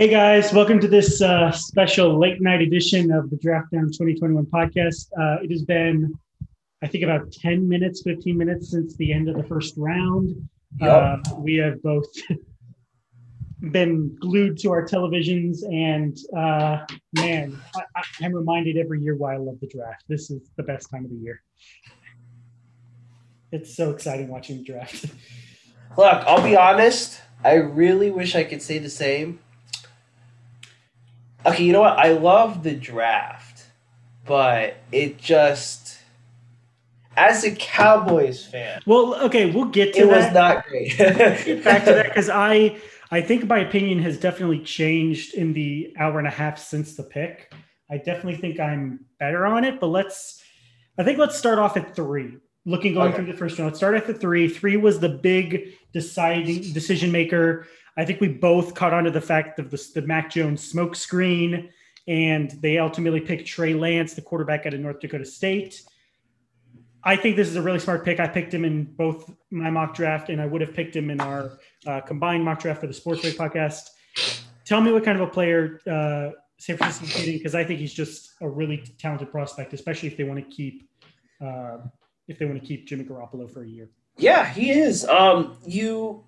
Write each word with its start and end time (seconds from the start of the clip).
Hey 0.00 0.08
guys, 0.08 0.50
welcome 0.54 0.80
to 0.80 0.88
this 0.88 1.20
uh, 1.20 1.52
special 1.52 2.18
late 2.18 2.40
night 2.40 2.62
edition 2.62 3.12
of 3.12 3.28
the 3.28 3.36
Draft 3.36 3.70
Down 3.70 3.84
2021 3.88 4.46
podcast. 4.46 5.10
Uh, 5.12 5.42
it 5.42 5.50
has 5.50 5.62
been, 5.62 6.18
I 6.82 6.86
think, 6.86 7.04
about 7.04 7.30
10 7.30 7.68
minutes, 7.68 8.00
15 8.02 8.34
minutes 8.34 8.70
since 8.70 8.96
the 8.96 9.12
end 9.12 9.28
of 9.28 9.36
the 9.36 9.42
first 9.42 9.74
round. 9.76 10.48
Yep. 10.80 10.90
Uh, 10.90 11.34
we 11.36 11.56
have 11.56 11.82
both 11.82 12.06
been 13.72 14.16
glued 14.18 14.56
to 14.60 14.70
our 14.70 14.86
televisions, 14.86 15.64
and 15.70 16.16
uh, 16.34 16.86
man, 17.12 17.60
I, 17.76 17.82
I, 17.94 18.02
I'm 18.22 18.34
reminded 18.34 18.78
every 18.78 19.02
year 19.02 19.16
why 19.16 19.34
I 19.34 19.36
love 19.36 19.60
the 19.60 19.66
draft. 19.66 20.04
This 20.08 20.30
is 20.30 20.40
the 20.56 20.62
best 20.62 20.90
time 20.90 21.04
of 21.04 21.10
the 21.10 21.18
year. 21.18 21.42
It's 23.52 23.76
so 23.76 23.90
exciting 23.90 24.28
watching 24.28 24.56
the 24.56 24.64
draft. 24.64 25.04
Look, 25.98 26.24
I'll 26.26 26.42
be 26.42 26.56
honest. 26.56 27.20
I 27.44 27.56
really 27.56 28.10
wish 28.10 28.34
I 28.34 28.44
could 28.44 28.62
say 28.62 28.78
the 28.78 28.88
same. 28.88 29.40
Okay, 31.46 31.64
you 31.64 31.72
know 31.72 31.80
what? 31.80 31.98
I 31.98 32.12
love 32.12 32.62
the 32.62 32.74
draft, 32.74 33.64
but 34.26 34.76
it 34.92 35.18
just, 35.18 35.98
as 37.16 37.44
a 37.44 37.52
Cowboys 37.54 38.44
fan, 38.44 38.80
Well, 38.86 39.14
okay, 39.24 39.50
we'll 39.50 39.64
get 39.66 39.94
to 39.94 40.00
it 40.02 40.06
that. 40.08 40.24
was 40.26 40.34
not 40.34 40.66
great. 40.66 40.96
get 40.96 41.64
back 41.64 41.84
to 41.86 41.94
that 41.94 42.06
because 42.08 42.28
I 42.32 42.76
I 43.10 43.20
think 43.20 43.46
my 43.48 43.58
opinion 43.58 43.98
has 44.00 44.18
definitely 44.18 44.60
changed 44.60 45.34
in 45.34 45.52
the 45.52 45.94
hour 45.98 46.18
and 46.18 46.28
a 46.28 46.30
half 46.30 46.58
since 46.58 46.94
the 46.94 47.02
pick. 47.02 47.52
I 47.90 47.96
definitely 47.96 48.36
think 48.36 48.60
I'm 48.60 49.04
better 49.18 49.46
on 49.46 49.64
it, 49.64 49.80
but 49.80 49.88
let's 49.88 50.42
I 50.98 51.04
think 51.04 51.18
let's 51.18 51.36
start 51.36 51.58
off 51.58 51.76
at 51.76 51.96
three. 51.96 52.36
Looking 52.66 52.92
going 52.92 53.08
Okay. 53.08 53.16
through 53.24 53.32
the 53.32 53.38
first 53.38 53.58
round, 53.58 53.70
let's 53.70 53.78
start 53.78 53.94
at 53.94 54.06
the 54.06 54.12
three. 54.14 54.46
Three 54.46 54.76
was 54.76 55.00
the 55.00 55.08
big 55.08 55.70
deciding 55.94 56.72
decision 56.74 57.10
maker. 57.10 57.66
I 58.00 58.04
think 58.04 58.20
we 58.20 58.28
both 58.28 58.74
caught 58.74 58.94
on 58.94 59.04
to 59.04 59.10
the 59.10 59.20
fact 59.20 59.58
of 59.58 59.70
the, 59.70 59.90
the 59.94 60.02
Mac 60.02 60.30
Jones 60.30 60.66
smoke 60.66 60.96
screen, 60.96 61.70
and 62.08 62.50
they 62.62 62.78
ultimately 62.78 63.20
picked 63.20 63.46
Trey 63.46 63.74
Lance, 63.74 64.14
the 64.14 64.22
quarterback 64.22 64.64
out 64.66 64.74
of 64.74 64.80
North 64.80 65.00
Dakota 65.00 65.24
State. 65.24 65.82
I 67.02 67.16
think 67.16 67.36
this 67.36 67.48
is 67.48 67.56
a 67.56 67.62
really 67.62 67.78
smart 67.78 68.04
pick. 68.04 68.20
I 68.20 68.26
picked 68.28 68.52
him 68.52 68.64
in 68.64 68.84
both 68.84 69.30
my 69.50 69.70
mock 69.70 69.94
draft, 69.94 70.28
and 70.28 70.40
I 70.40 70.46
would 70.46 70.60
have 70.60 70.74
picked 70.74 70.94
him 70.96 71.10
in 71.10 71.20
our 71.20 71.58
uh, 71.86 72.00
combined 72.00 72.44
mock 72.44 72.60
draft 72.60 72.80
for 72.80 72.86
the 72.86 72.94
Sports 72.94 73.22
Break 73.22 73.36
podcast. 73.36 73.90
Tell 74.64 74.80
me 74.80 74.92
what 74.92 75.04
kind 75.04 75.20
of 75.20 75.28
a 75.28 75.30
player 75.30 75.80
uh, 75.86 76.30
San 76.58 76.76
Francisco's 76.76 77.14
getting, 77.16 77.38
because 77.38 77.54
I 77.54 77.64
think 77.64 77.80
he's 77.80 77.94
just 77.94 78.32
a 78.40 78.48
really 78.48 78.84
talented 78.98 79.30
prospect, 79.30 79.72
especially 79.72 80.08
if 80.08 80.16
they 80.16 80.24
want 80.24 80.38
to 80.38 80.54
keep 80.54 80.88
uh, 81.40 81.78
if 82.28 82.38
they 82.38 82.44
want 82.44 82.60
to 82.60 82.66
keep 82.66 82.86
Jimmy 82.86 83.04
Garoppolo 83.04 83.50
for 83.50 83.62
a 83.62 83.68
year. 83.68 83.90
yeah, 84.18 84.44
he 84.52 84.70
is. 84.70 85.04
Um, 85.06 85.56
you, 85.66 86.24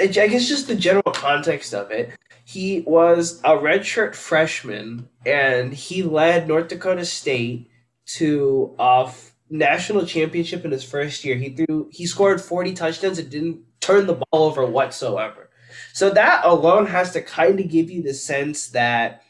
I 0.00 0.06
guess 0.06 0.48
just 0.48 0.68
the 0.68 0.74
general 0.74 1.12
context 1.12 1.74
of 1.74 1.90
it. 1.90 2.10
He 2.44 2.80
was 2.86 3.40
a 3.44 3.50
redshirt 3.50 4.14
freshman, 4.14 5.08
and 5.24 5.72
he 5.72 6.02
led 6.02 6.48
North 6.48 6.68
Dakota 6.68 7.04
State 7.04 7.70
to 8.16 8.74
a 8.78 9.04
f- 9.06 9.34
national 9.48 10.06
championship 10.06 10.64
in 10.64 10.70
his 10.72 10.84
first 10.84 11.24
year. 11.24 11.36
He 11.36 11.50
threw, 11.50 11.88
he 11.92 12.06
scored 12.06 12.40
forty 12.40 12.72
touchdowns 12.74 13.18
and 13.18 13.30
didn't 13.30 13.60
turn 13.80 14.06
the 14.06 14.14
ball 14.14 14.44
over 14.44 14.66
whatsoever. 14.66 15.50
So 15.92 16.10
that 16.10 16.44
alone 16.44 16.86
has 16.86 17.12
to 17.12 17.22
kind 17.22 17.60
of 17.60 17.68
give 17.68 17.90
you 17.90 18.02
the 18.02 18.14
sense 18.14 18.68
that, 18.68 19.22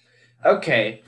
okay, 0.45 1.03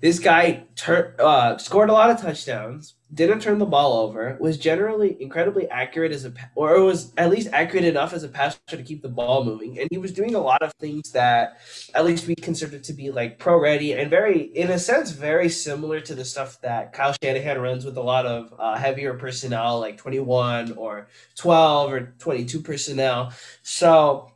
this 0.00 0.18
guy 0.18 0.64
tur- 0.76 1.14
uh, 1.18 1.58
scored 1.58 1.90
a 1.90 1.92
lot 1.92 2.10
of 2.10 2.20
touchdowns, 2.20 2.94
didn't 3.12 3.40
turn 3.40 3.58
the 3.58 3.66
ball 3.66 3.98
over, 3.98 4.36
was 4.38 4.56
generally 4.56 5.16
incredibly 5.20 5.68
accurate 5.68 6.12
as 6.12 6.24
a, 6.24 6.32
or 6.54 6.80
was 6.82 7.12
at 7.16 7.28
least 7.28 7.48
accurate 7.52 7.84
enough 7.84 8.12
as 8.12 8.22
a 8.22 8.28
passer 8.28 8.58
to 8.68 8.82
keep 8.82 9.02
the 9.02 9.08
ball 9.08 9.44
moving, 9.44 9.80
and 9.80 9.88
he 9.90 9.98
was 9.98 10.12
doing 10.12 10.36
a 10.36 10.38
lot 10.38 10.62
of 10.62 10.72
things 10.74 11.10
that 11.10 11.58
at 11.94 12.04
least 12.04 12.28
we 12.28 12.36
considered 12.36 12.84
to 12.84 12.92
be 12.92 13.10
like 13.10 13.38
pro 13.38 13.60
ready 13.60 13.94
and 13.94 14.10
very, 14.10 14.42
in 14.42 14.70
a 14.70 14.78
sense, 14.78 15.10
very 15.10 15.48
similar 15.48 16.00
to 16.00 16.14
the 16.14 16.24
stuff 16.24 16.60
that 16.60 16.92
Kyle 16.92 17.14
Shanahan 17.20 17.58
runs 17.60 17.84
with 17.84 17.96
a 17.96 18.02
lot 18.02 18.26
of 18.26 18.54
uh, 18.58 18.76
heavier 18.76 19.14
personnel, 19.14 19.80
like 19.80 19.96
twenty 19.96 20.20
one 20.20 20.72
or 20.72 21.08
twelve 21.34 21.92
or 21.92 22.14
twenty 22.20 22.44
two 22.44 22.60
personnel. 22.60 23.32
So 23.62 24.32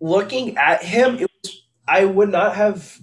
looking 0.00 0.58
at 0.58 0.84
him, 0.84 1.16
it 1.16 1.30
was 1.42 1.64
I 1.88 2.04
would 2.04 2.28
not 2.28 2.56
have. 2.56 3.00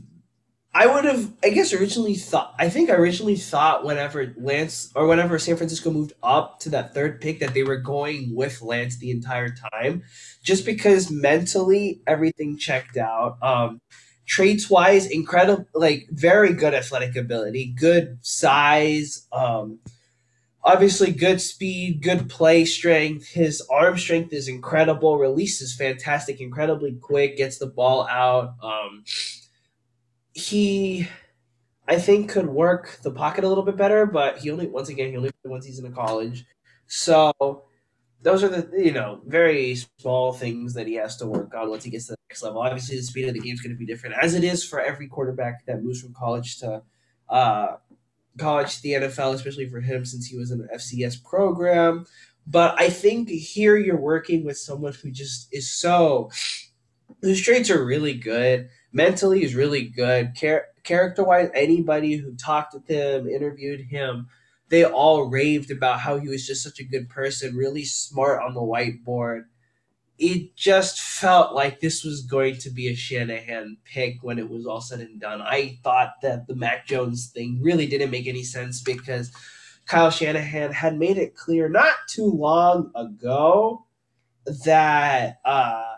I 0.80 0.86
would 0.86 1.06
have, 1.06 1.34
I 1.44 1.50
guess, 1.50 1.74
originally 1.74 2.14
thought. 2.14 2.54
I 2.60 2.70
think 2.70 2.92
I 2.92 2.94
originally 2.94 3.36
thought 3.36 3.84
whenever 3.84 4.32
Lance 4.38 4.92
or 4.94 5.08
whenever 5.08 5.40
San 5.40 5.58
Francisco 5.58 5.90
moved 5.90 6.14
up 6.22 6.60
to 6.60 6.70
that 6.70 6.94
third 6.94 7.20
pick 7.20 7.40
that 7.40 7.56
they 7.56 7.64
were 7.64 7.78
going 7.78 8.36
with 8.36 8.62
Lance 8.62 9.00
the 9.00 9.10
entire 9.10 9.50
time, 9.74 10.04
just 10.44 10.68
because 10.68 11.10
mentally 11.10 12.04
everything 12.06 12.60
checked 12.60 12.96
out. 12.96 13.42
Um, 13.42 13.82
traits 14.28 14.70
wise, 14.70 15.08
incredible, 15.08 15.66
like 15.74 16.10
very 16.12 16.54
good 16.54 16.76
athletic 16.76 17.16
ability, 17.16 17.74
good 17.76 18.20
size. 18.22 19.26
Um, 19.32 19.80
obviously 20.64 21.12
good 21.12 21.42
speed, 21.42 22.04
good 22.04 22.30
play 22.30 22.66
strength. 22.66 23.30
His 23.30 23.66
arm 23.72 23.98
strength 23.98 24.32
is 24.32 24.48
incredible. 24.48 25.18
Release 25.18 25.60
is 25.60 25.76
fantastic, 25.76 26.40
incredibly 26.40 26.94
quick. 26.94 27.36
Gets 27.36 27.58
the 27.58 27.66
ball 27.66 28.06
out. 28.08 28.54
Um, 28.62 29.06
he, 30.38 31.08
I 31.88 31.98
think, 31.98 32.30
could 32.30 32.48
work 32.48 33.00
the 33.02 33.12
pocket 33.12 33.44
a 33.44 33.48
little 33.48 33.64
bit 33.64 33.78
better, 33.78 34.06
but 34.06 34.38
he 34.40 34.52
only 34.52 34.68
once 34.68 34.90
again 34.90 35.10
he 35.10 35.18
only 35.18 35.32
one 35.44 35.62
season 35.62 35.86
in 35.86 35.94
college, 35.94 36.46
so 36.88 37.64
those 38.22 38.44
are 38.44 38.50
the 38.50 38.70
you 38.84 38.92
know 38.92 39.22
very 39.26 39.76
small 40.00 40.34
things 40.34 40.74
that 40.74 40.88
he 40.88 40.96
has 40.96 41.18
to 41.18 41.26
work 41.26 41.54
on 41.56 41.70
once 41.70 41.84
he 41.84 41.90
gets 41.90 42.06
to 42.08 42.14
the 42.14 42.18
next 42.30 42.44
level. 42.44 42.62
Obviously, 42.62 42.98
the 42.98 43.04
speed 43.04 43.28
of 43.28 43.34
the 43.34 43.40
game 43.40 43.54
is 43.54 43.62
going 43.62 43.74
to 43.74 43.80
be 43.80 43.86
different, 43.86 44.16
as 44.22 44.34
it 44.36 44.44
is 44.44 44.64
for 44.64 44.80
every 44.80 45.08
quarterback 45.08 45.66
that 45.66 45.84
moves 45.84 46.02
from 46.02 46.14
college 46.14 46.60
to. 46.60 46.82
Uh, 47.30 47.78
college 48.38 48.76
to 48.76 48.82
the 48.84 48.92
NFL, 48.92 49.34
especially 49.34 49.68
for 49.68 49.82
him 49.82 50.06
since 50.06 50.28
he 50.28 50.38
was 50.38 50.52
in 50.52 50.62
an 50.62 50.70
FCS 50.74 51.24
program. 51.24 52.06
But 52.46 52.80
I 52.80 52.90
think 52.90 53.30
here 53.30 53.76
you're 53.76 54.00
working 54.00 54.46
with 54.46 54.58
someone 54.58 54.94
who 54.94 55.12
just 55.12 55.50
is 55.52 55.70
so 55.70 56.30
whose 57.22 57.42
traits 57.42 57.70
are 57.70 57.84
really 57.84 58.14
good. 58.14 58.70
Mentally 58.98 59.44
is 59.44 59.54
really 59.54 59.84
good. 59.84 60.34
Char- 60.34 60.70
character 60.84 61.24
wise, 61.24 61.52
anybody 61.54 62.16
who 62.16 62.34
talked 62.34 62.74
with 62.74 62.88
him, 62.88 63.30
interviewed 63.30 63.82
him, 63.92 64.28
they 64.70 64.84
all 64.84 65.30
raved 65.30 65.70
about 65.70 66.00
how 66.00 66.18
he 66.18 66.28
was 66.28 66.48
just 66.48 66.64
such 66.64 66.80
a 66.80 66.84
good 66.84 67.08
person, 67.08 67.56
really 67.56 67.86
smart 67.86 68.42
on 68.42 68.56
the 68.56 68.60
whiteboard. 68.60 69.44
It 70.18 70.56
just 70.56 71.00
felt 71.00 71.54
like 71.54 71.80
this 71.80 72.04
was 72.04 72.26
going 72.26 72.58
to 72.58 72.72
be 72.72 72.88
a 72.88 72.96
Shanahan 72.96 73.78
pick 73.86 74.16
when 74.24 74.40
it 74.40 74.50
was 74.50 74.66
all 74.66 74.82
said 74.82 75.00
and 75.00 75.22
done. 75.22 75.44
I 75.44 75.78
thought 75.84 76.14
that 76.24 76.48
the 76.48 76.56
Mac 76.56 76.88
Jones 76.88 77.30
thing 77.30 77.60
really 77.62 77.86
didn't 77.86 78.10
make 78.10 78.26
any 78.26 78.44
sense 78.44 78.82
because 78.82 79.32
Kyle 79.86 80.10
Shanahan 80.10 80.72
had 80.72 80.98
made 80.98 81.20
it 81.20 81.36
clear 81.36 81.70
not 81.70 81.94
too 82.10 82.32
long 82.32 82.90
ago 82.96 83.86
that 84.66 85.38
uh, 85.46 85.97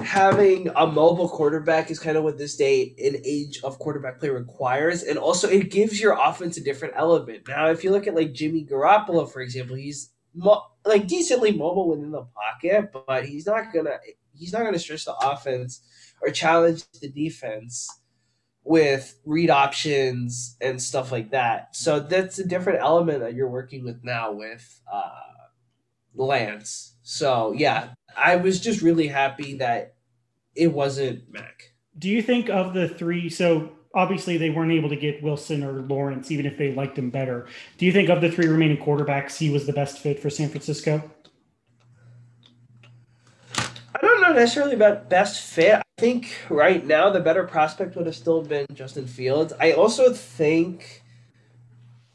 having 0.00 0.68
a 0.76 0.86
mobile 0.86 1.28
quarterback 1.28 1.90
is 1.90 1.98
kind 1.98 2.16
of 2.16 2.24
what 2.24 2.38
this 2.38 2.56
day 2.56 2.94
and 3.02 3.16
age 3.24 3.60
of 3.62 3.78
quarterback 3.78 4.20
play 4.20 4.30
requires, 4.30 5.02
and 5.02 5.18
also 5.18 5.48
it 5.48 5.70
gives 5.70 6.00
your 6.00 6.18
offense 6.20 6.56
a 6.56 6.60
different 6.62 6.94
element. 6.96 7.48
Now, 7.48 7.68
if 7.70 7.84
you 7.84 7.90
look 7.90 8.06
at 8.06 8.14
like 8.14 8.32
Jimmy 8.32 8.64
Garoppolo, 8.64 9.30
for 9.30 9.40
example, 9.40 9.76
he's 9.76 10.10
mo- 10.34 10.64
like 10.84 11.06
decently 11.06 11.52
mobile 11.52 11.88
within 11.88 12.10
the 12.10 12.26
pocket, 12.34 12.92
but 13.06 13.26
he's 13.26 13.46
not 13.46 13.72
gonna 13.72 13.98
he's 14.34 14.52
not 14.52 14.64
gonna 14.64 14.78
stretch 14.78 15.04
the 15.04 15.14
offense 15.16 15.82
or 16.20 16.30
challenge 16.30 16.84
the 17.00 17.08
defense 17.08 17.88
with 18.64 19.18
read 19.26 19.50
options 19.50 20.56
and 20.60 20.80
stuff 20.80 21.12
like 21.12 21.30
that. 21.30 21.76
So 21.76 22.00
that's 22.00 22.38
a 22.38 22.46
different 22.46 22.80
element 22.80 23.20
that 23.20 23.34
you're 23.34 23.48
working 23.48 23.84
with 23.84 24.02
now 24.02 24.32
with 24.32 24.80
uh, 24.90 25.10
Lance. 26.14 26.96
So 27.02 27.52
yeah, 27.52 27.90
I 28.16 28.36
was 28.36 28.60
just 28.60 28.82
really 28.82 29.08
happy 29.08 29.56
that 29.58 29.94
it 30.54 30.72
wasn't 30.72 31.32
Mac. 31.32 31.72
Do 31.98 32.08
you 32.08 32.22
think 32.22 32.48
of 32.48 32.74
the 32.74 32.88
three? 32.88 33.28
So 33.28 33.72
obviously 33.94 34.36
they 34.36 34.50
weren't 34.50 34.72
able 34.72 34.88
to 34.88 34.96
get 34.96 35.22
Wilson 35.22 35.62
or 35.62 35.82
Lawrence, 35.82 36.30
even 36.30 36.46
if 36.46 36.58
they 36.58 36.74
liked 36.74 36.98
him 36.98 37.10
better. 37.10 37.46
Do 37.78 37.86
you 37.86 37.92
think 37.92 38.08
of 38.08 38.20
the 38.20 38.30
three 38.30 38.46
remaining 38.46 38.78
quarterbacks, 38.78 39.36
he 39.36 39.50
was 39.50 39.66
the 39.66 39.72
best 39.72 39.98
fit 39.98 40.20
for 40.20 40.30
San 40.30 40.48
Francisco? 40.48 41.10
I 43.56 43.98
don't 44.00 44.20
know 44.20 44.32
necessarily 44.32 44.74
about 44.74 45.08
best 45.08 45.40
fit. 45.40 45.74
I 45.76 45.82
think 45.98 46.34
right 46.50 46.84
now 46.84 47.10
the 47.10 47.20
better 47.20 47.44
prospect 47.44 47.94
would 47.96 48.06
have 48.06 48.16
still 48.16 48.42
been 48.42 48.66
Justin 48.74 49.06
Fields. 49.06 49.52
I 49.60 49.72
also 49.72 50.12
think 50.12 51.03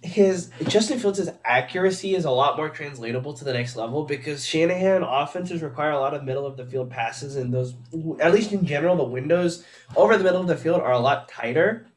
his 0.02 0.50
Justin 0.68 0.98
Fields' 0.98 1.30
accuracy 1.44 2.16
is 2.16 2.26
a 2.26 2.32
lot 2.32 2.56
more 2.56 2.70
translatable 2.70 3.34
to 3.34 3.44
the 3.44 3.52
next 3.52 3.76
level 3.76 4.06
because 4.06 4.46
Shanahan 4.46 5.04
offenses 5.04 5.62
require 5.62 5.92
a 5.92 6.00
lot 6.00 6.14
of 6.14 6.24
middle 6.24 6.46
of 6.46 6.56
the 6.56 6.66
field 6.66 6.90
passes, 6.90 7.36
and 7.36 7.54
those, 7.54 7.74
at 8.22 8.34
least 8.34 8.54
in 8.54 8.66
general, 8.66 8.96
the 8.96 9.04
windows 9.04 9.66
over 9.98 10.18
the 10.18 10.24
middle 10.24 10.42
of 10.42 10.48
the 10.48 10.56
field 10.56 10.82
are 10.82 10.94
a 10.94 11.00
lot 11.00 11.28
tighter. 11.28 11.88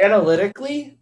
Analytically, 0.00 0.98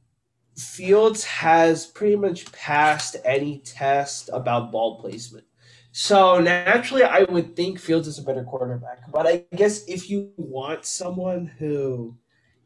Fields 0.56 1.24
has 1.24 1.84
pretty 1.84 2.16
much 2.16 2.50
passed 2.52 3.16
any 3.22 3.58
test 3.58 4.30
about 4.32 4.72
ball 4.72 4.98
placement. 5.00 5.44
So 5.92 6.40
naturally, 6.40 7.02
I 7.02 7.24
would 7.24 7.54
think 7.54 7.78
Fields 7.78 8.08
is 8.08 8.18
a 8.18 8.22
better 8.22 8.42
quarterback. 8.42 9.10
But 9.10 9.26
I 9.26 9.44
guess 9.54 9.84
if 9.86 10.08
you 10.08 10.30
want 10.38 10.86
someone 10.86 11.46
who 11.58 12.16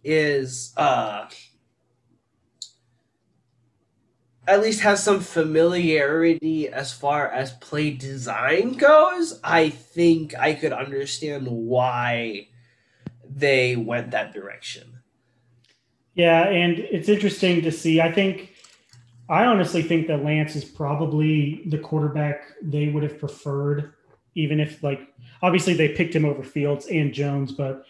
is 0.05 0.73
uh, 0.77 1.29
at 4.47 4.63
least 4.63 4.81
has 4.81 5.03
some 5.03 5.21
familiarity 5.21 6.69
as 6.69 6.93
far 6.93 7.29
as 7.29 7.53
play 7.53 7.91
design 7.91 8.73
goes, 8.73 9.39
I 9.45 9.71
think 9.71 10.35
I 10.39 10.55
could 10.55 10.73
understand 10.73 11.47
why 11.47 12.49
they 13.29 13.77
went 13.77 14.11
that 14.11 14.33
direction. 14.33 15.01
Yeah, 16.15 16.49
and 16.49 16.79
it's 16.79 17.09
interesting 17.09 17.63
to 17.63 17.71
see. 17.73 18.01
I 18.01 18.13
think 18.13 18.53
I 19.29 19.45
honestly 19.45 19.83
think 19.83 20.09
that 20.09 20.25
Lance 20.25 20.57
is 20.57 20.65
probably 20.65 21.63
the 21.67 21.79
quarterback 21.79 22.43
they 22.63 22.89
would 22.89 23.05
have 23.05 23.19
preferred, 23.19 23.93
even 24.35 24.59
if 24.59 24.83
like 24.83 25.01
obviously 25.43 25.75
they 25.75 25.91
picked 25.91 26.15
him 26.15 26.25
over 26.25 26.43
Fields 26.43 26.87
and 26.87 27.15
Jones, 27.15 27.53
but 27.53 27.85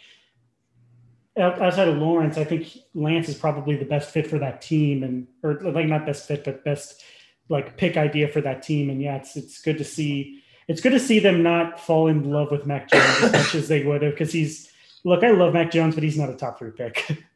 outside 1.39 1.89
of 1.89 1.97
Lawrence, 1.97 2.37
I 2.37 2.45
think 2.45 2.77
Lance 2.95 3.29
is 3.29 3.37
probably 3.37 3.77
the 3.77 3.85
best 3.85 4.11
fit 4.11 4.27
for 4.27 4.39
that 4.39 4.61
team, 4.61 5.03
and 5.03 5.27
or 5.43 5.61
like 5.61 5.87
not 5.87 6.07
best 6.07 6.27
fit, 6.27 6.45
but 6.45 6.65
best 6.65 7.03
like 7.49 7.77
pick 7.77 7.97
idea 7.97 8.29
for 8.29 8.41
that 8.41 8.63
team. 8.63 8.91
And 8.91 9.01
yeah, 9.01 9.17
it's 9.17 9.37
it's 9.37 9.61
good 9.61 9.79
to 9.79 9.85
see. 9.85 10.43
It's 10.69 10.81
good 10.81 10.93
to 10.93 11.01
see 11.01 11.19
them 11.19 11.43
not 11.43 11.81
fall 11.81 12.07
in 12.07 12.31
love 12.31 12.51
with 12.51 12.65
Mac 12.65 12.91
Jones 12.91 13.23
as 13.23 13.33
much 13.33 13.55
as 13.57 13.69
they 13.69 13.85
would 13.85 14.03
have, 14.03 14.13
because 14.13 14.33
he's 14.33 14.71
look. 15.05 15.25
I 15.25 15.31
love 15.31 15.55
Mac 15.55 15.71
Jones, 15.71 15.95
but 15.95 16.05
he's 16.05 16.19
not 16.19 16.31
a 16.31 16.35
top 16.35 16.59
three 16.59 16.73
pick. 16.73 17.25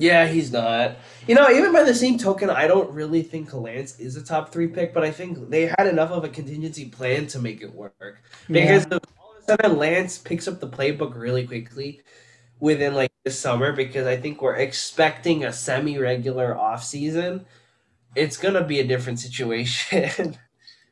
Yeah, 0.00 0.28
he's 0.28 0.52
not. 0.52 0.96
You 1.26 1.34
know, 1.34 1.50
even 1.50 1.72
by 1.72 1.82
the 1.82 1.92
same 1.92 2.18
token, 2.18 2.50
I 2.50 2.68
don't 2.68 2.88
really 2.92 3.20
think 3.20 3.52
Lance 3.52 3.98
is 3.98 4.16
a 4.16 4.22
top 4.22 4.52
three 4.52 4.68
pick, 4.68 4.94
but 4.94 5.02
I 5.02 5.10
think 5.10 5.50
they 5.50 5.66
had 5.66 5.88
enough 5.88 6.12
of 6.12 6.22
a 6.22 6.28
contingency 6.28 6.88
plan 6.88 7.26
to 7.28 7.40
make 7.40 7.62
it 7.62 7.74
work. 7.74 8.22
Because 8.48 8.86
yeah. 8.88 8.98
all 9.18 9.32
of 9.32 9.42
a 9.42 9.42
sudden, 9.42 9.76
Lance 9.76 10.16
picks 10.16 10.46
up 10.46 10.60
the 10.60 10.68
playbook 10.68 11.16
really 11.16 11.44
quickly 11.44 12.02
within 12.60 12.94
like 12.94 13.12
this 13.24 13.38
summer 13.38 13.72
because 13.72 14.06
I 14.06 14.16
think 14.16 14.42
we're 14.42 14.56
expecting 14.56 15.44
a 15.44 15.52
semi 15.52 15.98
regular 15.98 16.56
off 16.56 16.84
season. 16.84 17.46
It's 18.14 18.36
gonna 18.36 18.64
be 18.64 18.80
a 18.80 18.84
different 18.84 19.20
situation. 19.20 20.36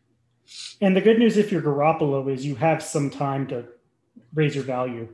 and 0.81 0.97
the 0.97 1.01
good 1.01 1.19
news 1.19 1.37
if 1.37 1.51
you're 1.51 1.63
Garoppolo 1.63 2.33
is 2.33 2.45
you 2.45 2.55
have 2.57 2.83
some 2.83 3.11
time 3.11 3.47
to 3.49 3.65
raise 4.35 4.55
your 4.55 4.65
value 4.65 5.09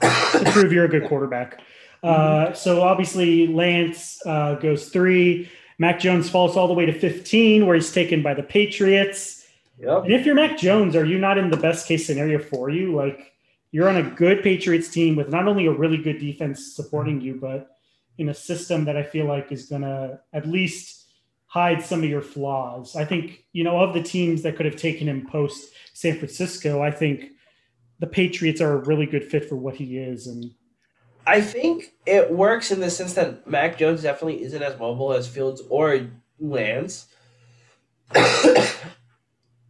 to 0.00 0.50
prove 0.52 0.72
you're 0.72 0.84
a 0.84 0.88
good 0.88 1.06
quarterback. 1.08 1.60
Uh, 2.04 2.52
so 2.52 2.82
obviously 2.82 3.46
Lance 3.46 4.20
uh, 4.26 4.56
goes 4.56 4.90
three. 4.90 5.50
Mac 5.78 5.98
Jones 5.98 6.28
falls 6.28 6.54
all 6.54 6.68
the 6.68 6.74
way 6.74 6.84
to 6.84 6.92
15, 6.92 7.64
where 7.64 7.74
he's 7.74 7.92
taken 7.92 8.22
by 8.22 8.34
the 8.34 8.42
Patriots. 8.42 9.46
Yep. 9.80 10.04
And 10.04 10.12
if 10.12 10.26
you're 10.26 10.34
Mac 10.34 10.58
Jones, 10.58 10.96
are 10.96 11.06
you 11.06 11.18
not 11.18 11.38
in 11.38 11.48
the 11.48 11.56
best 11.56 11.88
case 11.88 12.06
scenario 12.06 12.38
for 12.38 12.68
you? 12.68 12.94
Like 12.94 13.33
you're 13.74 13.88
on 13.88 13.96
a 13.96 14.08
good 14.10 14.40
Patriots 14.44 14.88
team 14.88 15.16
with 15.16 15.30
not 15.30 15.48
only 15.48 15.66
a 15.66 15.72
really 15.72 15.96
good 15.96 16.20
defense 16.20 16.76
supporting 16.76 17.16
mm-hmm. 17.16 17.26
you, 17.26 17.38
but 17.40 17.76
in 18.18 18.28
a 18.28 18.34
system 18.34 18.84
that 18.84 18.96
I 18.96 19.02
feel 19.02 19.26
like 19.26 19.50
is 19.50 19.66
going 19.66 19.82
to 19.82 20.20
at 20.32 20.46
least 20.46 21.06
hide 21.46 21.82
some 21.82 22.04
of 22.04 22.08
your 22.08 22.22
flaws. 22.22 22.94
I 22.94 23.04
think, 23.04 23.46
you 23.52 23.64
know, 23.64 23.80
of 23.80 23.92
the 23.92 24.00
teams 24.00 24.42
that 24.42 24.54
could 24.54 24.66
have 24.66 24.76
taken 24.76 25.08
him 25.08 25.26
post 25.26 25.72
San 25.92 26.16
Francisco, 26.18 26.82
I 26.82 26.92
think 26.92 27.32
the 27.98 28.06
Patriots 28.06 28.60
are 28.60 28.74
a 28.74 28.84
really 28.84 29.06
good 29.06 29.24
fit 29.24 29.48
for 29.48 29.56
what 29.56 29.74
he 29.74 29.98
is. 29.98 30.28
And 30.28 30.54
I 31.26 31.40
think 31.40 31.94
it 32.06 32.30
works 32.30 32.70
in 32.70 32.78
the 32.78 32.90
sense 32.90 33.14
that 33.14 33.44
Mac 33.50 33.76
Jones 33.76 34.02
definitely 34.02 34.44
isn't 34.44 34.62
as 34.62 34.78
mobile 34.78 35.12
as 35.12 35.26
Fields 35.26 35.62
or 35.68 36.10
Lance. 36.38 37.08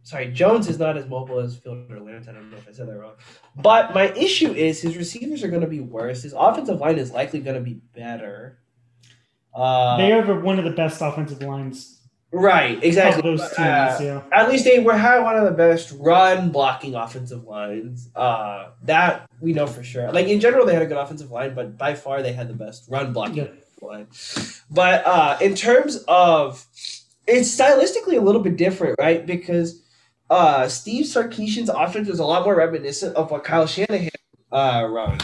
Sorry, 0.05 0.31
Jones 0.31 0.69
is 0.69 0.79
not 0.79 0.97
as 0.97 1.05
mobile 1.07 1.39
as 1.39 1.57
Fields 1.57 1.91
or 1.91 1.99
Lance. 1.99 2.27
I 2.27 2.31
don't 2.31 2.49
know 2.49 2.57
if 2.57 2.69
I 2.69 2.71
said 2.71 2.87
that 2.87 2.97
wrong. 2.97 3.15
But 3.55 3.93
my 3.93 4.13
issue 4.13 4.53
is 4.53 4.81
his 4.81 4.95
receivers 4.95 5.43
are 5.43 5.49
going 5.49 5.61
to 5.61 5.67
be 5.67 5.81
worse. 5.81 6.23
His 6.23 6.33
offensive 6.33 6.79
line 6.79 6.97
is 6.97 7.11
likely 7.11 7.41
going 7.41 7.55
to 7.55 7.61
be 7.61 7.81
better. 7.93 8.59
Uh, 9.53 9.97
they 9.97 10.13
are 10.13 10.39
one 10.39 10.59
of 10.59 10.65
the 10.65 10.71
best 10.71 11.01
offensive 11.01 11.41
lines 11.41 11.95
Right, 12.35 12.83
exactly. 12.83 13.21
Those 13.21 13.39
teams, 13.41 13.59
uh, 13.59 13.97
yeah. 14.01 14.21
At 14.37 14.49
least 14.49 14.65
they 14.65 14.79
were 14.79 14.97
had 14.97 15.23
one 15.23 15.37
of 15.37 15.45
the 15.45 15.51
best 15.51 15.93
run 15.97 16.51
blocking 16.51 16.93
offensive 16.93 17.45
lines. 17.45 18.09
Uh, 18.13 18.71
that 18.83 19.29
we 19.39 19.53
know 19.53 19.67
for 19.67 19.83
sure. 19.83 20.11
Like 20.11 20.27
in 20.27 20.41
general, 20.41 20.65
they 20.65 20.73
had 20.73 20.81
a 20.81 20.85
good 20.85 20.97
offensive 20.97 21.31
line, 21.31 21.55
but 21.55 21.77
by 21.77 21.95
far 21.95 22.21
they 22.21 22.33
had 22.33 22.49
the 22.49 22.53
best 22.53 22.89
run 22.89 23.13
blocking 23.13 23.37
yeah. 23.37 23.47
line. 23.81 24.07
But 24.69 25.05
uh, 25.05 25.37
in 25.39 25.55
terms 25.55 26.03
of, 26.09 26.65
it's 27.25 27.57
stylistically 27.57 28.17
a 28.17 28.21
little 28.21 28.41
bit 28.41 28.57
different, 28.57 28.97
right? 28.99 29.25
Because 29.25 29.81
uh, 30.29 30.67
Steve 30.67 31.05
Sarkisian's 31.05 31.69
offense 31.69 32.09
is 32.09 32.19
a 32.19 32.25
lot 32.25 32.43
more 32.43 32.55
reminiscent 32.55 33.15
of 33.15 33.31
what 33.31 33.43
Kyle 33.43 33.67
Shanahan 33.67 34.09
uh, 34.51 34.87
run, 34.89 35.19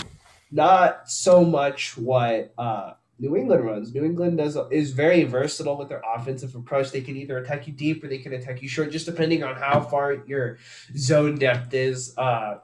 not 0.52 1.10
so 1.10 1.44
much 1.44 1.98
what 1.98 2.54
uh, 2.58 2.94
New 3.18 3.36
England 3.36 3.64
runs. 3.66 3.94
New 3.94 4.04
England 4.04 4.38
does 4.38 4.58
is 4.72 4.92
very 4.92 5.24
versatile 5.24 5.78
with 5.78 5.90
their 5.90 6.02
offensive 6.16 6.56
approach. 6.56 6.92
They 6.92 7.02
can 7.02 7.18
either 7.18 7.38
attack 7.38 7.68
you 7.68 7.74
deep 7.74 8.04
or 8.04 8.08
they 8.08 8.18
can 8.18 8.34
attack 8.34 8.62
you 8.62 8.68
short, 8.68 8.92
just 8.92 9.06
depending 9.06 9.44
on 9.44 9.56
how 9.56 9.82
far 9.82 10.24
your 10.26 10.58
zone 10.98 11.38
depth 11.38 11.74
is. 11.74 12.16
Uh, 12.18 12.60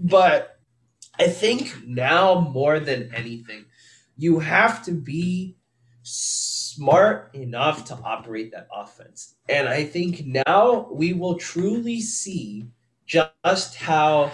but 0.00 0.60
I 1.18 1.28
think 1.28 1.74
now 1.86 2.40
more 2.40 2.80
than 2.80 3.12
anything, 3.14 3.66
you 4.16 4.38
have 4.40 4.84
to 4.84 4.92
be 4.92 5.56
smart 6.74 7.30
enough 7.34 7.84
to 7.86 7.94
operate 8.04 8.52
that 8.52 8.68
offense. 8.74 9.34
And 9.48 9.68
I 9.68 9.84
think 9.84 10.24
now 10.24 10.88
we 10.90 11.12
will 11.12 11.36
truly 11.36 12.00
see 12.00 12.66
just 13.06 13.76
how 13.76 14.32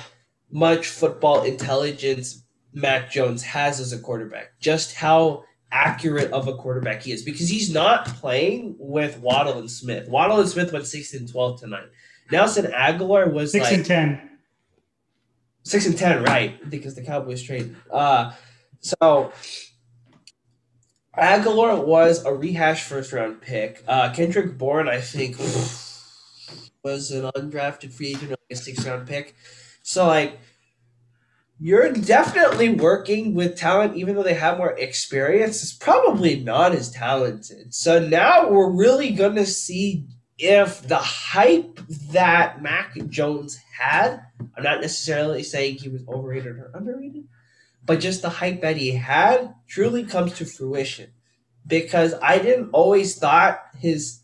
much 0.50 0.88
football 0.88 1.42
intelligence 1.42 2.44
Mac 2.72 3.10
Jones 3.10 3.42
has 3.42 3.80
as 3.80 3.92
a 3.92 3.98
quarterback, 3.98 4.58
just 4.60 4.94
how 4.94 5.44
accurate 5.70 6.32
of 6.32 6.48
a 6.48 6.54
quarterback 6.54 7.02
he 7.02 7.12
is, 7.12 7.22
because 7.22 7.48
he's 7.48 7.72
not 7.72 8.06
playing 8.06 8.76
with 8.78 9.18
Waddle 9.18 9.58
and 9.58 9.70
Smith. 9.70 10.08
Waddle 10.08 10.40
and 10.40 10.48
Smith 10.48 10.72
went 10.72 10.86
six 10.86 11.12
and 11.14 11.30
twelve 11.30 11.60
tonight. 11.60 11.88
Nelson 12.30 12.66
Agholor 12.66 13.32
was 13.32 13.52
six 13.52 13.64
like, 13.64 13.74
and 13.74 13.86
ten. 13.86 14.30
Six 15.62 15.86
and 15.86 15.96
ten, 15.96 16.22
right? 16.22 16.70
Because 16.70 16.94
the 16.94 17.02
Cowboys 17.02 17.42
trade. 17.42 17.74
Uh, 17.90 18.32
so 18.80 19.32
Agholor 21.16 21.84
was 21.84 22.24
a 22.24 22.32
rehash 22.34 22.84
first 22.84 23.12
round 23.12 23.40
pick. 23.40 23.82
Uh, 23.88 24.12
Kendrick 24.12 24.58
Bourne, 24.58 24.88
I 24.88 25.00
think, 25.00 25.38
was 25.38 27.10
an 27.10 27.30
undrafted 27.36 27.92
free 27.92 28.08
agent, 28.08 28.30
like 28.30 28.38
a 28.50 28.56
six 28.56 28.86
round 28.86 29.08
pick. 29.08 29.34
So 29.82 30.06
like 30.06 30.38
you're 31.60 31.92
definitely 31.92 32.74
working 32.74 33.34
with 33.34 33.56
talent, 33.56 33.96
even 33.96 34.14
though 34.14 34.22
they 34.22 34.34
have 34.34 34.58
more 34.58 34.78
experience, 34.78 35.62
is 35.62 35.72
probably 35.72 36.38
not 36.38 36.72
as 36.72 36.90
talented. 36.90 37.74
So 37.74 37.98
now 37.98 38.48
we're 38.48 38.70
really 38.70 39.10
to 39.34 39.46
see 39.46 40.06
if 40.38 40.86
the 40.86 40.98
hype 40.98 41.80
that 42.12 42.62
Mac 42.62 42.94
Jones 43.08 43.58
had, 43.76 44.20
I'm 44.56 44.62
not 44.62 44.80
necessarily 44.80 45.42
saying 45.42 45.78
he 45.78 45.88
was 45.88 46.06
overrated 46.06 46.52
or 46.58 46.70
underrated, 46.74 47.24
but 47.88 48.00
just 48.00 48.20
the 48.20 48.28
hype 48.28 48.60
that 48.60 48.76
he 48.76 48.90
had 48.90 49.54
truly 49.66 50.04
comes 50.04 50.34
to 50.34 50.44
fruition. 50.44 51.10
Because 51.66 52.14
I 52.22 52.38
didn't 52.38 52.68
always 52.72 53.18
thought 53.18 53.60
his 53.78 54.20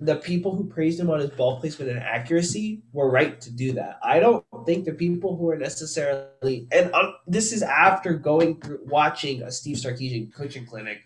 the 0.00 0.16
people 0.16 0.54
who 0.54 0.64
praised 0.64 0.98
him 0.98 1.08
on 1.08 1.20
his 1.20 1.30
ball 1.30 1.60
placement 1.60 1.90
and 1.90 2.00
accuracy 2.00 2.82
were 2.92 3.10
right 3.10 3.40
to 3.40 3.50
do 3.50 3.72
that. 3.72 3.98
I 4.02 4.20
don't 4.20 4.44
think 4.66 4.84
the 4.84 4.92
people 4.92 5.36
who 5.36 5.48
are 5.48 5.56
necessarily, 5.56 6.68
and 6.70 6.92
um, 6.92 7.14
this 7.26 7.52
is 7.52 7.62
after 7.62 8.14
going 8.14 8.60
through 8.60 8.80
watching 8.84 9.42
a 9.42 9.50
Steve 9.50 9.76
Sarkisian 9.76 10.32
coaching 10.32 10.66
clinic, 10.66 11.00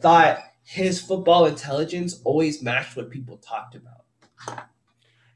thought 0.00 0.38
his 0.62 1.00
football 1.00 1.46
intelligence 1.46 2.20
always 2.24 2.62
matched 2.62 2.96
what 2.96 3.10
people 3.10 3.36
talked 3.38 3.74
about. 3.76 4.66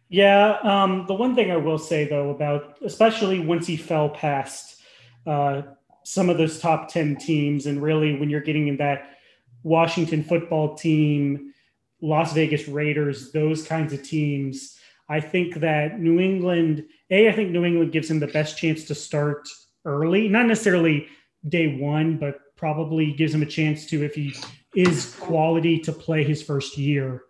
Yeah, 0.09 0.59
um, 0.63 1.07
the 1.07 1.15
one 1.15 1.35
thing 1.35 1.51
I 1.51 1.57
will 1.57 1.79
say 1.79 2.09
though 2.09 2.31
about, 2.31 2.79
especially 2.85 3.41
once 3.41 3.67
he 3.67 3.77
fell 3.77 4.09
past 4.09 4.81
uh, 5.27 5.63
some 6.05 6.29
of 6.29 6.39
those 6.39 6.61
top 6.61 6.89
ten 6.89 7.17
teams, 7.17 7.67
and 7.67 7.83
really 7.83 8.19
when 8.19 8.31
you're 8.31 8.41
getting 8.41 8.69
in 8.69 8.77
that 8.77 9.17
Washington 9.63 10.23
football 10.23 10.75
team 10.75 11.53
Las 12.01 12.35
Vegas 12.35 12.69
Raiders, 12.69 13.33
those 13.33 13.67
kinds 13.67 13.93
of 13.93 14.03
teams. 14.03 14.79
I 15.09 15.21
think 15.21 15.57
that 15.57 16.01
New 16.01 16.21
England, 16.21 16.85
A, 17.11 17.29
I 17.29 17.33
think 17.33 17.51
New 17.51 17.65
England 17.65 17.93
gives 17.93 18.11
him 18.11 18.21
the 18.21 18.27
best 18.27 18.59
chance 18.59 18.85
to 18.85 18.95
start 18.95 19.49
early, 19.85 20.29
not 20.29 20.47
necessarily 20.47 21.07
day 21.49 21.77
one, 21.77 22.19
but 22.19 22.41
probably 22.57 23.13
gives 23.13 23.35
him 23.35 23.43
a 23.43 23.47
chance 23.47 23.87
to, 23.87 24.05
if 24.05 24.15
he 24.15 24.35
is 24.75 25.15
quality, 25.21 25.79
to 25.81 25.93
play 25.93 26.25
his 26.25 26.43
first 26.43 26.77
year. 26.79 27.23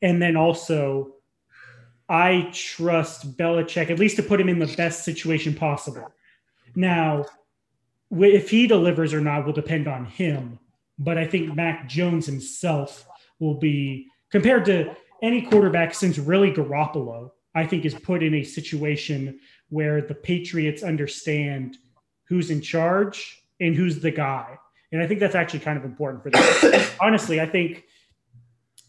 And 0.00 0.20
then 0.20 0.36
also, 0.36 1.14
I 2.08 2.50
trust 2.52 3.36
Belichick, 3.36 3.90
at 3.90 3.98
least 3.98 4.16
to 4.16 4.22
put 4.22 4.40
him 4.40 4.48
in 4.48 4.58
the 4.58 4.74
best 4.76 5.04
situation 5.04 5.54
possible. 5.54 6.10
Now, 6.74 7.26
if 8.10 8.50
he 8.50 8.66
delivers 8.66 9.12
or 9.12 9.20
not 9.20 9.44
will 9.46 9.52
depend 9.52 9.86
on 9.88 10.04
him. 10.04 10.58
But 10.98 11.18
I 11.18 11.26
think 11.26 11.54
Mac 11.54 11.88
Jones 11.88 12.26
himself 12.26 13.06
will 13.38 13.54
be 13.54 14.08
compared 14.30 14.64
to 14.66 14.94
any 15.22 15.42
quarterback 15.42 15.94
since 15.94 16.18
really 16.18 16.52
Garoppolo. 16.52 17.30
I 17.54 17.66
think 17.66 17.84
is 17.84 17.94
put 17.94 18.22
in 18.22 18.34
a 18.34 18.44
situation 18.44 19.40
where 19.68 20.00
the 20.00 20.14
Patriots 20.14 20.82
understand 20.82 21.76
who's 22.28 22.50
in 22.50 22.60
charge 22.60 23.42
and 23.60 23.74
who's 23.74 24.00
the 24.00 24.10
guy. 24.10 24.58
And 24.92 25.02
I 25.02 25.06
think 25.06 25.20
that's 25.20 25.34
actually 25.34 25.60
kind 25.60 25.76
of 25.76 25.84
important 25.84 26.22
for 26.22 26.30
them. 26.30 26.86
Honestly, 27.00 27.40
I 27.40 27.46
think, 27.46 27.84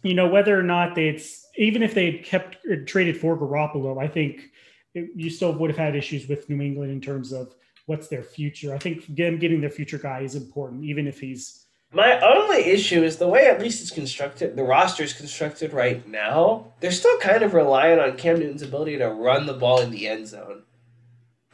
you 0.03 0.13
know, 0.13 0.27
whether 0.27 0.57
or 0.57 0.63
not 0.63 0.95
they 0.95 1.09
it's 1.09 1.45
even 1.57 1.83
if 1.83 1.93
they 1.93 2.11
had 2.11 2.23
kept 2.23 2.57
traded 2.85 3.17
for 3.17 3.37
Garoppolo, 3.37 4.01
I 4.01 4.07
think 4.07 4.49
it, 4.93 5.09
you 5.15 5.29
still 5.29 5.53
would 5.53 5.69
have 5.69 5.77
had 5.77 5.95
issues 5.95 6.27
with 6.27 6.49
New 6.49 6.61
England 6.61 6.91
in 6.91 7.01
terms 7.01 7.33
of 7.33 7.55
what's 7.89 8.07
their 8.07 8.21
future. 8.21 8.73
I 8.73 8.77
think 8.77 9.07
them 9.07 9.39
getting 9.39 9.61
their 9.61 9.71
future 9.71 9.97
guy 9.97 10.21
is 10.21 10.35
important, 10.35 10.83
even 10.85 11.07
if 11.07 11.19
he's. 11.19 11.65
My 11.91 12.19
only 12.19 12.65
issue 12.65 13.03
is 13.03 13.17
the 13.17 13.27
way 13.27 13.47
at 13.47 13.59
least 13.59 13.81
it's 13.81 13.89
constructed, 13.89 14.55
the 14.55 14.63
roster 14.63 15.01
is 15.01 15.11
constructed 15.11 15.73
right 15.73 16.07
now. 16.07 16.73
They're 16.79 16.91
still 16.91 17.17
kind 17.17 17.41
of 17.41 17.55
relying 17.55 17.99
on 17.99 18.15
Cam 18.15 18.37
Newton's 18.37 18.61
ability 18.61 18.99
to 18.99 19.09
run 19.09 19.47
the 19.47 19.55
ball 19.55 19.81
in 19.81 19.89
the 19.89 20.07
end 20.07 20.27
zone. 20.27 20.65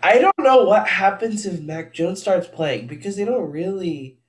I 0.03 0.19
don't 0.19 0.37
know 0.37 0.65
what 0.65 0.89
happens 0.89 1.45
if 1.45 1.61
Mac 1.61 1.93
Jones 1.93 2.19
starts 2.19 2.49
playing 2.49 2.87
because 2.87 3.15
they 3.15 3.23
don't 3.23 3.49
really 3.49 4.19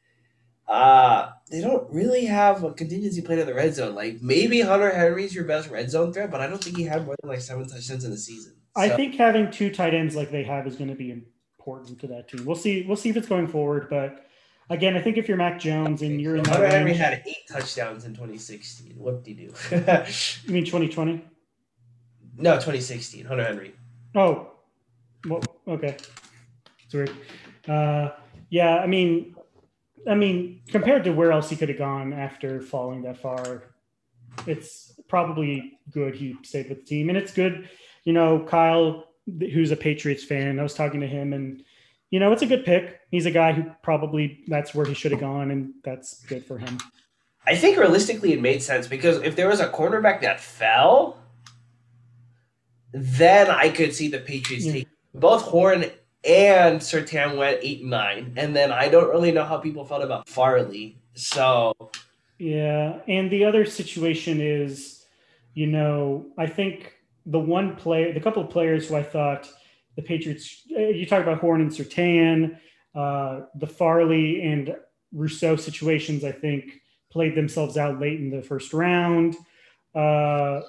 uh 0.68 1.30
they 1.50 1.60
don't 1.60 1.92
really 1.92 2.26
have 2.26 2.62
a 2.62 2.72
contingency 2.72 3.20
plan 3.20 3.40
in 3.40 3.46
the 3.46 3.54
red 3.54 3.74
zone. 3.74 3.96
Like 3.96 4.22
maybe 4.22 4.60
Hunter 4.60 4.94
Henry's 4.94 5.34
your 5.34 5.44
best 5.44 5.70
red 5.70 5.90
zone 5.90 6.12
threat, 6.12 6.30
but 6.30 6.40
I 6.40 6.46
don't 6.46 6.62
think 6.62 6.76
he 6.76 6.84
had 6.84 7.04
more 7.04 7.16
than 7.20 7.28
like 7.28 7.40
seven 7.40 7.68
touchdowns 7.68 8.04
in 8.04 8.12
the 8.12 8.16
season. 8.16 8.54
So. 8.76 8.82
I 8.82 8.90
think 8.90 9.16
having 9.16 9.50
two 9.50 9.70
tight 9.70 9.92
ends 9.92 10.14
like 10.14 10.30
they 10.30 10.44
have 10.44 10.68
is 10.68 10.76
going 10.76 10.90
to 10.90 10.96
be 10.96 11.10
important 11.66 11.98
to 12.00 12.06
that 12.06 12.28
team. 12.28 12.44
We'll 12.44 12.56
see. 12.56 12.84
We'll 12.86 12.96
see 12.96 13.08
if 13.08 13.16
it's 13.16 13.28
going 13.28 13.48
forward, 13.48 13.88
but 13.90 14.26
again, 14.70 14.96
I 14.96 15.02
think 15.02 15.16
if 15.16 15.28
you're 15.28 15.36
Mac 15.36 15.58
Jones 15.58 16.02
and 16.02 16.20
you're 16.20 16.36
in 16.36 16.44
the. 16.44 16.50
Hunter 16.50 16.62
that 16.66 16.72
Henry 16.72 16.94
had 16.94 17.22
eight 17.26 17.48
touchdowns 17.50 18.04
in 18.04 18.12
2016. 18.12 18.94
What 18.96 19.24
did 19.24 19.38
he 19.38 19.46
do? 19.46 19.52
you 20.44 20.52
mean 20.52 20.64
2020? 20.64 21.24
No, 22.38 22.54
2016. 22.54 23.24
Hunter 23.24 23.44
Henry. 23.44 23.74
Oh, 24.14 24.52
well, 25.26 25.42
okay. 25.66 25.96
Sorry. 26.88 27.08
Uh, 27.66 28.10
yeah, 28.50 28.78
I 28.78 28.86
mean, 28.86 29.34
I 30.06 30.14
mean, 30.14 30.62
compared 30.68 31.04
to 31.04 31.10
where 31.10 31.32
else 31.32 31.50
he 31.50 31.56
could 31.56 31.68
have 31.68 31.78
gone 31.78 32.12
after 32.12 32.60
falling 32.60 33.02
that 33.02 33.18
far, 33.18 33.64
it's 34.46 34.92
probably 35.08 35.80
good 35.90 36.14
he 36.14 36.36
stayed 36.42 36.68
with 36.68 36.80
the 36.80 36.84
team, 36.84 37.08
and 37.08 37.18
it's 37.18 37.32
good. 37.32 37.68
You 38.04 38.12
know, 38.12 38.44
Kyle, 38.46 39.05
who's 39.26 39.70
a 39.70 39.76
Patriots 39.76 40.24
fan, 40.24 40.58
I 40.58 40.62
was 40.62 40.74
talking 40.74 41.00
to 41.00 41.06
him, 41.06 41.32
and 41.32 41.62
you 42.10 42.20
know, 42.20 42.32
it's 42.32 42.42
a 42.42 42.46
good 42.46 42.64
pick. 42.64 43.00
He's 43.10 43.26
a 43.26 43.30
guy 43.30 43.52
who 43.52 43.70
probably 43.82 44.44
that's 44.46 44.74
where 44.74 44.86
he 44.86 44.94
should 44.94 45.12
have 45.12 45.20
gone, 45.20 45.50
and 45.50 45.74
that's 45.84 46.24
good 46.24 46.44
for 46.44 46.58
him. 46.58 46.78
I 47.46 47.56
think 47.56 47.78
realistically, 47.78 48.32
it 48.32 48.40
made 48.40 48.62
sense 48.62 48.88
because 48.88 49.18
if 49.22 49.36
there 49.36 49.48
was 49.48 49.60
a 49.60 49.68
cornerback 49.68 50.20
that 50.22 50.40
fell, 50.40 51.18
then 52.92 53.50
I 53.50 53.68
could 53.68 53.94
see 53.94 54.08
the 54.08 54.18
Patriots 54.18 54.66
yeah. 54.66 54.72
take 54.72 54.88
both 55.14 55.42
Horn 55.42 55.86
and 56.24 56.80
Surtain 56.80 57.36
went 57.36 57.60
eight 57.62 57.80
and 57.80 57.90
nine, 57.90 58.34
and 58.36 58.54
then 58.54 58.72
I 58.72 58.88
don't 58.88 59.08
really 59.08 59.32
know 59.32 59.44
how 59.44 59.58
people 59.58 59.84
felt 59.84 60.02
about 60.02 60.28
Farley. 60.28 60.98
So 61.14 61.72
yeah, 62.38 62.98
and 63.08 63.30
the 63.30 63.44
other 63.44 63.64
situation 63.64 64.40
is, 64.40 65.04
you 65.54 65.66
know, 65.66 66.26
I 66.36 66.46
think 66.46 66.95
the 67.26 67.38
one 67.38 67.76
player, 67.76 68.12
the 68.12 68.20
couple 68.20 68.42
of 68.42 68.50
players 68.50 68.88
who 68.88 68.96
I 68.96 69.02
thought 69.02 69.50
the 69.96 70.02
Patriots, 70.02 70.62
eh, 70.74 70.90
you 70.90 71.06
talk 71.06 71.22
about 71.22 71.38
Horn 71.38 71.60
and 71.60 71.70
Surtain, 71.70 72.58
uh, 72.94 73.40
the 73.56 73.66
Farley 73.66 74.42
and 74.42 74.76
Rousseau 75.12 75.56
situations, 75.56 76.24
I 76.24 76.32
think 76.32 76.80
played 77.10 77.34
themselves 77.34 77.76
out 77.76 77.98
late 78.00 78.20
in 78.20 78.30
the 78.30 78.42
first 78.42 78.72
round. 78.72 79.36
Uh, 79.94 80.60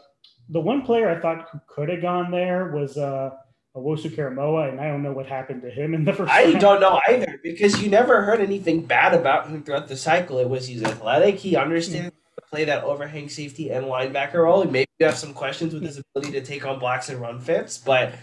the 0.49 0.59
one 0.59 0.81
player 0.81 1.09
I 1.09 1.19
thought 1.19 1.67
could 1.67 1.89
have 1.89 2.01
gone 2.01 2.31
there 2.31 2.71
was 2.71 2.97
uh, 2.97 3.31
Owusu 3.75 4.15
Koramoah, 4.15 4.69
and 4.69 4.79
I 4.79 4.87
don't 4.87 5.03
know 5.03 5.11
what 5.11 5.27
happened 5.27 5.61
to 5.63 5.69
him 5.69 5.93
in 5.93 6.05
the 6.05 6.13
first. 6.13 6.31
I 6.31 6.45
round. 6.45 6.61
don't 6.61 6.81
know 6.81 7.01
either 7.09 7.39
because 7.43 7.81
you 7.81 7.89
never 7.89 8.23
heard 8.23 8.39
anything 8.39 8.85
bad 8.85 9.13
about 9.13 9.47
him 9.47 9.61
throughout 9.61 9.87
the 9.89 9.97
cycle. 9.97 10.39
It 10.39 10.49
was 10.49 10.67
he's 10.67 10.83
athletic, 10.83 11.35
he 11.35 11.55
understands 11.55 12.15
mm-hmm. 12.15 12.26
Play 12.41 12.65
that 12.65 12.83
overhang 12.83 13.29
safety 13.29 13.69
and 13.69 13.85
linebacker 13.85 14.43
role. 14.43 14.63
Maybe 14.65 14.89
you 14.99 15.05
have 15.05 15.17
some 15.17 15.33
questions 15.33 15.73
with 15.73 15.83
his 15.83 15.97
ability 15.97 16.31
to 16.33 16.45
take 16.45 16.65
on 16.65 16.79
blocks 16.79 17.09
and 17.09 17.19
run 17.19 17.39
fits, 17.39 17.77
but 17.77 18.13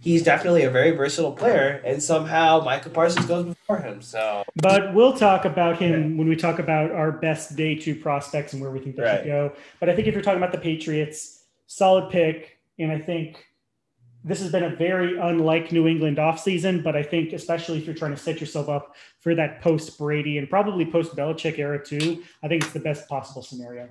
he's 0.00 0.22
definitely 0.22 0.64
a 0.64 0.70
very 0.70 0.90
versatile 0.90 1.32
player, 1.32 1.80
and 1.84 2.02
somehow 2.02 2.60
Micah 2.62 2.90
Parsons 2.90 3.26
goes 3.26 3.46
before 3.46 3.78
him. 3.78 4.02
So, 4.02 4.44
but 4.56 4.94
we'll 4.94 5.16
talk 5.16 5.44
about 5.44 5.78
him 5.78 6.16
when 6.16 6.28
we 6.28 6.36
talk 6.36 6.58
about 6.58 6.90
our 6.90 7.12
best 7.12 7.56
day 7.56 7.74
two 7.74 7.94
prospects 7.94 8.52
and 8.52 8.60
where 8.60 8.70
we 8.70 8.80
think 8.80 8.96
they 8.96 9.02
right. 9.02 9.18
should 9.18 9.26
go. 9.26 9.52
But 9.80 9.88
I 9.88 9.94
think 9.94 10.08
if 10.08 10.14
you're 10.14 10.22
talking 10.22 10.42
about 10.42 10.52
the 10.52 10.58
Patriots, 10.58 11.44
solid 11.66 12.10
pick, 12.10 12.58
and 12.78 12.90
I 12.90 12.98
think 12.98 13.46
this 14.24 14.40
has 14.40 14.52
been 14.52 14.64
a 14.64 14.76
very 14.76 15.18
unlike 15.18 15.72
New 15.72 15.88
England 15.88 16.18
offseason, 16.18 16.82
but 16.82 16.94
I 16.94 17.02
think 17.02 17.32
especially 17.32 17.78
if 17.78 17.86
you're 17.86 17.94
trying 17.94 18.12
to 18.12 18.16
set 18.16 18.40
yourself 18.40 18.68
up 18.68 18.94
for 19.20 19.34
that 19.34 19.60
post 19.60 19.98
Brady 19.98 20.38
and 20.38 20.48
probably 20.48 20.84
post 20.84 21.16
Belichick 21.16 21.58
era 21.58 21.84
too, 21.84 22.22
I 22.42 22.48
think 22.48 22.62
it's 22.62 22.72
the 22.72 22.80
best 22.80 23.08
possible 23.08 23.42
scenario. 23.42 23.88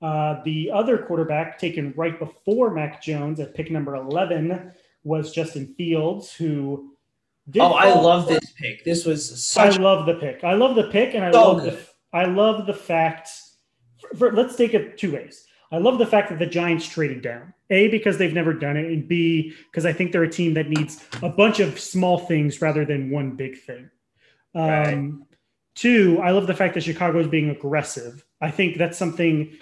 Uh, 0.00 0.42
the 0.44 0.70
other 0.70 0.98
quarterback 0.98 1.58
taken 1.58 1.94
right 1.96 2.18
before 2.18 2.70
Mac 2.70 3.02
Jones 3.02 3.40
at 3.40 3.54
pick 3.54 3.70
number 3.70 3.94
11 3.94 4.72
was 5.02 5.32
Justin 5.32 5.74
Fields, 5.78 6.32
who. 6.32 6.94
oh, 7.58 7.72
I 7.72 7.94
love 7.94 8.26
this 8.26 8.52
pick. 8.58 8.84
This 8.84 9.06
was 9.06 9.42
such. 9.42 9.78
I 9.78 9.82
love 9.82 10.04
the 10.06 10.14
pick. 10.14 10.44
I 10.44 10.54
love 10.54 10.76
the 10.76 10.90
pick, 10.90 11.14
and 11.14 11.24
I 11.24 11.30
so 11.30 11.52
love 11.52 11.62
good. 11.62 11.72
the. 11.72 12.16
I 12.16 12.24
love 12.26 12.66
the 12.66 12.74
fact. 12.74 13.30
For, 13.98 14.16
for, 14.16 14.32
let's 14.32 14.56
take 14.56 14.74
it 14.74 14.98
two 14.98 15.12
ways. 15.12 15.46
I 15.70 15.78
love 15.78 15.98
the 15.98 16.06
fact 16.06 16.28
that 16.30 16.38
the 16.38 16.46
Giants 16.46 16.86
traded 16.86 17.22
down. 17.22 17.53
A, 17.70 17.88
because 17.88 18.18
they've 18.18 18.32
never 18.32 18.52
done 18.52 18.76
it, 18.76 18.86
and 18.86 19.08
B, 19.08 19.54
because 19.70 19.86
I 19.86 19.92
think 19.92 20.12
they're 20.12 20.22
a 20.22 20.30
team 20.30 20.54
that 20.54 20.68
needs 20.68 21.02
a 21.22 21.30
bunch 21.30 21.60
of 21.60 21.80
small 21.80 22.18
things 22.18 22.60
rather 22.60 22.84
than 22.84 23.10
one 23.10 23.36
big 23.36 23.58
thing. 23.58 23.90
Um, 24.54 24.62
right. 24.62 25.12
Two, 25.74 26.20
I 26.22 26.30
love 26.30 26.46
the 26.46 26.54
fact 26.54 26.74
that 26.74 26.82
Chicago 26.82 27.18
is 27.18 27.26
being 27.26 27.50
aggressive. 27.50 28.24
I 28.40 28.50
think 28.50 28.76
that's 28.76 28.98
something 28.98 29.56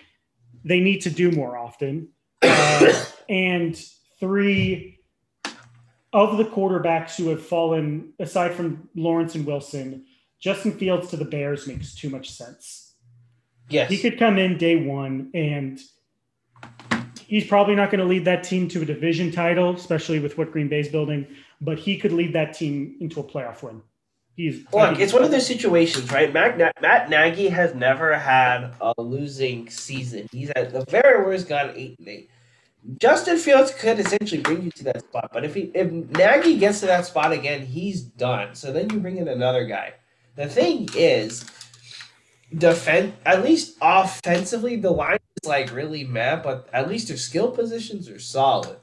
they 0.65 0.81
need 0.81 1.03
to 1.03 1.11
do 1.11 1.31
more 1.31 1.57
often. 1.57 2.09
Uh, 2.43 2.93
and 3.29 3.81
three, 4.19 4.99
of 6.13 6.37
the 6.37 6.45
quarterbacks 6.45 7.17
who 7.17 7.31
have 7.31 7.43
fallen, 7.43 8.13
aside 8.19 8.53
from 8.53 8.89
Lawrence 8.95 9.35
and 9.35 9.47
Wilson, 9.47 10.05
Justin 10.39 10.73
Fields 10.73 11.09
to 11.09 11.17
the 11.17 11.25
Bears 11.25 11.67
makes 11.67 11.95
too 11.95 12.11
much 12.11 12.31
sense. 12.31 12.95
Yes. 13.71 13.89
He 13.89 13.97
could 13.97 14.19
come 14.19 14.39
in 14.39 14.59
day 14.59 14.77
one 14.77 15.31
and– 15.35 15.79
he's 17.33 17.47
probably 17.47 17.75
not 17.75 17.91
going 17.91 17.99
to 17.99 18.05
lead 18.05 18.27
that 18.27 18.45
team 18.45 18.69
to 18.69 18.83
a 18.83 18.85
division 18.85 19.33
title, 19.33 19.75
especially 19.75 20.19
with 20.19 20.37
what 20.37 20.53
Green 20.53 20.69
Bay's 20.69 20.89
building, 20.89 21.27
but 21.63 21.79
he 21.79 21.97
could 21.97 22.13
lead 22.13 22.35
that 22.35 22.53
team 22.53 22.95
into 23.01 23.21
a 23.21 23.25
playoff 23.25 23.63
win. 23.63 23.81
He's 24.37 24.65
look, 24.71 24.99
it's 24.99 25.15
one 25.15 25.25
of 25.25 25.31
those 25.31 25.47
situations, 25.47 26.13
right? 26.13 26.31
Matt, 26.31 26.59
Matt 26.83 27.09
Nagy 27.09 27.49
has 27.49 27.75
never 27.75 28.19
had 28.19 28.75
a 28.83 28.93
losing 28.99 29.71
season. 29.71 30.29
He's 30.31 30.51
at 30.51 30.75
the 30.75 30.85
very 30.91 31.25
worst 31.25 31.49
gone 31.49 31.73
eight 31.75 31.99
and 31.99 32.09
eight. 32.09 32.31
Justin 32.99 33.39
Fields 33.39 33.73
could 33.73 33.99
essentially 33.99 34.43
bring 34.43 34.63
you 34.63 34.71
to 34.73 34.85
that 34.85 35.01
spot, 35.01 35.31
but 35.33 35.45
if 35.45 35.55
he 35.55 35.71
if 35.75 35.91
Nagy 35.91 36.59
gets 36.59 36.81
to 36.81 36.87
that 36.87 37.07
spot 37.07 37.33
again, 37.33 37.65
he's 37.65 38.03
done. 38.03 38.55
So 38.55 38.73
then 38.73 38.91
you 38.91 39.01
bring 39.01 39.17
in 39.17 39.29
another 39.29 39.65
guy. 39.65 39.95
The 40.37 40.49
thing 40.49 40.89
is, 40.95 41.47
defend 42.55 43.15
at 43.25 43.43
least 43.43 43.77
offensively, 43.81 44.77
the 44.77 44.91
line 44.91 45.19
like 45.45 45.73
really 45.73 46.05
mad, 46.05 46.43
but 46.43 46.69
at 46.73 46.89
least 46.89 47.09
their 47.09 47.17
skill 47.17 47.51
positions 47.51 48.09
are 48.09 48.19
solid. 48.19 48.77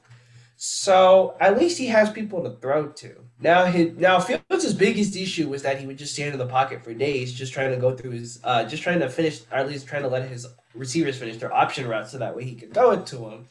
So 0.56 1.36
at 1.40 1.58
least 1.58 1.78
he 1.78 1.86
has 1.86 2.10
people 2.10 2.42
to 2.42 2.50
throw 2.60 2.88
to. 2.88 3.24
Now 3.40 3.64
his 3.64 3.96
now 3.96 4.20
Fields' 4.20 4.74
biggest 4.74 5.16
issue 5.16 5.48
was 5.48 5.62
that 5.62 5.80
he 5.80 5.86
would 5.86 5.96
just 5.96 6.12
stand 6.12 6.32
in 6.34 6.38
the 6.38 6.46
pocket 6.46 6.84
for 6.84 6.92
days, 6.92 7.32
just 7.32 7.54
trying 7.54 7.70
to 7.70 7.78
go 7.78 7.96
through 7.96 8.10
his, 8.10 8.40
uh, 8.44 8.64
just 8.64 8.82
trying 8.82 9.00
to 9.00 9.08
finish, 9.08 9.40
or 9.50 9.56
at 9.56 9.68
least 9.68 9.86
trying 9.86 10.02
to 10.02 10.08
let 10.08 10.28
his 10.28 10.46
receivers 10.74 11.16
finish 11.16 11.38
their 11.38 11.52
option 11.52 11.88
routes, 11.88 12.12
so 12.12 12.18
that 12.18 12.36
way 12.36 12.44
he 12.44 12.56
could 12.56 12.74
throw 12.74 12.90
it 12.90 13.06
to 13.06 13.30
him. 13.30 13.48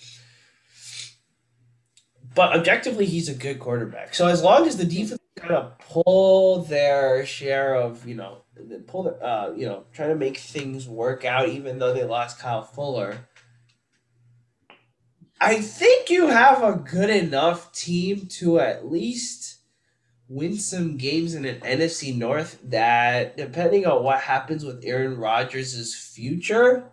But 2.35 2.55
objectively, 2.55 3.07
he's 3.07 3.27
a 3.27 3.33
good 3.33 3.59
quarterback. 3.59 4.13
So 4.13 4.27
as 4.27 4.43
long 4.43 4.67
as 4.67 4.77
the 4.77 4.85
defense 4.85 5.18
kind 5.39 5.53
of 5.53 5.77
pull 5.79 6.63
their 6.63 7.25
share 7.25 7.75
of, 7.75 8.08
you 8.08 8.15
know, 8.15 8.43
pull 8.88 9.03
the, 9.03 9.12
uh, 9.24 9.53
you 9.55 9.65
know, 9.65 9.86
trying 9.93 10.10
to 10.10 10.15
make 10.15 10.38
things 10.38 10.88
work 10.88 11.25
out, 11.25 11.50
even 11.50 11.79
though 11.79 11.93
they 11.93 12.03
lost 12.03 12.39
Kyle 12.39 12.63
Fuller. 12.63 13.27
I 15.41 15.62
think 15.62 16.10
you 16.10 16.27
have 16.27 16.63
a 16.63 16.75
good 16.75 17.10
enough 17.10 17.72
team 17.72 18.27
to 18.39 18.60
at 18.60 18.91
least 18.91 19.60
win 20.27 20.58
some 20.58 20.98
games 20.98 21.34
in 21.34 21.46
an 21.46 21.60
NFC 21.62 22.15
North 22.15 22.60
that, 22.65 23.38
depending 23.38 23.86
on 23.86 24.03
what 24.03 24.19
happens 24.19 24.63
with 24.63 24.84
Aaron 24.84 25.17
Rodgers' 25.17 25.96
future, 25.96 26.91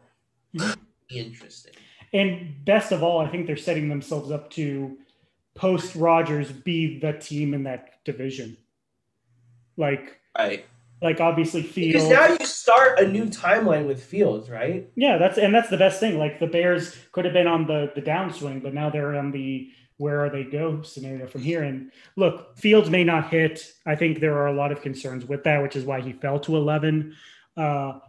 interesting. 1.10 1.74
And 2.12 2.64
best 2.64 2.92
of 2.92 3.02
all, 3.02 3.18
I 3.18 3.28
think 3.28 3.46
they're 3.46 3.56
setting 3.56 3.88
themselves 3.88 4.30
up 4.30 4.48
to 4.52 4.96
post 5.56 5.96
Rodgers 5.96 6.52
be 6.52 7.00
the 7.00 7.14
team 7.14 7.54
in 7.54 7.64
that 7.64 8.04
division. 8.04 8.56
Like, 9.76 10.20
right 10.38 10.64
like 11.02 11.20
obviously 11.20 11.62
Fields. 11.62 12.04
Because 12.04 12.10
now 12.10 12.26
you 12.26 12.46
start 12.46 12.98
a 12.98 13.06
new 13.06 13.26
timeline 13.26 13.86
with 13.86 14.02
Fields, 14.02 14.48
right? 14.48 14.88
Yeah, 14.96 15.18
that's 15.18 15.38
and 15.38 15.54
that's 15.54 15.68
the 15.68 15.76
best 15.76 16.00
thing. 16.00 16.18
Like 16.18 16.40
the 16.40 16.46
Bears 16.46 16.96
could 17.12 17.24
have 17.24 17.34
been 17.34 17.46
on 17.46 17.66
the 17.66 17.92
the 17.94 18.02
downswing, 18.02 18.62
but 18.62 18.74
now 18.74 18.90
they're 18.90 19.16
on 19.16 19.30
the 19.30 19.70
where 19.98 20.24
are 20.24 20.30
they 20.30 20.44
go 20.44 20.82
scenario 20.82 21.26
from 21.26 21.42
here. 21.42 21.62
And 21.62 21.90
look, 22.16 22.56
Fields 22.58 22.90
may 22.90 23.04
not 23.04 23.30
hit. 23.30 23.72
I 23.86 23.94
think 23.94 24.20
there 24.20 24.36
are 24.36 24.48
a 24.48 24.52
lot 24.52 24.72
of 24.72 24.82
concerns 24.82 25.24
with 25.24 25.44
that, 25.44 25.62
which 25.62 25.76
is 25.76 25.84
why 25.84 26.00
he 26.00 26.12
fell 26.12 26.38
to 26.40 26.56
11. 26.56 27.14
Uh, 27.56 28.00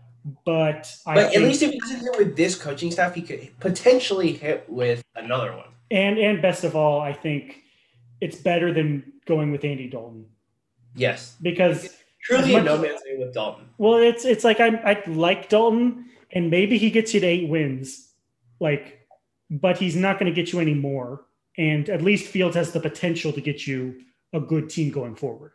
but 0.45 0.93
I 1.05 1.15
but 1.15 1.35
at 1.35 1.41
least 1.41 1.61
if 1.61 1.71
he 1.71 1.79
doesn't 1.79 2.01
hit 2.01 2.17
with 2.17 2.35
this 2.35 2.55
coaching 2.55 2.91
staff, 2.91 3.15
he 3.15 3.21
could 3.21 3.57
potentially 3.61 4.33
hit 4.33 4.65
with 4.67 5.01
another 5.15 5.55
one. 5.55 5.69
And 5.89 6.17
and 6.17 6.41
best 6.41 6.63
of 6.63 6.75
all, 6.75 6.99
I 6.99 7.13
think 7.13 7.63
it's 8.19 8.37
better 8.37 8.73
than 8.73 9.13
going 9.25 9.51
with 9.51 9.63
Andy 9.63 9.87
Dalton. 9.87 10.25
Yes, 10.95 11.35
because 11.41 11.95
truly 12.23 12.53
much, 12.53 12.65
no 12.65 12.77
man's 12.77 13.01
name 13.05 13.19
with 13.19 13.33
Dalton. 13.33 13.65
Well, 13.77 13.97
it's 13.97 14.25
it's 14.25 14.43
like 14.43 14.59
I 14.59 14.67
I 14.77 15.03
like 15.07 15.49
Dalton, 15.49 16.05
and 16.31 16.49
maybe 16.49 16.77
he 16.77 16.89
gets 16.89 17.13
you 17.13 17.19
to 17.19 17.25
eight 17.25 17.47
wins, 17.47 18.11
like, 18.59 19.07
but 19.49 19.77
he's 19.77 19.95
not 19.95 20.19
going 20.19 20.33
to 20.33 20.35
get 20.35 20.51
you 20.51 20.59
any 20.59 20.73
more. 20.73 21.25
And 21.57 21.89
at 21.89 22.01
least 22.01 22.27
Fields 22.27 22.55
has 22.55 22.71
the 22.71 22.79
potential 22.79 23.31
to 23.33 23.41
get 23.41 23.65
you 23.65 24.01
a 24.33 24.39
good 24.39 24.69
team 24.69 24.91
going 24.91 25.15
forward. 25.15 25.53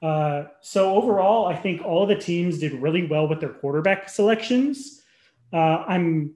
Uh, 0.00 0.44
so 0.60 0.94
overall, 0.94 1.46
I 1.46 1.56
think 1.56 1.82
all 1.82 2.06
the 2.06 2.14
teams 2.14 2.58
did 2.58 2.72
really 2.74 3.06
well 3.06 3.26
with 3.26 3.40
their 3.40 3.50
quarterback 3.50 4.08
selections. 4.08 5.02
Uh, 5.52 5.84
I'm 5.86 6.34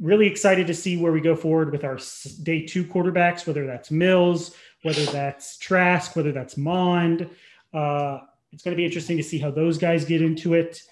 really 0.00 0.26
excited 0.26 0.66
to 0.66 0.74
see 0.74 0.96
where 0.96 1.12
we 1.12 1.20
go 1.20 1.36
forward 1.36 1.72
with 1.72 1.84
our 1.84 1.98
day 2.42 2.64
two 2.64 2.84
quarterbacks, 2.84 3.46
whether 3.46 3.66
that's 3.66 3.90
Mills, 3.90 4.54
whether 4.82 5.04
that's 5.06 5.58
Trask, 5.58 6.16
whether 6.16 6.32
that's 6.32 6.56
Mond. 6.56 7.28
Uh, 7.72 8.20
it's 8.52 8.62
going 8.62 8.74
to 8.74 8.76
be 8.76 8.84
interesting 8.84 9.16
to 9.16 9.22
see 9.22 9.38
how 9.38 9.50
those 9.50 9.78
guys 9.78 10.04
get 10.04 10.22
into 10.22 10.54
it. 10.54 10.82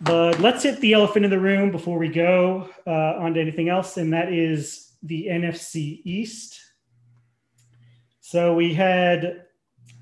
But 0.00 0.40
let's 0.40 0.64
hit 0.64 0.80
the 0.80 0.92
elephant 0.92 1.24
in 1.24 1.30
the 1.30 1.40
room 1.40 1.70
before 1.70 1.98
we 1.98 2.08
go 2.08 2.68
uh, 2.86 2.90
on 2.90 3.34
to 3.34 3.40
anything 3.40 3.68
else, 3.68 3.96
and 3.96 4.12
that 4.12 4.32
is 4.32 4.92
the 5.02 5.28
NFC 5.30 6.00
East. 6.04 6.60
So 8.20 8.54
we 8.54 8.74
had, 8.74 9.44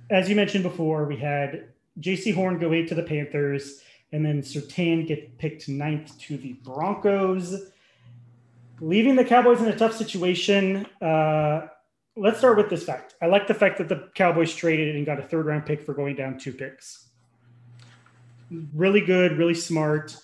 as 0.09 0.29
you 0.29 0.37
mentioned 0.37 0.63
before, 0.63 1.05
we 1.05 1.17
had 1.17 1.69
Jaycee 2.01 2.35
Horn 2.35 2.59
go 2.59 2.73
eight 2.73 2.89
to 2.89 2.95
the 2.95 3.03
Panthers, 3.03 3.83
and 4.13 4.25
then 4.25 4.43
Surtain 4.43 5.07
get 5.07 5.39
picked 5.39 5.69
ninth 5.69 6.19
to 6.21 6.37
the 6.37 6.55
Broncos, 6.65 7.71
leaving 8.81 9.17
the 9.17 9.25
Cowboys 9.25 9.61
in 9.61 9.69
a 9.69 9.77
tough 9.77 9.95
situation. 9.95 10.87
Uh, 11.01 11.69
let's 12.17 12.39
start 12.39 12.57
with 12.57 12.71
this 12.71 12.85
fact. 12.85 13.15
I 13.23 13.27
like 13.27 13.47
the 13.47 13.55
fact 13.55 13.79
that 13.79 13.89
the 13.89 14.09
Cowboys 14.15 14.55
traded 14.55 14.97
and 14.97 15.07
got 15.07 15.19
a 15.19 15.23
third 15.23 15.47
round 15.47 15.67
pick 15.67 15.83
for 15.83 15.95
going 15.95 16.17
down 16.17 16.39
two 16.39 16.53
picks. 16.53 17.09
Really 18.75 19.01
good, 19.01 19.39
really 19.39 19.55
smart. 19.55 20.17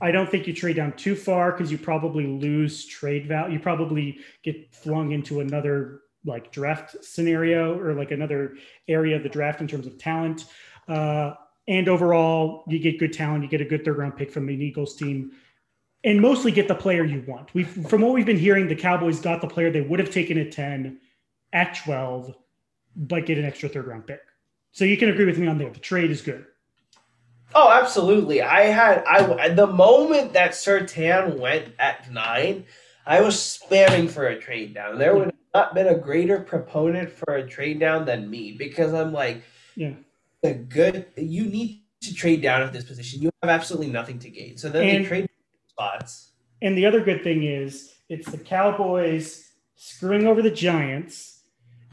I 0.00 0.10
don't 0.10 0.30
think 0.30 0.46
you 0.46 0.54
trade 0.54 0.76
down 0.76 0.92
too 0.92 1.14
far 1.14 1.52
because 1.52 1.70
you 1.70 1.76
probably 1.76 2.26
lose 2.26 2.86
trade 2.86 3.26
value. 3.26 3.54
You 3.54 3.60
probably 3.60 4.18
get 4.42 4.74
flung 4.74 5.12
into 5.12 5.40
another 5.40 6.00
like 6.24 6.50
draft 6.52 7.04
scenario 7.04 7.78
or 7.78 7.94
like 7.94 8.10
another 8.10 8.54
area 8.88 9.16
of 9.16 9.22
the 9.22 9.28
draft 9.28 9.60
in 9.60 9.68
terms 9.68 9.86
of 9.86 9.98
talent. 9.98 10.46
Uh, 10.88 11.34
and 11.70 11.88
overall, 11.88 12.64
you 12.66 12.80
get 12.80 12.98
good 12.98 13.12
talent. 13.12 13.44
You 13.44 13.48
get 13.48 13.60
a 13.60 13.64
good 13.64 13.84
third 13.84 13.96
round 13.96 14.16
pick 14.16 14.32
from 14.32 14.48
an 14.48 14.60
Eagles 14.60 14.96
team 14.96 15.30
and 16.02 16.20
mostly 16.20 16.50
get 16.50 16.66
the 16.66 16.74
player 16.74 17.04
you 17.04 17.24
want. 17.28 17.54
We 17.54 17.62
from 17.62 18.00
what 18.00 18.12
we've 18.12 18.26
been 18.26 18.36
hearing, 18.36 18.66
the 18.66 18.74
Cowboys 18.74 19.20
got 19.20 19.40
the 19.40 19.46
player 19.46 19.70
they 19.70 19.80
would 19.80 20.00
have 20.00 20.10
taken 20.10 20.36
at 20.36 20.50
10, 20.50 20.98
at 21.52 21.78
12, 21.84 22.34
but 22.96 23.24
get 23.24 23.38
an 23.38 23.44
extra 23.44 23.68
third 23.68 23.86
round 23.86 24.08
pick. 24.08 24.20
So 24.72 24.84
you 24.84 24.96
can 24.96 25.10
agree 25.10 25.26
with 25.26 25.38
me 25.38 25.46
on 25.46 25.58
there. 25.58 25.70
The 25.70 25.78
trade 25.78 26.10
is 26.10 26.22
good. 26.22 26.44
Oh, 27.54 27.70
absolutely. 27.70 28.42
I 28.42 28.62
had 28.62 29.04
I 29.04 29.50
the 29.50 29.68
moment 29.68 30.32
that 30.32 30.52
Surtain 30.52 31.38
went 31.38 31.72
at 31.78 32.10
nine, 32.10 32.64
I 33.06 33.20
was 33.20 33.36
spamming 33.36 34.10
for 34.10 34.26
a 34.26 34.40
trade 34.40 34.74
down. 34.74 34.98
There 34.98 35.14
would 35.14 35.32
not 35.54 35.74
been 35.74 35.86
a 35.86 35.98
greater 35.98 36.40
proponent 36.40 37.10
for 37.10 37.36
a 37.36 37.46
trade 37.46 37.78
down 37.78 38.06
than 38.06 38.28
me 38.28 38.56
because 38.58 38.92
I'm 38.92 39.12
like, 39.12 39.44
yeah, 39.76 39.94
a 40.42 40.54
good. 40.54 41.06
You 41.16 41.44
need 41.44 41.84
to 42.02 42.14
trade 42.14 42.42
down 42.42 42.62
at 42.62 42.72
this 42.72 42.84
position. 42.84 43.22
You 43.22 43.30
have 43.42 43.50
absolutely 43.50 43.88
nothing 43.88 44.18
to 44.20 44.30
gain. 44.30 44.56
So 44.56 44.68
then 44.68 44.88
and, 44.88 45.04
they 45.04 45.08
trade 45.08 45.28
spots. 45.68 46.32
And 46.62 46.76
the 46.76 46.86
other 46.86 47.00
good 47.00 47.22
thing 47.22 47.44
is 47.44 47.94
it's 48.08 48.30
the 48.30 48.38
Cowboys 48.38 49.52
screwing 49.76 50.26
over 50.26 50.42
the 50.42 50.50
Giants. 50.50 51.42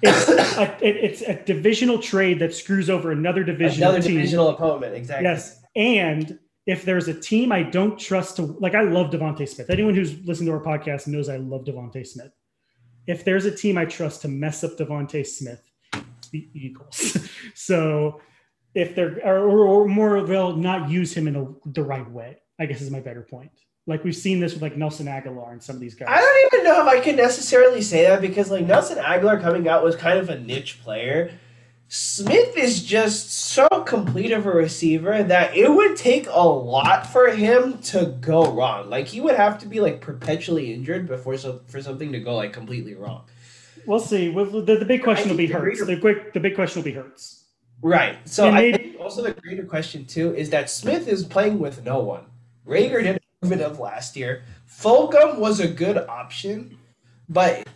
It's 0.02 0.30
a, 0.58 0.78
it's 0.82 1.22
a 1.22 1.36
divisional 1.44 2.00
trade 2.00 2.40
that 2.40 2.54
screws 2.54 2.90
over 2.90 3.12
another 3.12 3.44
divisional 3.44 3.90
another 3.90 4.06
team. 4.06 4.18
divisional 4.18 4.50
opponent. 4.50 4.96
Exactly. 4.96 5.26
Yes, 5.26 5.62
and 5.76 6.40
if 6.68 6.84
there's 6.84 7.08
a 7.08 7.14
team 7.14 7.52
I 7.52 7.64
don't 7.64 7.98
trust 7.98 8.36
to 8.36 8.44
like, 8.60 8.76
I 8.76 8.82
love 8.82 9.10
DeVonta 9.10 9.48
Smith. 9.48 9.70
Anyone 9.70 9.96
who's 9.96 10.20
listened 10.26 10.48
to 10.48 10.54
our 10.54 10.62
podcast 10.62 11.08
knows 11.08 11.30
I 11.30 11.38
love 11.38 11.64
DeVonta 11.64 12.06
Smith. 12.06 12.32
If 13.08 13.24
there's 13.24 13.46
a 13.46 13.56
team 13.56 13.78
I 13.78 13.86
trust 13.86 14.22
to 14.24 14.28
mess 14.28 14.66
up 14.66 14.78
DeVonta 14.78 15.26
Smith, 15.26 15.62
it's 15.94 16.28
the 16.28 16.50
Eagles. 16.54 17.18
so 17.56 18.20
if 18.74 18.96
they're 18.96 19.20
or, 19.26 19.50
or 19.50 19.88
more 19.88 20.22
they'll 20.22 20.56
not 20.56 20.90
use 20.90 21.14
him 21.14 21.28
in 21.28 21.36
a, 21.36 21.70
the 21.70 21.84
right 21.84 22.10
way. 22.10 22.38
I 22.60 22.66
guess 22.66 22.82
is 22.82 22.92
my 22.92 23.00
better 23.00 23.22
point. 23.22 23.52
Like 23.86 24.04
we've 24.04 24.16
seen 24.16 24.40
this 24.40 24.54
with 24.54 24.62
like 24.62 24.76
Nelson 24.76 25.08
Agholor 25.08 25.52
and 25.52 25.64
some 25.64 25.76
of 25.76 25.80
these 25.80 25.96
guys. 25.96 26.10
I 26.12 26.20
don't 26.20 26.54
even 26.54 26.66
know 26.66 26.82
if 26.82 26.88
I 26.88 27.00
can 27.00 27.16
necessarily 27.16 27.82
say 27.82 28.04
that 28.04 28.22
because 28.22 28.52
like 28.52 28.66
Nelson 28.66 28.98
Agholor 28.98 29.42
coming 29.42 29.68
out 29.68 29.84
was 29.84 29.96
kind 29.96 30.20
of 30.20 30.30
a 30.30 30.40
niche 30.40 30.82
player. 30.84 31.32
Smith 31.90 32.58
is 32.58 32.84
just 32.84 33.32
so 33.32 33.66
complete 33.86 34.34
of 34.34 34.46
a 34.46 34.52
receiver 34.52 35.24
that 35.24 35.56
it 35.56 35.72
would 35.72 35.96
take 35.96 36.28
a 36.30 36.48
lot 36.48 37.08
for 37.08 37.30
him 37.30 37.78
to 37.80 38.18
go 38.20 38.52
wrong. 38.52 38.90
Like 38.90 39.08
he 39.08 39.22
would 39.22 39.36
have 39.36 39.58
to 39.60 39.68
be 39.68 39.80
like 39.80 40.02
perpetually 40.02 40.74
injured 40.74 41.08
before 41.08 41.38
so 41.38 41.62
for 41.68 41.82
something 41.82 42.12
to 42.12 42.20
go 42.20 42.36
like 42.36 42.52
completely 42.52 42.94
wrong. 42.94 43.24
We'll 43.86 44.02
see. 44.02 44.30
The, 44.34 44.76
the 44.80 44.86
big 44.86 45.02
question 45.02 45.30
will 45.30 45.38
be 45.38 45.48
Hurts. 45.48 45.86
The 45.86 45.98
quick 45.98 46.34
the 46.34 46.42
big 46.42 46.56
question 46.56 46.82
will 46.82 46.86
be 46.86 46.92
Hurts. 46.92 47.37
Right. 47.82 48.18
So 48.28 48.50
I 48.50 48.72
think 48.72 49.00
also 49.00 49.22
the 49.22 49.32
greater 49.32 49.64
question 49.64 50.06
too 50.06 50.36
is 50.36 50.50
that 50.50 50.70
Smith 50.70 51.08
is 51.08 51.24
playing 51.24 51.60
with 51.60 51.84
no 51.84 52.00
one. 52.00 52.26
Reagor 52.68 53.04
didn't 53.04 53.22
prove 53.42 53.54
it 53.54 53.62
of 53.62 53.80
last 53.80 54.16
year. 54.16 54.44
Fulgham 54.70 55.38
was 55.38 55.60
a 55.60 55.68
good 55.68 55.98
option, 55.98 56.78
but 57.30 57.68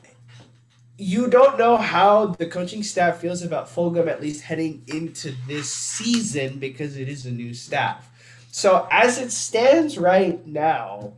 you 0.98 1.28
don't 1.28 1.58
know 1.58 1.78
how 1.78 2.28
the 2.28 2.46
coaching 2.46 2.84
staff 2.84 3.20
feels 3.20 3.42
about 3.42 3.68
Fulgham 3.68 4.08
at 4.08 4.22
least 4.22 4.42
heading 4.42 4.84
into 4.88 5.34
this 5.48 5.72
season 5.74 6.60
because 6.60 6.98
it 6.98 7.08
is 7.08 7.26
a 7.26 7.32
new 7.32 7.54
staff. 7.54 8.10
So 8.52 8.88
as 8.92 9.18
it 9.18 9.32
stands 9.32 9.98
right 9.98 10.46
now, 10.46 11.14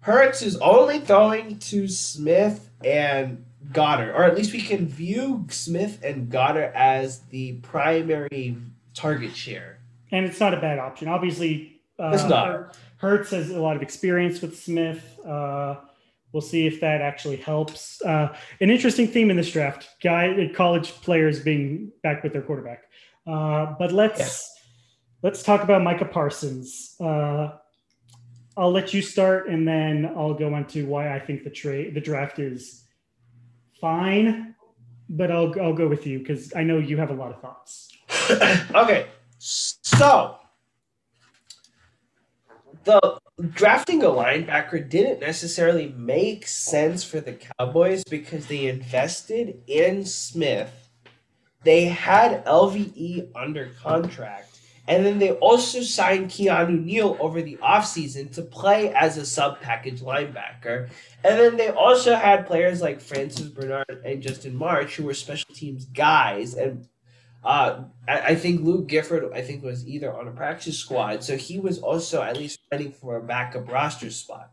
Hurts 0.00 0.42
is 0.42 0.56
only 0.56 0.98
throwing 0.98 1.60
to 1.60 1.86
Smith 1.86 2.68
and 2.84 3.44
Goedert, 3.72 4.14
or 4.14 4.24
at 4.24 4.36
least 4.36 4.52
we 4.52 4.62
can 4.62 4.86
view 4.86 5.46
Smith 5.48 6.02
and 6.02 6.30
Goedert 6.30 6.72
as 6.74 7.20
the 7.30 7.54
primary 7.54 8.56
target 8.94 9.34
share. 9.34 9.78
And 10.10 10.26
it's 10.26 10.40
not 10.40 10.54
a 10.54 10.60
bad 10.60 10.78
option. 10.78 11.08
Obviously, 11.08 11.80
uh, 11.98 12.10
it's 12.14 12.24
not. 12.24 12.76
Hurts 12.98 13.30
has 13.30 13.50
a 13.50 13.60
lot 13.60 13.76
of 13.76 13.82
experience 13.82 14.40
with 14.40 14.58
Smith. 14.58 15.18
Uh, 15.26 15.76
we'll 16.32 16.42
see 16.42 16.66
if 16.66 16.80
that 16.80 17.00
actually 17.00 17.36
helps. 17.36 18.00
Uh, 18.02 18.36
an 18.60 18.70
interesting 18.70 19.08
theme 19.08 19.30
in 19.30 19.36
this 19.36 19.50
draft: 19.50 19.88
guy, 20.02 20.50
college 20.54 20.90
players 21.02 21.40
being 21.40 21.90
back 22.02 22.22
with 22.22 22.32
their 22.32 22.42
quarterback. 22.42 22.84
Uh, 23.26 23.74
but 23.78 23.92
let's 23.92 24.18
yes. 24.18 24.54
let's 25.22 25.42
talk 25.42 25.62
about 25.62 25.82
Micah 25.82 26.04
Parsons. 26.04 26.96
Uh, 27.00 27.52
I'll 28.56 28.72
let 28.72 28.92
you 28.92 29.00
start, 29.00 29.48
and 29.48 29.66
then 29.66 30.12
I'll 30.16 30.34
go 30.34 30.54
into 30.56 30.86
why 30.86 31.14
I 31.14 31.18
think 31.18 31.44
the 31.44 31.50
trade 31.50 31.94
the 31.94 32.00
draft 32.00 32.38
is 32.38 32.84
fine. 33.82 34.54
But 35.10 35.30
I'll 35.30 35.52
I'll 35.60 35.74
go 35.74 35.88
with 35.88 36.06
you 36.06 36.20
because 36.20 36.54
I 36.56 36.62
know 36.62 36.78
you 36.78 36.96
have 36.96 37.10
a 37.10 37.14
lot 37.14 37.32
of 37.34 37.42
thoughts. 37.42 37.90
okay, 38.74 39.08
so 39.38 40.38
the 42.84 43.18
drafting 43.50 44.02
a 44.02 44.06
linebacker 44.06 44.88
didn't 44.88 45.20
necessarily 45.20 45.94
make 45.96 46.46
sense 46.46 47.04
for 47.04 47.20
the 47.20 47.34
Cowboys 47.58 48.04
because 48.04 48.46
they 48.46 48.68
invested 48.68 49.62
in 49.66 50.06
Smith. 50.06 50.72
They 51.64 51.84
had 51.86 52.44
LVE 52.46 53.30
under 53.34 53.72
contract. 53.82 54.51
And 54.88 55.06
then 55.06 55.18
they 55.20 55.32
also 55.32 55.80
signed 55.80 56.28
Keanu 56.28 56.84
Neal 56.84 57.16
over 57.20 57.40
the 57.40 57.56
offseason 57.62 58.32
to 58.34 58.42
play 58.42 58.92
as 58.92 59.16
a 59.16 59.24
sub 59.24 59.60
package 59.60 60.00
linebacker. 60.00 60.90
And 61.22 61.38
then 61.38 61.56
they 61.56 61.68
also 61.68 62.16
had 62.16 62.46
players 62.46 62.80
like 62.80 63.00
Francis 63.00 63.46
Bernard 63.46 64.02
and 64.04 64.20
Justin 64.20 64.56
March, 64.56 64.96
who 64.96 65.04
were 65.04 65.14
special 65.14 65.54
teams 65.54 65.84
guys 65.84 66.54
and 66.54 66.88
uh, 67.44 67.84
I, 68.06 68.20
I, 68.20 68.34
think 68.36 68.60
Luke 68.60 68.86
Gifford, 68.86 69.32
I 69.34 69.42
think, 69.42 69.64
was 69.64 69.86
either 69.86 70.12
on 70.12 70.28
a 70.28 70.30
practice 70.30 70.78
squad, 70.78 71.24
so 71.24 71.36
he 71.36 71.58
was 71.58 71.78
also 71.78 72.22
at 72.22 72.36
least 72.36 72.60
fighting 72.70 72.92
for 72.92 73.16
a 73.16 73.22
backup 73.22 73.70
roster 73.70 74.10
spot. 74.10 74.52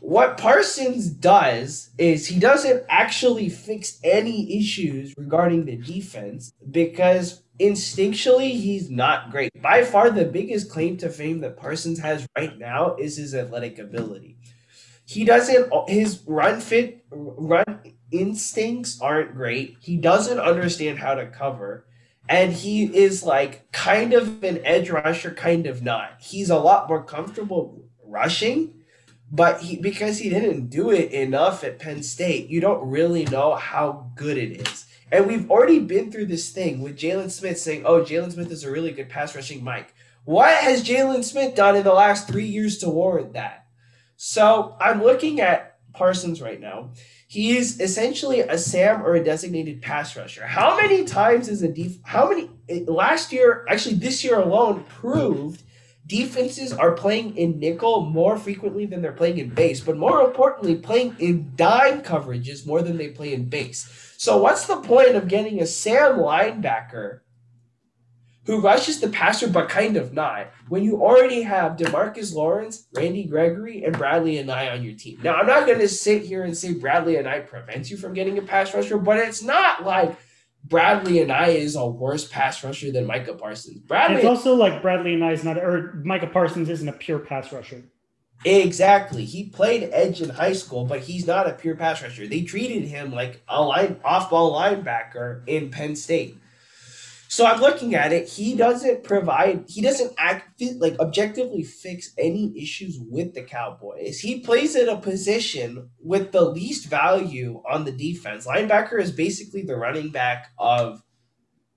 What 0.00 0.38
Parsons 0.38 1.10
does 1.10 1.90
is 1.98 2.26
he 2.26 2.40
doesn't 2.40 2.84
actually 2.88 3.50
fix 3.50 4.00
any 4.02 4.58
issues 4.58 5.14
regarding 5.16 5.66
the 5.66 5.76
defense 5.76 6.52
because 6.70 7.42
instinctually 7.60 8.52
he's 8.52 8.90
not 8.90 9.30
great. 9.30 9.50
By 9.60 9.84
far, 9.84 10.10
the 10.10 10.24
biggest 10.24 10.70
claim 10.70 10.96
to 10.98 11.08
fame 11.08 11.40
that 11.40 11.56
Parsons 11.56 12.00
has 12.00 12.26
right 12.36 12.58
now 12.58 12.96
is 12.96 13.16
his 13.16 13.34
athletic 13.34 13.78
ability. 13.78 14.38
He 15.04 15.24
doesn't 15.24 15.72
his 15.88 16.22
run 16.26 16.60
fit 16.60 17.04
run 17.10 17.82
instincts 18.10 19.00
aren't 19.00 19.34
great. 19.34 19.76
He 19.80 19.96
doesn't 19.96 20.38
understand 20.38 20.98
how 20.98 21.14
to 21.14 21.26
cover. 21.26 21.84
And 22.28 22.52
he 22.52 22.84
is 22.84 23.24
like 23.24 23.70
kind 23.72 24.12
of 24.12 24.44
an 24.44 24.60
edge 24.64 24.88
rusher, 24.88 25.32
kind 25.32 25.66
of 25.66 25.82
not. 25.82 26.20
He's 26.20 26.48
a 26.48 26.58
lot 26.58 26.88
more 26.88 27.02
comfortable 27.02 27.84
rushing, 28.04 28.74
but 29.32 29.62
he 29.62 29.76
because 29.76 30.18
he 30.18 30.30
didn't 30.30 30.68
do 30.68 30.90
it 30.90 31.10
enough 31.12 31.64
at 31.64 31.80
Penn 31.80 32.02
State, 32.04 32.48
you 32.48 32.60
don't 32.60 32.88
really 32.88 33.24
know 33.24 33.56
how 33.56 34.12
good 34.14 34.38
it 34.38 34.60
is. 34.60 34.86
And 35.12 35.26
we've 35.26 35.50
already 35.50 35.80
been 35.80 36.12
through 36.12 36.26
this 36.26 36.50
thing 36.50 36.80
with 36.80 36.96
Jaylon 36.96 37.30
Smith 37.30 37.58
saying, 37.58 37.84
"Oh, 37.84 38.02
Jaylon 38.02 38.32
Smith 38.32 38.50
is 38.50 38.64
a 38.64 38.70
really 38.70 38.92
good 38.92 39.08
pass 39.08 39.34
rushing 39.34 39.64
Mike." 39.64 39.94
What 40.24 40.54
has 40.62 40.84
Jaylon 40.84 41.24
Smith 41.24 41.54
done 41.54 41.76
in 41.76 41.82
the 41.82 41.94
last 41.94 42.28
three 42.28 42.44
years 42.44 42.78
to 42.78 42.90
warrant 42.90 43.32
that? 43.32 43.66
So 44.16 44.76
I'm 44.80 45.02
looking 45.02 45.40
at 45.40 45.78
Parsons 45.92 46.40
right 46.40 46.60
now. 46.60 46.90
He 47.26 47.56
is 47.56 47.80
essentially 47.80 48.40
a 48.40 48.58
Sam 48.58 49.02
or 49.02 49.14
a 49.14 49.24
designated 49.24 49.82
pass 49.82 50.16
rusher. 50.16 50.46
How 50.46 50.76
many 50.76 51.04
times 51.04 51.48
is 51.48 51.62
a 51.62 51.68
def- 51.68 51.98
how 52.02 52.28
many 52.28 52.50
eh, 52.68 52.84
last 52.86 53.32
year, 53.32 53.64
actually 53.68 53.96
this 53.96 54.22
year 54.22 54.38
alone, 54.38 54.84
proved 54.88 55.62
defenses 56.06 56.72
are 56.72 56.92
playing 56.92 57.36
in 57.36 57.60
nickel 57.60 58.04
more 58.04 58.36
frequently 58.36 58.84
than 58.84 59.00
they're 59.00 59.12
playing 59.12 59.38
in 59.38 59.48
base, 59.48 59.80
but 59.80 59.96
more 59.96 60.22
importantly, 60.22 60.74
playing 60.74 61.14
in 61.20 61.52
dime 61.54 62.02
coverages 62.02 62.66
more 62.66 62.82
than 62.82 62.96
they 62.96 63.08
play 63.08 63.32
in 63.32 63.48
base. 63.48 64.09
So 64.20 64.36
what's 64.36 64.66
the 64.66 64.76
point 64.76 65.16
of 65.16 65.28
getting 65.28 65.62
a 65.62 65.66
Sam 65.66 66.18
linebacker 66.18 67.20
who 68.44 68.60
rushes 68.60 69.00
the 69.00 69.08
passer 69.08 69.48
but 69.48 69.70
kind 69.70 69.96
of 69.96 70.12
not, 70.12 70.48
when 70.68 70.84
you 70.84 71.02
already 71.02 71.40
have 71.40 71.78
Demarcus 71.78 72.34
Lawrence, 72.34 72.86
Randy 72.94 73.24
Gregory, 73.24 73.82
and 73.82 73.96
Bradlee 73.96 74.44
Anae 74.44 74.74
on 74.74 74.82
your 74.82 74.92
team. 74.92 75.20
Now, 75.22 75.36
I'm 75.36 75.46
not 75.46 75.66
going 75.66 75.78
to 75.78 75.88
sit 75.88 76.20
here 76.20 76.44
and 76.44 76.54
say 76.54 76.74
Bradlee 76.74 77.18
Anae 77.18 77.48
prevents 77.48 77.90
you 77.90 77.96
from 77.96 78.12
getting 78.12 78.36
a 78.36 78.42
pass 78.42 78.74
rusher, 78.74 78.98
but 78.98 79.16
it's 79.16 79.42
not 79.42 79.86
like 79.86 80.14
Bradlee 80.68 81.26
Anae 81.26 81.54
is 81.54 81.74
a 81.74 81.86
worse 81.86 82.28
pass 82.28 82.62
rusher 82.62 82.92
than 82.92 83.06
Micah 83.06 83.32
Parsons. 83.32 83.78
Bradley, 83.78 84.16
it's 84.16 84.26
also 84.26 84.54
like 84.54 84.82
Bradlee 84.82 85.16
Anae 85.16 85.32
is 85.32 85.44
not, 85.44 85.56
or 85.56 85.94
Micah 86.04 86.26
Parsons 86.26 86.68
isn't 86.68 86.88
a 86.90 86.92
pure 86.92 87.20
pass 87.20 87.50
rusher. 87.50 87.84
Exactly. 88.44 89.24
He 89.26 89.50
played 89.50 89.90
edge 89.92 90.22
in 90.22 90.30
high 90.30 90.54
school, 90.54 90.86
but 90.86 91.00
he's 91.00 91.26
not 91.26 91.48
a 91.48 91.52
pure 91.52 91.76
pass 91.76 92.02
rusher. 92.02 92.26
They 92.26 92.42
treated 92.42 92.84
him 92.84 93.12
like 93.12 93.42
a 93.48 93.62
line 93.62 94.00
off-ball 94.02 94.58
linebacker 94.58 95.42
in 95.46 95.70
Penn 95.70 95.94
State. 95.94 96.36
So 97.28 97.46
I'm 97.46 97.60
looking 97.60 97.94
at 97.94 98.12
it. 98.12 98.28
He 98.28 98.56
doesn't 98.56 99.04
provide. 99.04 99.66
He 99.68 99.80
doesn't 99.82 100.14
act 100.18 100.60
like 100.78 100.98
objectively 100.98 101.62
fix 101.62 102.12
any 102.18 102.52
issues 102.60 102.98
with 102.98 103.34
the 103.34 103.42
Cowboys. 103.42 104.18
He 104.18 104.40
plays 104.40 104.74
in 104.74 104.88
a 104.88 104.96
position 104.96 105.90
with 106.02 106.32
the 106.32 106.42
least 106.42 106.86
value 106.88 107.62
on 107.70 107.84
the 107.84 107.92
defense. 107.92 108.48
Linebacker 108.48 109.00
is 109.00 109.12
basically 109.12 109.62
the 109.62 109.76
running 109.76 110.08
back 110.08 110.50
of, 110.58 111.02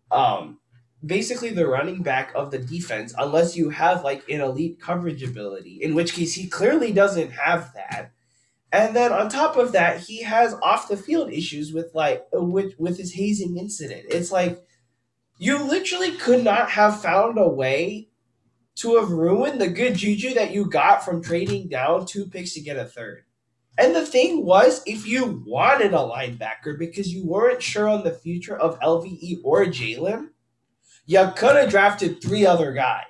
um, 0.09 0.59
basically 1.05 1.49
the 1.49 1.67
running 1.67 2.01
back 2.01 2.31
of 2.35 2.51
the 2.51 2.59
defense, 2.59 3.13
unless 3.17 3.55
you 3.55 3.69
have 3.69 4.03
like 4.03 4.27
an 4.29 4.41
elite 4.41 4.79
coverage 4.79 5.23
ability. 5.23 5.79
In 5.81 5.95
which 5.95 6.13
case, 6.13 6.33
he 6.33 6.47
clearly 6.47 6.91
doesn't 6.91 7.31
have 7.31 7.73
that. 7.73 8.11
And 8.71 8.95
then 8.95 9.11
on 9.11 9.29
top 9.29 9.55
of 9.55 9.73
that, 9.73 9.99
he 9.99 10.23
has 10.23 10.55
off 10.55 10.87
the 10.87 10.97
field 10.97 11.31
issues 11.31 11.71
with 11.71 11.93
like 11.93 12.25
with 12.31 12.73
with 12.79 12.97
his 12.97 13.13
hazing 13.13 13.57
incident. 13.57 14.05
It's 14.09 14.31
like 14.31 14.63
you 15.37 15.63
literally 15.63 16.11
could 16.11 16.43
not 16.43 16.71
have 16.71 17.01
found 17.01 17.37
a 17.37 17.47
way 17.47 18.09
to 18.75 18.95
have 18.95 19.11
ruined 19.11 19.61
the 19.61 19.67
good 19.67 19.95
juju 19.95 20.33
that 20.33 20.51
you 20.51 20.65
got 20.65 21.05
from 21.05 21.21
trading 21.21 21.67
down 21.67 22.05
two 22.05 22.25
picks 22.25 22.53
to 22.53 22.61
get 22.61 22.77
a 22.77 22.85
third. 22.85 23.25
And 23.77 23.95
the 23.95 24.05
thing 24.05 24.45
was, 24.45 24.83
if 24.85 25.07
you 25.07 25.43
wanted 25.45 25.93
a 25.93 25.97
linebacker 25.97 26.77
because 26.77 27.13
you 27.13 27.25
weren't 27.25 27.61
sure 27.61 27.87
on 27.87 28.03
the 28.03 28.11
future 28.11 28.55
of 28.55 28.79
LVE 28.79 29.39
or 29.43 29.65
Jaylon, 29.65 30.29
you 31.05 31.31
could 31.35 31.55
have 31.55 31.69
drafted 31.69 32.21
three 32.21 32.45
other 32.45 32.71
guys. 32.73 33.03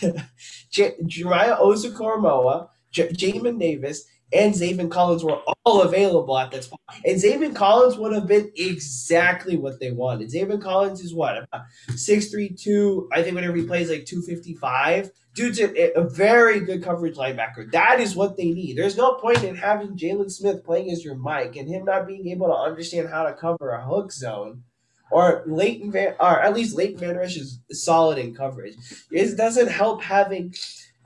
J- 0.70 0.96
Jeremiah 1.06 1.56
Owusu-Koramoah, 1.56 2.68
J- 2.90 3.08
Jamin 3.08 3.58
Davis, 3.58 4.04
and 4.32 4.54
Zaven 4.54 4.90
Collins 4.90 5.24
were 5.24 5.38
all 5.64 5.82
available 5.82 6.36
at 6.38 6.50
that 6.50 6.64
spot. 6.64 6.80
And 7.04 7.20
Zaven 7.20 7.54
Collins 7.54 7.96
would 7.96 8.12
have 8.12 8.26
been 8.26 8.50
exactly 8.56 9.56
what 9.56 9.80
they 9.80 9.90
wanted. 9.90 10.30
Zaven 10.30 10.60
Collins 10.60 11.00
is 11.00 11.14
what? 11.14 11.48
Six 11.96 12.28
three 12.28 12.50
two. 12.50 13.08
I 13.12 13.22
think 13.22 13.34
whenever 13.34 13.56
he 13.56 13.64
plays 13.64 13.90
like 13.90 14.04
255. 14.04 15.10
Dude's 15.34 15.60
a, 15.60 15.96
a, 15.96 16.02
very 16.08 16.58
good 16.58 16.82
coverage 16.82 17.16
linebacker. 17.16 17.70
That 17.70 18.00
is 18.00 18.16
what 18.16 18.36
they 18.36 18.50
need. 18.50 18.76
There's 18.76 18.96
no 18.96 19.14
point 19.14 19.44
in 19.44 19.54
having 19.54 19.96
Jaylon 19.96 20.32
Smith 20.32 20.64
playing 20.64 20.90
as 20.90 21.04
your 21.04 21.14
Mike 21.14 21.54
and 21.54 21.68
him 21.68 21.84
not 21.84 22.08
being 22.08 22.26
able 22.26 22.48
to 22.48 22.54
understand 22.54 23.08
how 23.08 23.22
to 23.22 23.34
cover 23.34 23.70
a 23.70 23.84
hook 23.84 24.10
zone. 24.10 24.64
Or 25.10 25.42
Leighton 25.46 25.90
Van, 25.90 26.14
or 26.20 26.40
at 26.40 26.54
least 26.54 26.76
Leighton 26.76 26.98
Vander 26.98 27.22
Esch 27.22 27.36
is 27.36 27.60
solid 27.72 28.18
in 28.18 28.34
coverage. 28.34 28.76
It 29.10 29.36
doesn't 29.36 29.68
help 29.68 30.02
having 30.02 30.54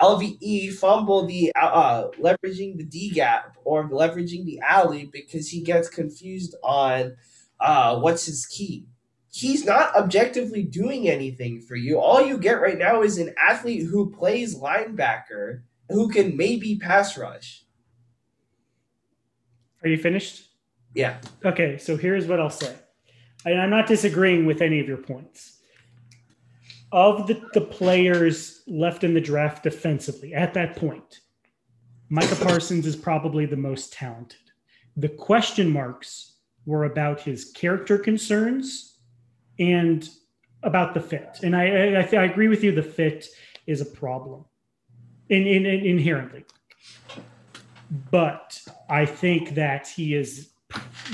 LVE 0.01 0.73
fumble 0.75 1.27
the 1.27 1.53
uh, 1.55 1.65
uh, 1.65 2.11
leveraging 2.21 2.77
the 2.77 2.85
D 2.85 3.11
gap 3.11 3.57
or 3.65 3.89
leveraging 3.89 4.45
the 4.45 4.61
alley 4.61 5.09
because 5.13 5.49
he 5.49 5.61
gets 5.61 5.89
confused 5.89 6.57
on 6.65 7.17
uh, 7.61 7.99
what's 8.01 8.27
his 8.27 8.45
key. 8.47 8.87
He's 9.31 9.65
not 9.65 9.95
objectively 9.95 10.65
doing 10.65 11.09
anything 11.09 11.61
for 11.61 11.77
you. 11.77 12.01
All 12.01 12.27
you 12.27 12.37
get 12.37 12.61
right 12.61 12.77
now 12.77 13.03
is 13.03 13.17
an 13.17 13.33
athlete 13.41 13.87
who 13.87 14.11
plays 14.11 14.59
linebacker 14.59 15.63
who 15.89 16.09
can 16.09 16.37
maybe 16.37 16.77
pass 16.77 17.17
rush. 17.17 17.65
Are 19.83 19.89
you 19.89 19.97
finished? 19.97 20.49
Yeah. 20.95 21.19
Okay, 21.45 21.79
so 21.79 21.97
here's 21.97 22.27
what 22.27 22.41
I'll 22.41 22.51
say. 22.51 22.75
And 23.45 23.61
I'm 23.61 23.71
not 23.71 23.87
disagreeing 23.87 24.47
with 24.47 24.63
any 24.63 24.81
of 24.81 24.87
your 24.87 24.99
points 24.99 25.59
of 26.93 27.27
the, 27.27 27.43
the 27.55 27.61
players 27.61 28.63
left 28.67 29.03
in 29.03 29.15
the 29.15 29.21
draft 29.21 29.63
defensively 29.63 30.35
at 30.35 30.55
that 30.55 30.77
point, 30.77 31.21
Micah 32.11 32.37
Parsons 32.37 32.87
is 32.87 32.95
probably 32.95 33.47
the 33.47 33.57
most 33.57 33.93
talented. 33.95 34.39
The 34.97 35.09
question 35.09 35.71
marks 35.71 36.35
were 36.67 36.85
about 36.85 37.23
his 37.23 37.51
character 37.53 37.97
concerns 37.99 38.99
and 39.59 40.07
about 40.63 40.93
the 40.93 41.01
fit. 41.01 41.41
And 41.43 41.57
I, 41.57 41.95
I, 41.95 42.09
I 42.13 42.25
agree 42.25 42.49
with 42.49 42.63
you, 42.63 42.73
the 42.73 42.83
fit 42.83 43.27
is 43.67 43.81
a 43.81 43.87
problem 43.87 44.45
in, 45.31 45.47
in, 45.47 45.65
in 45.65 45.87
inherently. 45.87 46.45
But 48.11 48.61
I 48.89 49.07
think 49.07 49.55
that 49.55 49.89
he 49.89 50.15
is 50.15 50.51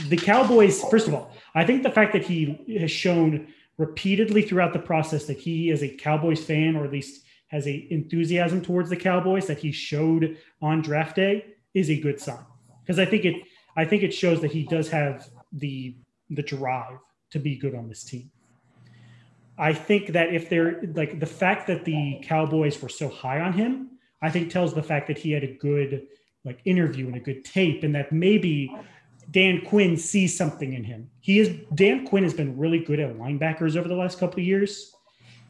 the 0.09 0.16
Cowboys. 0.16 0.83
First 0.85 1.09
of 1.09 1.14
all, 1.14 1.33
I 1.55 1.64
think 1.64 1.83
the 1.83 1.90
fact 1.90 2.12
that 2.12 2.25
he 2.25 2.79
has 2.79 2.90
shown 2.90 3.49
repeatedly 3.77 4.42
throughout 4.42 4.73
the 4.73 4.79
process 4.79 5.27
that 5.27 5.38
he 5.38 5.71
is 5.71 5.83
a 5.83 5.88
Cowboys 5.88 6.44
fan, 6.44 6.77
or 6.77 6.85
at 6.85 6.92
least 6.92 7.25
has 7.49 7.66
a 7.66 7.87
enthusiasm 7.90 8.61
towards 8.61 8.90
the 8.90 8.97
Cowboys 8.97 9.47
that 9.47 9.59
he 9.59 9.73
showed 9.73 10.37
on 10.61 10.83
draft 10.83 11.16
day, 11.16 11.47
is 11.75 11.90
a 11.90 11.99
good 11.99 12.21
sign. 12.21 12.44
Because 12.83 12.99
I 12.99 13.05
think 13.05 13.25
it, 13.25 13.42
I 13.77 13.85
think 13.85 14.03
it 14.03 14.12
shows 14.12 14.40
that 14.40 14.53
he 14.53 14.64
does 14.64 14.88
have 14.90 15.29
the 15.53 15.97
the 16.31 16.42
drive 16.42 16.99
to 17.31 17.38
be 17.38 17.57
good 17.57 17.75
on 17.75 17.88
this 17.88 18.05
team. 18.05 18.31
I 19.57 19.73
think 19.73 20.12
that 20.12 20.33
if 20.33 20.49
they're 20.49 20.83
like 20.94 21.18
the 21.18 21.27
fact 21.27 21.66
that 21.66 21.85
the 21.85 22.21
Cowboys 22.23 22.81
were 22.81 22.88
so 22.88 23.09
high 23.09 23.40
on 23.40 23.53
him, 23.53 23.99
I 24.23 24.31
think 24.31 24.51
tells 24.51 24.75
the 24.75 24.83
fact 24.83 25.09
that 25.09 25.18
he 25.18 25.33
had 25.33 25.42
a 25.42 25.55
good 25.55 26.07
like 26.44 26.61
interview 26.64 27.07
and 27.07 27.16
a 27.16 27.21
good 27.21 27.44
tape, 27.44 27.83
and 27.83 27.94
that 27.94 28.12
maybe 28.12 28.75
Dan 29.31 29.62
Quinn 29.67 29.97
sees 29.97 30.37
something 30.37 30.73
in 30.73 30.85
him. 30.85 31.11
He 31.21 31.38
is 31.38 31.57
Dan 31.75 32.07
Quinn 32.07 32.23
has 32.23 32.35
been 32.35 32.57
really 32.57 32.79
good 32.79 32.99
at 32.99 33.17
linebackers 33.19 33.77
over 33.77 33.88
the 33.88 33.95
last 33.95 34.19
couple 34.19 34.41
of 34.41 34.47
years, 34.47 34.93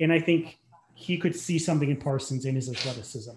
and 0.00 0.12
I 0.12 0.20
think 0.20 0.58
he 0.94 1.16
could 1.16 1.36
see 1.36 1.58
something 1.58 1.90
in 1.90 1.96
Parsons 1.96 2.44
in 2.44 2.54
his 2.54 2.68
athleticism. 2.68 3.36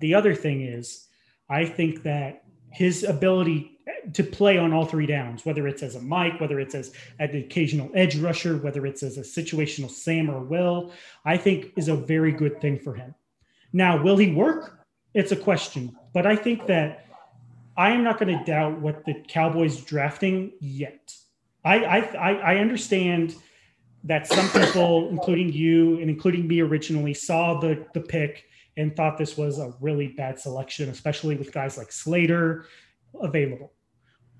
The 0.00 0.14
other 0.14 0.34
thing 0.34 0.62
is, 0.62 1.08
I 1.50 1.64
think 1.64 2.04
that 2.04 2.44
his 2.70 3.02
ability 3.02 3.78
to 4.12 4.22
play 4.22 4.58
on 4.58 4.72
all 4.72 4.84
three 4.84 5.06
downs, 5.06 5.44
whether 5.44 5.66
it's 5.66 5.82
as 5.82 5.96
a 5.96 6.00
Mike, 6.00 6.40
whether 6.40 6.60
it's 6.60 6.74
as 6.74 6.92
an 7.18 7.36
occasional 7.36 7.90
edge 7.94 8.16
rusher, 8.16 8.58
whether 8.58 8.86
it's 8.86 9.02
as 9.02 9.18
a 9.18 9.22
situational 9.22 9.90
Sam 9.90 10.30
or 10.30 10.40
Will, 10.40 10.92
I 11.24 11.36
think 11.36 11.72
is 11.76 11.88
a 11.88 11.96
very 11.96 12.30
good 12.30 12.60
thing 12.60 12.78
for 12.78 12.94
him. 12.94 13.14
Now, 13.72 14.00
will 14.00 14.16
he 14.16 14.32
work? 14.32 14.86
It's 15.14 15.32
a 15.32 15.36
question, 15.36 15.96
but 16.12 16.26
I 16.26 16.36
think 16.36 16.66
that 16.66 17.07
I 17.78 17.90
am 17.90 18.02
not 18.02 18.18
going 18.18 18.36
to 18.36 18.44
doubt 18.44 18.80
what 18.80 19.04
the 19.04 19.14
Cowboys 19.28 19.80
drafting 19.80 20.52
yet. 20.60 21.14
I, 21.64 21.76
I 21.78 22.32
I 22.32 22.56
understand 22.56 23.36
that 24.04 24.26
some 24.26 24.48
people, 24.50 25.08
including 25.10 25.52
you 25.52 26.00
and 26.00 26.10
including 26.10 26.48
me 26.48 26.60
originally, 26.60 27.14
saw 27.14 27.60
the 27.60 27.86
the 27.94 28.00
pick 28.00 28.44
and 28.76 28.94
thought 28.94 29.16
this 29.16 29.36
was 29.36 29.58
a 29.60 29.74
really 29.80 30.08
bad 30.08 30.40
selection, 30.40 30.88
especially 30.88 31.36
with 31.36 31.52
guys 31.52 31.78
like 31.78 31.92
Slater 31.92 32.66
available. 33.20 33.72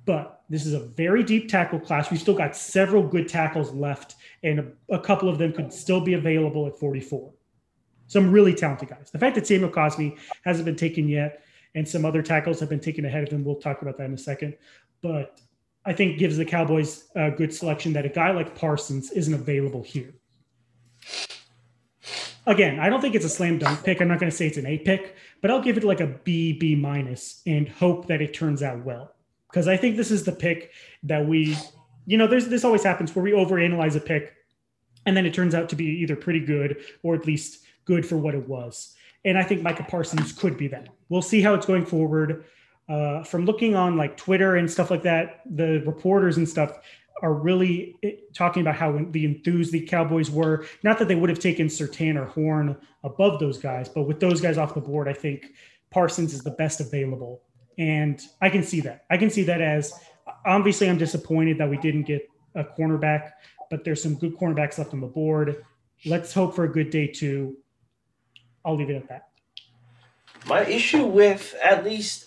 But 0.04 0.42
this 0.48 0.66
is 0.66 0.74
a 0.74 0.80
very 0.80 1.22
deep 1.22 1.48
tackle 1.48 1.78
class. 1.78 2.10
We 2.10 2.16
still 2.16 2.34
got 2.34 2.56
several 2.56 3.06
good 3.06 3.28
tackles 3.28 3.72
left, 3.72 4.16
and 4.42 4.58
a, 4.60 4.96
a 4.96 5.00
couple 5.00 5.28
of 5.28 5.38
them 5.38 5.52
could 5.52 5.72
still 5.72 6.00
be 6.00 6.14
available 6.14 6.66
at 6.66 6.78
44. 6.78 7.32
Some 8.08 8.32
really 8.32 8.54
talented 8.54 8.88
guys. 8.88 9.10
The 9.12 9.18
fact 9.18 9.36
that 9.36 9.46
Samuel 9.46 9.70
Cosmi 9.70 10.18
hasn't 10.44 10.64
been 10.64 10.76
taken 10.76 11.08
yet 11.08 11.42
and 11.78 11.88
some 11.88 12.04
other 12.04 12.22
tackles 12.22 12.58
have 12.58 12.68
been 12.68 12.80
taken 12.80 13.04
ahead 13.04 13.22
of 13.22 13.32
him. 13.32 13.44
We'll 13.44 13.54
talk 13.54 13.82
about 13.82 13.96
that 13.98 14.04
in 14.04 14.14
a 14.14 14.18
second. 14.18 14.56
But 15.00 15.40
I 15.84 15.92
think 15.92 16.18
gives 16.18 16.36
the 16.36 16.44
Cowboys 16.44 17.04
a 17.14 17.30
good 17.30 17.54
selection 17.54 17.92
that 17.92 18.04
a 18.04 18.08
guy 18.08 18.32
like 18.32 18.56
Parsons 18.56 19.12
isn't 19.12 19.32
available 19.32 19.82
here. 19.82 20.12
Again, 22.46 22.80
I 22.80 22.88
don't 22.88 23.00
think 23.00 23.14
it's 23.14 23.24
a 23.24 23.28
slam 23.28 23.58
dunk 23.58 23.84
pick. 23.84 24.00
I'm 24.00 24.08
not 24.08 24.18
going 24.18 24.30
to 24.30 24.36
say 24.36 24.48
it's 24.48 24.56
an 24.56 24.66
A 24.66 24.78
pick, 24.78 25.14
but 25.40 25.50
I'll 25.50 25.62
give 25.62 25.76
it 25.76 25.84
like 25.84 26.00
a 26.00 26.06
B, 26.06 26.52
B 26.52 26.74
minus 26.74 27.42
and 27.46 27.68
hope 27.68 28.08
that 28.08 28.20
it 28.20 28.34
turns 28.34 28.62
out 28.62 28.84
well. 28.84 29.14
Because 29.48 29.68
I 29.68 29.76
think 29.76 29.96
this 29.96 30.10
is 30.10 30.24
the 30.24 30.32
pick 30.32 30.72
that 31.04 31.26
we, 31.26 31.56
you 32.06 32.18
know, 32.18 32.26
there's 32.26 32.48
this 32.48 32.64
always 32.64 32.82
happens 32.82 33.14
where 33.14 33.22
we 33.22 33.32
overanalyze 33.32 33.94
a 33.94 34.00
pick 34.00 34.34
and 35.06 35.16
then 35.16 35.26
it 35.26 35.32
turns 35.32 35.54
out 35.54 35.68
to 35.68 35.76
be 35.76 35.84
either 35.84 36.16
pretty 36.16 36.40
good 36.40 36.78
or 37.02 37.14
at 37.14 37.24
least 37.24 37.64
good 37.84 38.04
for 38.04 38.16
what 38.16 38.34
it 38.34 38.48
was. 38.48 38.96
And 39.28 39.36
I 39.36 39.42
think 39.42 39.60
Micah 39.60 39.84
Parsons 39.86 40.32
could 40.32 40.56
be 40.56 40.68
that. 40.68 40.88
We'll 41.10 41.20
see 41.20 41.42
how 41.42 41.52
it's 41.52 41.66
going 41.66 41.84
forward. 41.84 42.46
Uh, 42.88 43.22
from 43.22 43.44
looking 43.44 43.74
on 43.74 43.98
like 43.98 44.16
Twitter 44.16 44.56
and 44.56 44.70
stuff 44.70 44.90
like 44.90 45.02
that, 45.02 45.42
the 45.44 45.82
reporters 45.84 46.38
and 46.38 46.48
stuff 46.48 46.78
are 47.20 47.34
really 47.34 47.94
eh, 48.02 48.12
talking 48.34 48.62
about 48.62 48.76
how 48.76 48.98
the 49.10 49.26
enthused 49.26 49.70
the 49.70 49.82
Cowboys 49.82 50.30
were. 50.30 50.64
Not 50.82 50.98
that 50.98 51.08
they 51.08 51.14
would 51.14 51.28
have 51.28 51.40
taken 51.40 51.66
Surtain 51.66 52.16
or 52.16 52.24
Horn 52.24 52.74
above 53.04 53.38
those 53.38 53.58
guys, 53.58 53.86
but 53.86 54.04
with 54.04 54.18
those 54.18 54.40
guys 54.40 54.56
off 54.56 54.72
the 54.72 54.80
board, 54.80 55.08
I 55.08 55.12
think 55.12 55.52
Parsons 55.90 56.32
is 56.32 56.40
the 56.40 56.52
best 56.52 56.80
available. 56.80 57.42
And 57.76 58.18
I 58.40 58.48
can 58.48 58.62
see 58.62 58.80
that. 58.80 59.04
I 59.10 59.18
can 59.18 59.28
see 59.28 59.42
that 59.42 59.60
as 59.60 59.92
obviously 60.46 60.88
I'm 60.88 60.96
disappointed 60.96 61.58
that 61.58 61.68
we 61.68 61.76
didn't 61.76 62.04
get 62.04 62.26
a 62.54 62.64
cornerback, 62.64 63.32
but 63.68 63.84
there's 63.84 64.02
some 64.02 64.14
good 64.14 64.38
cornerbacks 64.38 64.78
left 64.78 64.94
on 64.94 65.02
the 65.02 65.06
board. 65.06 65.66
Let's 66.06 66.32
hope 66.32 66.56
for 66.56 66.64
a 66.64 66.72
good 66.72 66.88
day 66.88 67.08
two. 67.08 67.58
I'll 68.68 68.76
leave 68.76 68.90
it 68.90 68.96
at 68.96 69.08
that. 69.08 69.28
My 70.46 70.62
issue 70.66 71.06
with 71.06 71.54
at 71.64 71.84
least 71.84 72.26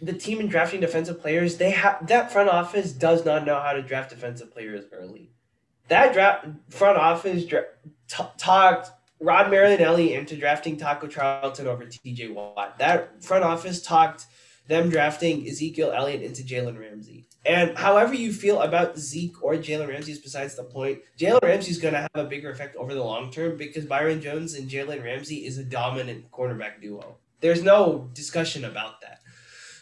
the 0.00 0.12
team 0.12 0.38
in 0.38 0.46
drafting 0.46 0.80
defensive 0.80 1.20
players, 1.20 1.56
they 1.56 1.72
have 1.72 2.06
that 2.06 2.30
front 2.30 2.48
office 2.48 2.92
does 2.92 3.24
not 3.24 3.44
know 3.44 3.58
how 3.58 3.72
to 3.72 3.82
draft 3.82 4.10
defensive 4.10 4.52
players 4.52 4.84
early. 4.92 5.32
That 5.88 6.12
draft 6.12 6.46
front 6.68 6.98
office 6.98 7.44
dra- 7.44 7.64
t- 8.08 8.24
talked 8.36 8.90
Rod 9.18 9.50
Marinelli 9.50 10.14
into 10.14 10.36
drafting 10.36 10.76
Taco 10.76 11.08
Charlton 11.08 11.66
over 11.66 11.84
T.J. 11.84 12.28
Watt. 12.28 12.78
That 12.78 13.24
front 13.24 13.42
office 13.42 13.82
talked 13.82 14.26
them 14.68 14.88
drafting 14.88 15.44
Ezekiel 15.48 15.90
Elliott 15.90 16.22
into 16.22 16.42
Jalen 16.44 16.78
Ramsey. 16.78 17.27
And 17.48 17.78
however 17.78 18.12
you 18.12 18.30
feel 18.30 18.60
about 18.60 18.98
Zeke 18.98 19.42
or 19.42 19.54
Jalen 19.54 19.88
Ramsey 19.88 20.12
is 20.12 20.18
besides 20.18 20.54
the 20.54 20.64
point. 20.64 20.98
Jalen 21.18 21.42
Ramsey 21.42 21.70
is 21.70 21.78
going 21.78 21.94
to 21.94 22.00
have 22.00 22.10
a 22.14 22.24
bigger 22.24 22.50
effect 22.50 22.76
over 22.76 22.92
the 22.92 23.02
long 23.02 23.30
term 23.32 23.56
because 23.56 23.86
Byron 23.86 24.20
Jones 24.20 24.52
and 24.52 24.68
Jalen 24.68 25.02
Ramsey 25.02 25.46
is 25.46 25.56
a 25.56 25.64
dominant 25.64 26.30
cornerback 26.30 26.82
duo. 26.82 27.16
There's 27.40 27.62
no 27.62 28.10
discussion 28.12 28.66
about 28.66 29.00
that. 29.00 29.20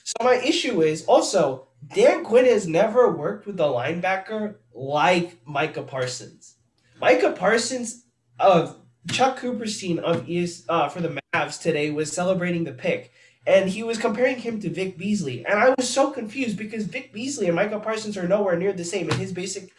So 0.05 0.15
my 0.23 0.37
issue 0.37 0.81
is 0.83 1.05
also 1.07 1.67
Dan 1.93 2.25
Quinn 2.25 2.45
has 2.45 2.69
never 2.69 3.11
worked 3.11 3.47
with 3.47 3.59
a 3.59 3.65
linebacker 3.65 4.55
like 4.73 5.45
Micah 5.45 5.83
Parsons. 5.83 6.55
Micah 7.01 7.33
Parsons 7.33 8.05
of 8.39 8.79
Chuck 9.11 9.41
Cooperstein 9.41 9.99
of 9.99 10.31
ES 10.31 10.65
uh, 10.69 10.89
for 10.89 11.01
the 11.01 11.21
Mavs 11.35 11.61
today 11.61 11.91
was 11.91 12.13
celebrating 12.13 12.63
the 12.63 12.73
pick 12.73 13.13
and 13.47 13.71
he 13.71 13.83
was 13.83 13.99
comparing 13.99 14.39
him 14.39 14.61
to 14.61 14.71
Vic 14.71 14.99
Beasley, 14.99 15.47
and 15.47 15.59
I 15.59 15.73
was 15.77 15.89
so 15.89 16.11
confused 16.11 16.57
because 16.57 16.85
Vic 16.85 17.13
Beasley 17.13 17.47
and 17.47 17.55
Michael 17.55 17.81
Parsons 17.81 18.17
are 18.17 18.27
nowhere 18.27 18.57
near 18.57 18.73
the 18.73 18.85
same. 18.85 19.09
And 19.09 19.19
his 19.19 19.33
basic, 19.33 19.71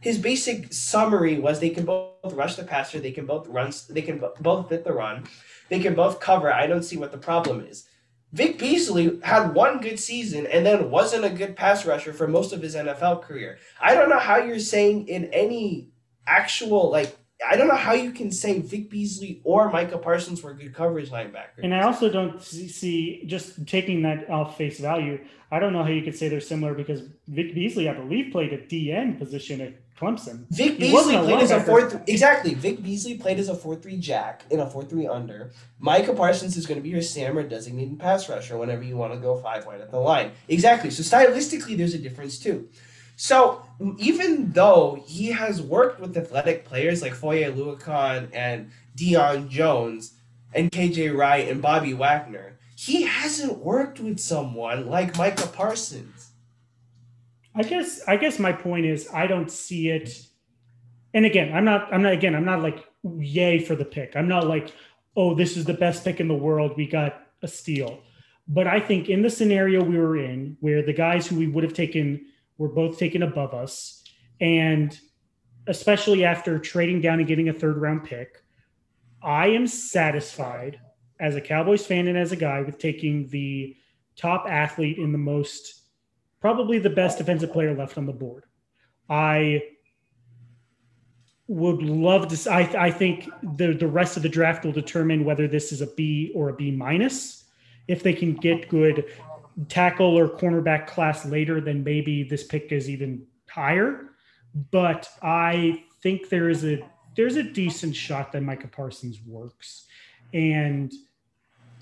his 0.00 0.18
basic 0.18 0.72
summary 0.72 1.38
was 1.38 1.58
they 1.58 1.70
can 1.70 1.84
both 1.84 2.32
rush 2.32 2.54
the 2.54 2.62
passer, 2.62 3.00
they 3.00 3.10
can 3.10 3.26
both 3.26 3.48
run, 3.48 3.72
they 3.90 4.02
can 4.02 4.22
both 4.40 4.68
fit 4.68 4.84
the 4.84 4.92
run, 4.92 5.24
they 5.68 5.80
can 5.80 5.94
both 5.94 6.20
cover. 6.20 6.52
I 6.52 6.66
don't 6.66 6.84
see 6.84 6.96
what 6.96 7.10
the 7.10 7.18
problem 7.18 7.60
is. 7.60 7.88
Vic 8.32 8.58
Beasley 8.58 9.18
had 9.22 9.54
one 9.54 9.80
good 9.80 9.98
season 9.98 10.46
and 10.46 10.66
then 10.66 10.90
wasn't 10.90 11.24
a 11.24 11.30
good 11.30 11.56
pass 11.56 11.86
rusher 11.86 12.12
for 12.12 12.28
most 12.28 12.52
of 12.52 12.60
his 12.60 12.76
NFL 12.76 13.22
career. 13.22 13.58
I 13.80 13.94
don't 13.94 14.10
know 14.10 14.18
how 14.18 14.36
you're 14.36 14.58
saying 14.58 15.08
in 15.08 15.26
any 15.26 15.88
actual 16.26 16.90
like 16.90 17.16
I 17.48 17.56
don't 17.56 17.68
know 17.68 17.76
how 17.76 17.92
you 17.92 18.10
can 18.12 18.30
say 18.32 18.60
Vic 18.60 18.90
Beasley 18.90 19.40
or 19.44 19.70
Micah 19.70 19.98
Parsons 19.98 20.42
were 20.42 20.54
good 20.54 20.74
coverage 20.74 21.10
linebackers. 21.10 21.62
And 21.62 21.74
I 21.74 21.82
also 21.82 22.10
don't 22.10 22.42
see 22.42 23.22
just 23.26 23.66
taking 23.66 24.02
that 24.02 24.28
off 24.28 24.56
face 24.56 24.80
value. 24.80 25.20
I 25.50 25.58
don't 25.58 25.72
know 25.72 25.82
how 25.82 25.90
you 25.90 26.02
could 26.02 26.16
say 26.16 26.28
they're 26.28 26.40
similar 26.40 26.74
because 26.74 27.02
Vic 27.28 27.54
Beasley, 27.54 27.88
I 27.88 27.94
believe, 27.94 28.32
played 28.32 28.52
a 28.52 28.58
DN 28.58 29.18
position 29.18 29.60
at 29.60 29.74
Clemson. 29.96 30.44
Vic 30.50 30.72
he 30.72 30.78
Beasley 30.78 31.16
played 31.16 31.42
as 31.42 31.50
a 31.50 31.60
four 31.60 31.88
th- 31.88 32.02
exactly. 32.06 32.52
Vic 32.54 32.82
Beasley 32.82 33.16
played 33.16 33.38
as 33.38 33.48
a 33.48 33.54
four 33.54 33.76
three 33.76 33.96
jack 33.96 34.42
in 34.50 34.60
a 34.60 34.68
four 34.68 34.84
three 34.84 35.06
under. 35.06 35.52
Micah 35.78 36.12
Parsons 36.12 36.56
is 36.56 36.66
going 36.66 36.78
to 36.78 36.82
be 36.82 36.90
your 36.90 37.00
Sam 37.00 37.38
or 37.38 37.42
designated 37.42 37.98
pass 37.98 38.28
rusher 38.28 38.58
whenever 38.58 38.82
you 38.82 38.96
want 38.96 39.14
to 39.14 39.18
go 39.18 39.36
five 39.36 39.64
wide 39.64 39.80
at 39.80 39.90
the 39.90 39.98
line. 39.98 40.32
Exactly. 40.48 40.90
So 40.90 41.02
stylistically, 41.02 41.76
there's 41.76 41.94
a 41.94 41.98
difference 41.98 42.38
too. 42.38 42.68
So 43.16 43.64
even 43.98 44.52
though 44.52 45.02
he 45.06 45.28
has 45.28 45.62
worked 45.62 46.00
with 46.00 46.16
athletic 46.16 46.66
players 46.66 47.00
like 47.00 47.14
Foye 47.14 47.44
Oluokun 47.44 48.28
and 48.32 48.70
Deion 48.94 49.48
Jones 49.48 50.12
and 50.54 50.70
KJ 50.70 51.16
Wright 51.16 51.48
and 51.48 51.62
Bobby 51.62 51.94
Wagner, 51.94 52.58
he 52.76 53.02
hasn't 53.02 53.58
worked 53.58 54.00
with 54.00 54.20
someone 54.20 54.86
like 54.86 55.16
Micah 55.16 55.46
Parsons. 55.46 56.30
I 57.54 57.62
guess 57.62 58.02
I 58.06 58.16
guess 58.16 58.38
my 58.38 58.52
point 58.52 58.84
is 58.84 59.08
I 59.12 59.26
don't 59.26 59.50
see 59.50 59.88
it. 59.88 60.26
And 61.14 61.24
again, 61.24 61.54
I'm 61.54 61.64
not 61.64 61.92
I'm 61.92 62.02
not 62.02 62.12
again, 62.12 62.34
I'm 62.34 62.44
not 62.44 62.62
like 62.62 62.84
yay 63.02 63.58
for 63.58 63.74
the 63.74 63.84
pick. 63.86 64.14
I'm 64.14 64.28
not 64.28 64.46
like, 64.46 64.72
oh, 65.16 65.34
this 65.34 65.56
is 65.56 65.64
the 65.64 65.72
best 65.72 66.04
pick 66.04 66.20
in 66.20 66.28
the 66.28 66.34
world. 66.34 66.74
We 66.76 66.86
got 66.86 67.22
a 67.42 67.48
steal. 67.48 68.00
But 68.46 68.66
I 68.66 68.78
think 68.78 69.08
in 69.08 69.22
the 69.22 69.30
scenario 69.30 69.82
we 69.82 69.96
were 69.98 70.18
in, 70.18 70.58
where 70.60 70.82
the 70.82 70.92
guys 70.92 71.26
who 71.26 71.36
we 71.36 71.46
would 71.46 71.64
have 71.64 71.72
taken 71.72 72.26
were 72.58 72.68
both 72.68 72.98
taken 72.98 73.22
above 73.22 73.54
us. 73.54 74.02
And 74.40 74.98
especially 75.66 76.24
after 76.24 76.58
trading 76.58 77.00
down 77.00 77.18
and 77.18 77.28
getting 77.28 77.48
a 77.48 77.52
third 77.52 77.76
round 77.78 78.04
pick, 78.04 78.42
I 79.22 79.48
am 79.48 79.66
satisfied 79.66 80.80
as 81.18 81.34
a 81.34 81.40
Cowboys 81.40 81.86
fan 81.86 82.08
and 82.08 82.18
as 82.18 82.32
a 82.32 82.36
guy 82.36 82.62
with 82.62 82.78
taking 82.78 83.28
the 83.28 83.76
top 84.16 84.46
athlete 84.48 84.98
in 84.98 85.12
the 85.12 85.18
most, 85.18 85.82
probably 86.40 86.78
the 86.78 86.90
best 86.90 87.18
defensive 87.18 87.52
player 87.52 87.74
left 87.74 87.98
on 87.98 88.06
the 88.06 88.12
board. 88.12 88.44
I 89.08 89.62
would 91.48 91.82
love 91.82 92.28
to. 92.28 92.50
I, 92.50 92.86
I 92.86 92.90
think 92.90 93.28
the 93.56 93.72
the 93.72 93.86
rest 93.86 94.16
of 94.16 94.22
the 94.22 94.28
draft 94.28 94.64
will 94.64 94.72
determine 94.72 95.24
whether 95.24 95.46
this 95.46 95.72
is 95.72 95.80
a 95.80 95.86
B 95.94 96.32
or 96.34 96.48
a 96.48 96.54
B 96.54 96.70
minus. 96.70 97.44
If 97.86 98.02
they 98.02 98.12
can 98.12 98.34
get 98.34 98.68
good 98.68 99.04
tackle 99.68 100.18
or 100.18 100.28
cornerback 100.28 100.86
class 100.86 101.24
later, 101.24 101.60
then 101.60 101.82
maybe 101.82 102.22
this 102.22 102.44
pick 102.44 102.72
is 102.72 102.90
even 102.90 103.26
higher. 103.48 104.10
But 104.70 105.08
I 105.22 105.84
think 106.02 106.28
there 106.28 106.48
is 106.48 106.64
a 106.64 106.84
there's 107.16 107.36
a 107.36 107.42
decent 107.42 107.96
shot 107.96 108.32
that 108.32 108.42
Micah 108.42 108.68
Parsons 108.68 109.20
works. 109.26 109.86
And 110.34 110.92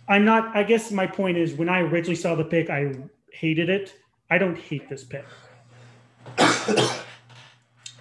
I'm 0.08 0.24
not 0.24 0.56
I 0.56 0.62
guess 0.62 0.90
my 0.90 1.06
point 1.06 1.36
is 1.36 1.54
when 1.54 1.68
I 1.68 1.80
originally 1.80 2.14
saw 2.16 2.34
the 2.34 2.44
pick, 2.44 2.70
I 2.70 2.94
hated 3.32 3.68
it. 3.68 3.94
I 4.30 4.38
don't 4.38 4.58
hate 4.58 4.88
this 4.88 5.04
pick. 5.04 5.24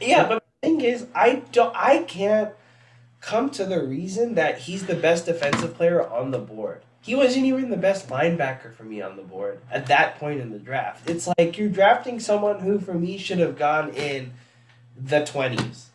yeah, 0.02 0.28
but 0.28 0.44
the 0.62 0.68
thing 0.68 0.82
is 0.82 1.08
I 1.14 1.44
don't 1.52 1.76
I 1.76 2.04
can't 2.04 2.54
come 3.22 3.50
to 3.52 3.66
the 3.66 3.82
reason 3.84 4.36
that 4.36 4.60
he's 4.60 4.86
the 4.86 4.96
best 4.96 5.26
defensive 5.26 5.76
player 5.76 6.08
on 6.08 6.32
the 6.32 6.40
board 6.40 6.84
he 7.04 7.16
wasn't 7.16 7.46
even 7.46 7.70
the 7.70 7.78
best 7.78 8.08
linebacker 8.08 8.74
for 8.74 8.84
me 8.84 9.02
on 9.02 9.18
the 9.18 9.24
board 9.24 9.60
at 9.70 9.88
that 9.88 10.18
point 10.20 10.40
in 10.40 10.52
the 10.52 10.58
draft. 10.58 11.10
It's 11.10 11.28
like 11.38 11.58
you're 11.58 11.68
drafting 11.68 12.18
someone 12.18 12.62
who, 12.62 12.80
for 12.80 12.94
me, 12.94 13.18
should 13.18 13.40
have 13.40 13.58
gone 13.58 13.90
in 13.90 14.32
the 14.98 15.26
twenties. 15.26 15.90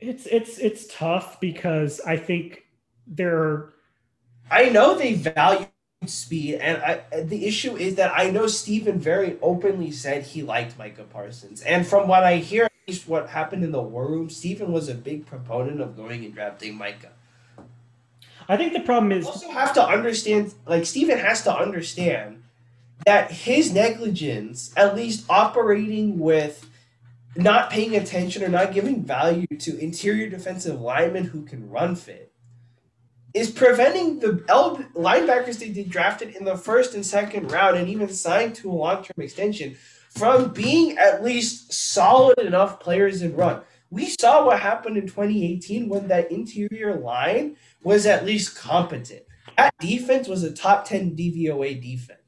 It's 0.00 0.24
it's 0.26 0.58
it's 0.58 0.86
tough 0.86 1.38
because 1.40 2.00
I 2.00 2.16
think 2.16 2.64
there. 3.06 3.68
I 4.50 4.70
know 4.70 4.96
they 4.96 5.12
value 5.12 5.66
speed, 6.06 6.54
and 6.56 6.82
I, 6.82 7.22
the 7.22 7.46
issue 7.46 7.76
is 7.76 7.96
that 7.96 8.12
I 8.16 8.30
know 8.30 8.46
Stephen 8.46 8.98
very 8.98 9.36
openly 9.42 9.90
said 9.90 10.22
he 10.22 10.42
liked 10.42 10.78
Micah 10.78 11.04
Parsons, 11.04 11.60
and 11.60 11.86
from 11.86 12.08
what 12.08 12.24
I 12.24 12.36
hear, 12.36 12.64
at 12.64 12.72
least 12.88 13.06
what 13.06 13.28
happened 13.28 13.62
in 13.62 13.72
the 13.72 13.82
war 13.82 14.08
room, 14.08 14.30
Stephen 14.30 14.72
was 14.72 14.88
a 14.88 14.94
big 14.94 15.26
proponent 15.26 15.80
of 15.82 15.96
going 15.96 16.24
and 16.24 16.34
drafting 16.34 16.76
Micah. 16.76 17.12
I 18.48 18.56
think 18.56 18.72
the 18.72 18.80
problem 18.80 19.12
is 19.12 19.24
you 19.24 19.30
also 19.30 19.50
have 19.50 19.72
to 19.74 19.86
understand 19.86 20.54
like 20.66 20.86
Stephen 20.86 21.18
has 21.18 21.42
to 21.44 21.54
understand 21.54 22.42
that 23.06 23.30
his 23.30 23.72
negligence, 23.72 24.72
at 24.76 24.94
least 24.94 25.24
operating 25.28 26.18
with 26.18 26.68
not 27.34 27.70
paying 27.70 27.96
attention 27.96 28.42
or 28.44 28.48
not 28.48 28.72
giving 28.72 29.02
value 29.02 29.46
to 29.58 29.78
interior 29.78 30.28
defensive 30.28 30.80
linemen 30.80 31.24
who 31.24 31.42
can 31.42 31.68
run 31.68 31.96
fit, 31.96 32.32
is 33.34 33.50
preventing 33.50 34.20
the 34.20 34.44
L- 34.48 34.84
linebackers 34.94 35.58
they 35.58 35.70
did 35.70 35.88
drafted 35.88 36.36
in 36.36 36.44
the 36.44 36.56
first 36.56 36.94
and 36.94 37.04
second 37.04 37.50
round 37.50 37.76
and 37.76 37.88
even 37.88 38.08
signed 38.08 38.54
to 38.56 38.70
a 38.70 38.72
long 38.72 39.02
term 39.02 39.24
extension 39.24 39.76
from 40.10 40.52
being 40.52 40.98
at 40.98 41.24
least 41.24 41.72
solid 41.72 42.38
enough 42.38 42.78
players 42.78 43.22
in 43.22 43.34
run. 43.34 43.62
We 43.90 44.14
saw 44.20 44.46
what 44.46 44.60
happened 44.60 44.96
in 44.96 45.06
2018 45.06 45.88
when 45.88 46.08
that 46.08 46.30
interior 46.30 46.96
line 46.96 47.56
was 47.82 48.06
at 48.06 48.24
least 48.24 48.56
competent. 48.56 49.22
That 49.56 49.74
defense 49.80 50.28
was 50.28 50.42
a 50.42 50.52
top 50.52 50.86
10 50.86 51.16
DVOA 51.16 51.80
defense. 51.82 52.18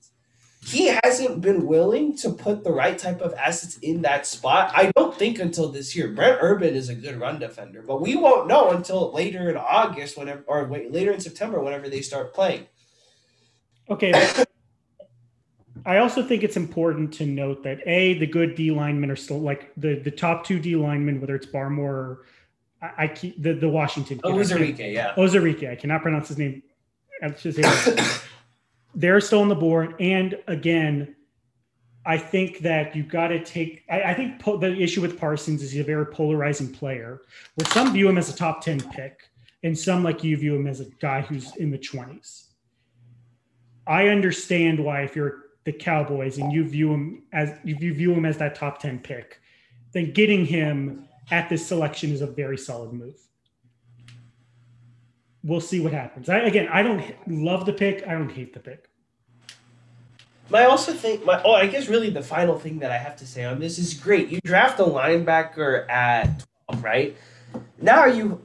he 0.66 0.86
hasn't 1.04 1.42
been 1.42 1.66
willing 1.66 2.16
to 2.16 2.30
put 2.30 2.64
the 2.64 2.72
right 2.72 2.98
type 2.98 3.20
of 3.20 3.34
assets 3.34 3.76
in 3.78 4.00
that 4.02 4.26
spot. 4.26 4.72
I 4.74 4.90
don't 4.96 5.14
think 5.14 5.38
until 5.38 5.68
this 5.68 5.94
year. 5.94 6.08
Brent 6.08 6.38
Urban 6.40 6.74
is 6.74 6.88
a 6.88 6.94
good 6.94 7.20
run 7.20 7.38
defender, 7.38 7.82
but 7.86 8.00
we 8.00 8.16
won't 8.16 8.48
know 8.48 8.70
until 8.70 9.12
later 9.12 9.50
in 9.50 9.56
August, 9.58 10.16
whenever 10.16 10.42
or 10.46 10.66
wait, 10.66 10.90
later 10.90 11.12
in 11.12 11.20
September, 11.20 11.60
whenever 11.60 11.88
they 11.90 12.00
start 12.00 12.32
playing. 12.32 12.66
Okay. 13.90 14.12
I 15.86 15.98
also 15.98 16.22
think 16.22 16.42
it's 16.42 16.56
important 16.56 17.12
to 17.14 17.26
note 17.26 17.62
that 17.64 17.80
a 17.86 18.14
the 18.14 18.26
good 18.26 18.54
D 18.54 18.70
linemen 18.70 19.10
are 19.10 19.16
still 19.16 19.40
like 19.40 19.70
the 19.76 19.96
the 19.96 20.10
top 20.10 20.44
two 20.44 20.58
D 20.58 20.76
linemen, 20.76 21.20
whether 21.20 21.36
it's 21.36 21.46
Barmore 21.46 21.84
or 21.84 22.24
I, 22.84 23.04
I 23.04 23.08
keep 23.08 23.42
the 23.42 23.54
the 23.54 23.68
Washington. 23.68 24.18
Kid, 24.18 24.32
Ozarike, 24.32 24.92
yeah. 24.92 25.14
Ozarike. 25.16 25.70
I 25.70 25.76
cannot 25.76 26.02
pronounce 26.02 26.28
his 26.28 26.38
name. 26.38 26.62
They're 28.94 29.20
still 29.20 29.40
on 29.40 29.48
the 29.48 29.54
board, 29.54 29.94
and 29.98 30.38
again, 30.46 31.16
I 32.06 32.18
think 32.18 32.58
that 32.60 32.94
you've 32.94 33.08
got 33.08 33.28
to 33.28 33.42
take. 33.42 33.84
I, 33.90 34.02
I 34.02 34.14
think 34.14 34.40
po- 34.40 34.58
the 34.58 34.72
issue 34.72 35.00
with 35.00 35.18
Parsons 35.18 35.62
is 35.62 35.72
he's 35.72 35.80
a 35.80 35.84
very 35.84 36.06
polarizing 36.06 36.72
player, 36.72 37.22
where 37.54 37.68
some 37.70 37.92
view 37.92 38.08
him 38.08 38.18
as 38.18 38.28
a 38.28 38.36
top 38.36 38.60
ten 38.60 38.80
pick, 38.90 39.30
and 39.62 39.76
some 39.76 40.04
like 40.04 40.22
you 40.22 40.36
view 40.36 40.54
him 40.54 40.66
as 40.66 40.80
a 40.80 40.86
guy 41.00 41.22
who's 41.22 41.56
in 41.56 41.70
the 41.70 41.78
twenties. 41.78 42.50
I 43.86 44.08
understand 44.08 44.82
why 44.82 45.02
if 45.02 45.16
you're 45.16 45.44
the 45.64 45.72
Cowboys 45.72 46.38
and 46.38 46.52
you 46.52 46.64
view 46.68 46.92
him 46.92 47.22
as 47.32 47.50
if 47.64 47.80
you 47.80 47.94
view 47.94 48.12
him 48.12 48.24
as 48.24 48.38
that 48.38 48.54
top 48.54 48.78
10 48.80 49.00
pick, 49.00 49.40
then 49.92 50.12
getting 50.12 50.44
him 50.44 51.08
at 51.30 51.48
this 51.48 51.66
selection 51.66 52.12
is 52.12 52.20
a 52.20 52.26
very 52.26 52.58
solid 52.58 52.92
move. 52.92 53.18
We'll 55.42 55.60
see 55.60 55.80
what 55.80 55.92
happens. 55.92 56.28
I, 56.28 56.38
again, 56.38 56.68
I 56.68 56.82
don't 56.82 57.02
love 57.28 57.66
the 57.66 57.72
pick. 57.72 58.06
I 58.06 58.12
don't 58.12 58.30
hate 58.30 58.54
the 58.54 58.60
pick. 58.60 58.88
I 60.52 60.64
also 60.64 60.92
think 60.92 61.24
my 61.24 61.42
oh, 61.42 61.52
I 61.52 61.66
guess 61.66 61.88
really 61.88 62.10
the 62.10 62.22
final 62.22 62.58
thing 62.58 62.80
that 62.80 62.90
I 62.90 62.98
have 62.98 63.16
to 63.16 63.26
say 63.26 63.44
on 63.44 63.60
this 63.60 63.78
is 63.78 63.94
great. 63.94 64.28
You 64.28 64.40
draft 64.44 64.78
a 64.78 64.84
linebacker 64.84 65.88
at 65.88 66.44
12, 66.68 66.84
right? 66.84 67.16
Now 67.80 68.04
you 68.04 68.42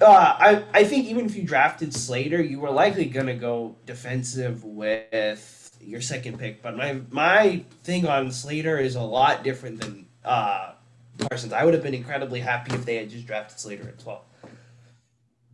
uh, 0.00 0.04
I, 0.06 0.64
I 0.72 0.84
think 0.84 1.06
even 1.06 1.26
if 1.26 1.36
you 1.36 1.44
drafted 1.44 1.94
Slater, 1.94 2.42
you 2.42 2.60
were 2.60 2.70
likely 2.70 3.04
going 3.04 3.26
to 3.26 3.34
go 3.34 3.76
defensive 3.84 4.64
with 4.64 5.76
your 5.80 6.00
second 6.00 6.38
pick, 6.38 6.62
but 6.62 6.76
my 6.76 7.00
my 7.10 7.64
thing 7.84 8.06
on 8.06 8.32
Slater 8.32 8.78
is 8.78 8.96
a 8.96 9.02
lot 9.02 9.44
different 9.44 9.80
than 9.80 10.06
uh, 10.24 10.72
Parsons. 11.18 11.52
I 11.52 11.64
would 11.64 11.74
have 11.74 11.82
been 11.82 11.94
incredibly 11.94 12.40
happy 12.40 12.74
if 12.74 12.84
they 12.84 12.96
had 12.96 13.10
just 13.10 13.26
drafted 13.26 13.58
Slater 13.58 13.88
at 13.88 13.98
twelve. 13.98 14.24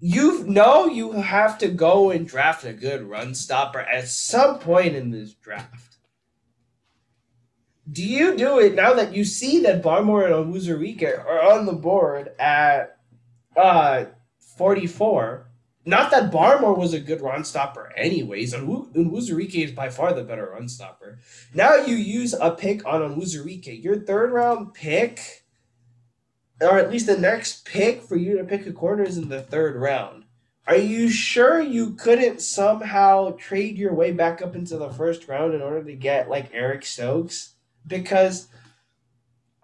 You 0.01 0.45
know 0.45 0.87
you 0.87 1.13
have 1.13 1.59
to 1.59 1.69
go 1.69 2.11
and 2.11 2.27
draft 2.27 2.65
a 2.65 2.73
good 2.73 3.05
run 3.05 3.35
stopper 3.35 3.81
at 3.81 4.09
some 4.09 4.59
point 4.59 4.97
in 4.97 5.11
this 5.11 5.33
draft. 5.35 5.93
Do 7.91 8.03
you 8.03 8.37
do 8.37 8.59
it 8.59 8.75
now 8.75 8.95
that 8.95 9.15
you 9.15 9.25
see 9.25 9.61
that 9.63 9.83
Barmore 9.83 10.25
and 10.25 10.35
Onwuzurike 10.35 11.19
are 11.19 11.53
on 11.53 11.67
the 11.67 11.73
board 11.73 12.31
at 12.39 12.99
uh, 13.57 14.07
44? 14.57 15.47
Not 15.85 16.13
that 16.13 16.31
Barmore 16.31 16.79
was 16.79 16.95
a 16.95 17.01
good 17.01 17.21
run 17.21 17.45
stopper, 17.45 17.93
anyways. 17.97 18.55
Onwuzurike 18.55 19.65
is 19.65 19.73
by 19.73 19.89
far 19.89 20.13
the 20.13 20.23
better 20.23 20.51
run 20.53 20.69
stopper. 20.69 21.19
Now 21.55 21.75
you 21.75 21.97
use 21.97 22.35
a 22.35 22.53
pick 22.53 22.87
on 22.87 23.01
Onwuzurike. 23.01 23.83
Your 23.83 24.01
third 24.01 24.33
round 24.33 24.75
pick, 24.75 25.42
or 26.63 26.79
at 26.79 26.91
least 26.91 27.07
the 27.07 27.19
next 27.19 27.65
pick 27.65 28.03
for 28.03 28.17
you 28.17 28.39
to 28.39 28.45
pick 28.45 28.67
a 28.67 28.73
corner 28.73 29.03
is 29.03 29.19
in 29.19 29.29
the 29.29 29.43
third 29.43 29.77
round. 29.77 30.25
Are 30.67 30.77
you 30.77 31.09
sure 31.09 31.61
you 31.61 31.91
couldn't 31.95 32.41
somehow 32.41 33.33
trade 33.33 33.77
your 33.77 33.93
way 33.93 34.13
back 34.13 34.41
up 34.41 34.55
into 34.55 34.77
the 34.77 34.91
first 34.91 35.27
round 35.27 35.55
in 35.55 35.61
order 35.61 35.83
to 35.83 35.95
get 35.95 36.31
like 36.31 36.51
Eric 36.53 36.85
Stokes? 36.85 37.55
Because 37.87 38.47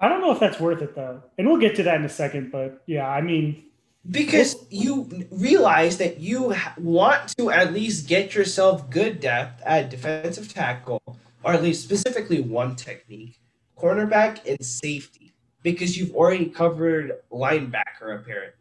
I 0.01 0.09
don't 0.09 0.21
know 0.21 0.33
if 0.33 0.41
that's 0.41 0.59
worth 0.59 0.83
it 0.83 0.97
though. 0.97 1.23
And 1.39 1.49
we'll 1.49 1.61
get 1.61 1.77
to 1.77 1.85
that 1.85 1.97
in 1.97 2.05
a 2.05 2.09
second, 2.09 2.51
but 2.51 2.83
yeah, 2.87 3.09
I 3.09 3.21
mean, 3.21 3.65
because 4.11 4.57
you 4.71 5.27
realize 5.31 5.99
that 5.99 6.19
you 6.19 6.55
want 6.79 7.35
to 7.37 7.51
at 7.51 7.73
least 7.73 8.09
get 8.09 8.35
yourself 8.35 8.91
good 8.91 9.21
depth 9.21 9.63
at 9.65 9.91
defensive 9.91 10.53
tackle, 10.53 11.03
or 11.43 11.53
at 11.53 11.63
least 11.63 11.85
specifically 11.85 12.41
one 12.41 12.75
technique, 12.75 13.41
cornerback 13.77 14.45
and 14.47 14.65
safety, 14.65 15.28
because 15.63 15.97
you've 15.97 16.15
already 16.15 16.47
covered 16.47 17.13
linebacker 17.31 18.15
apparently. 18.15 18.55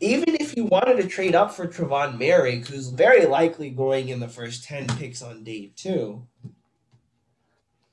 Even 0.00 0.34
if 0.40 0.56
you 0.56 0.64
wanted 0.64 1.00
to 1.00 1.06
trade 1.06 1.34
up 1.34 1.52
for 1.52 1.66
Trevon 1.68 2.18
Moehrig, 2.18 2.66
who's 2.66 2.88
very 2.88 3.24
likely 3.24 3.70
going 3.70 4.08
in 4.08 4.18
the 4.18 4.28
first 4.28 4.64
10 4.64 4.88
picks 4.88 5.22
on 5.22 5.44
day 5.44 5.70
two, 5.76 6.26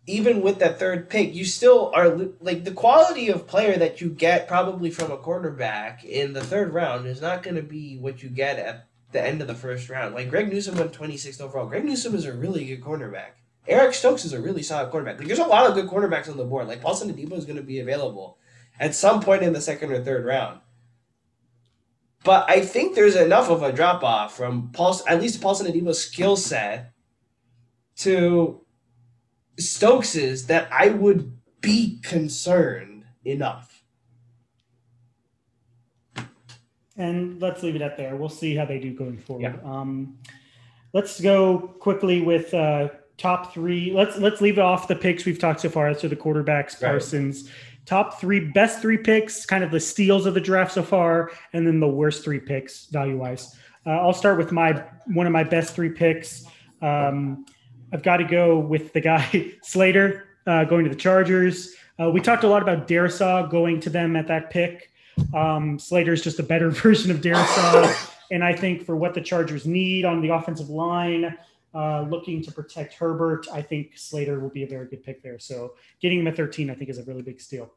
even 0.08 0.42
with 0.42 0.58
that 0.58 0.80
third 0.80 1.08
pick, 1.08 1.36
you 1.36 1.46
still 1.46 1.92
are 1.94 2.10
like 2.42 2.64
the 2.64 2.72
quality 2.72 3.30
of 3.30 3.48
player 3.48 3.78
that 3.78 4.02
you 4.02 4.10
get 4.10 4.48
probably 4.48 4.90
from 4.90 5.12
a 5.12 5.18
quarterback 5.18 6.04
in 6.04 6.34
the 6.34 6.44
third 6.44 6.74
round 6.74 7.06
is 7.06 7.22
not 7.22 7.44
going 7.44 7.56
to 7.56 7.62
be 7.62 7.98
what 8.00 8.24
you 8.24 8.30
get 8.30 8.58
at 8.58 8.88
the 9.12 9.24
end 9.24 9.42
of 9.42 9.48
the 9.48 9.54
first 9.54 9.88
round. 9.88 10.16
Like 10.16 10.30
Greg 10.30 10.52
Newsome 10.52 10.78
went 10.78 10.94
26th 10.94 11.42
overall. 11.42 11.68
Greg 11.68 11.86
Newsome 11.86 12.16
is 12.16 12.26
a 12.26 12.34
really 12.34 12.66
good 12.66 12.84
cornerback. 12.84 13.39
Eric 13.68 13.94
Stokes 13.94 14.26
is 14.26 14.34
a 14.34 14.42
really 14.42 14.64
solid 14.64 14.90
quarterback. 14.90 15.20
Like 15.20 15.28
there's 15.28 15.40
a 15.40 15.46
lot 15.46 15.68
of 15.68 15.76
good 15.76 15.88
cornerbacks 15.88 16.30
on 16.30 16.38
the 16.38 16.46
board. 16.46 16.68
Like 16.68 16.82
Paulson 16.82 17.14
Adebo 17.14 17.34
is 17.34 17.46
going 17.46 17.58
to 17.58 17.64
be 17.64 17.80
available 17.80 18.38
at 18.80 18.96
some 18.96 19.22
point 19.22 19.44
in 19.44 19.54
the 19.54 19.62
second 19.62 19.92
or 19.92 20.04
third 20.04 20.26
round. 20.26 20.60
But 22.24 22.50
I 22.50 22.62
think 22.62 22.96
there's 22.96 23.16
enough 23.16 23.50
of 23.50 23.64
a 23.64 23.72
drop 23.72 24.04
off 24.04 24.36
from 24.36 24.72
Paul, 24.74 25.00
at 25.08 25.22
least 25.22 25.42
Paulson 25.42 25.72
Adebo's 25.72 26.04
skill 26.04 26.36
set 26.36 26.94
to 27.98 28.62
Stokes's 29.58 30.48
that 30.48 30.68
I 30.72 30.90
would 30.90 31.38
be 31.62 32.00
concerned 32.02 33.06
enough. 33.24 33.84
And 36.98 37.42
let's 37.42 37.64
leave 37.64 37.76
it 37.76 37.82
at 37.82 37.96
there. 37.96 38.16
We'll 38.18 38.28
see 38.28 38.56
how 38.56 38.66
they 38.66 38.80
do 38.80 38.94
going 38.94 39.18
forward. 39.18 39.44
Yeah. 39.44 39.56
Um, 39.64 40.18
let's 40.92 41.22
go 41.22 41.58
quickly 41.80 42.20
with 42.22 42.54
uh, 42.54 42.90
top 43.20 43.54
three. 43.54 43.92
Let's 43.94 44.18
let's 44.18 44.42
leave 44.42 44.58
it 44.58 44.62
off 44.62 44.88
the 44.88 44.96
picks 44.96 45.26
we've 45.26 45.38
talked 45.38 45.62
so 45.62 45.70
far. 45.70 45.94
So 45.94 46.08
the 46.08 46.16
quarterbacks, 46.16 46.80
Parsons. 46.80 47.50
Top 47.86 48.20
three, 48.20 48.40
best 48.40 48.82
three 48.82 48.98
picks, 48.98 49.46
kind 49.46 49.64
of 49.64 49.72
the 49.72 49.80
steals 49.80 50.26
of 50.26 50.36
the 50.36 50.42
draft 50.42 50.74
so 50.74 50.84
far, 50.84 51.32
and 51.54 51.66
then 51.66 51.80
the 51.80 51.88
worst 51.88 52.24
three 52.24 52.40
picks 52.40 52.86
value 52.86 53.18
wise. 53.18 53.56
Uh, 53.86 53.92
I'll 53.92 54.14
start 54.14 54.38
with 54.38 54.52
my 54.52 54.84
one 55.08 55.26
of 55.26 55.34
my 55.34 55.44
best 55.44 55.74
three 55.74 55.90
picks. 55.90 56.46
Um, 56.82 57.46
I've 57.92 58.04
got 58.04 58.18
to 58.18 58.24
go 58.24 58.60
with 58.60 58.94
the 58.94 59.02
guy 59.02 59.54
Slater 59.64 60.28
uh, 60.46 60.66
going 60.66 60.84
to 60.84 60.90
the 60.90 60.96
Chargers. 60.96 61.76
Uh, 62.00 62.10
we 62.10 62.22
talked 62.22 62.44
a 62.44 62.48
lot 62.48 62.62
about 62.62 62.88
Darrisaw 62.88 63.50
going 63.50 63.80
to 63.82 63.90
them 63.90 64.16
at 64.16 64.28
that 64.28 64.52
pick. 64.52 64.92
Um, 65.34 65.80
Slater 65.80 66.14
is 66.14 66.22
just 66.22 66.40
a 66.40 66.44
better 66.44 66.70
version 66.70 67.12
of 67.12 67.22
Darrisaw, 67.22 68.16
and 68.32 68.44
I 68.44 68.54
think 68.54 68.86
for 68.86 68.96
what 68.96 69.14
the 69.14 69.22
Chargers 69.22 69.66
need 69.66 70.06
on 70.06 70.22
the 70.22 70.30
offensive 70.30 70.70
line, 70.70 71.36
uh, 71.74 72.02
looking 72.10 72.42
to 72.44 72.52
protect 72.52 72.94
Herbert, 72.96 73.48
I 73.52 73.62
think 73.62 73.98
Slater 73.98 74.40
will 74.40 74.50
be 74.50 74.64
a 74.64 74.68
very 74.68 74.88
good 74.88 75.04
pick 75.04 75.22
there. 75.22 75.40
So 75.40 75.76
getting 76.02 76.20
him 76.20 76.28
at 76.28 76.36
13, 76.36 76.70
I 76.70 76.76
think, 76.76 76.90
is 76.90 76.98
a 76.98 77.04
really 77.04 77.22
big 77.22 77.40
steal. 77.40 77.72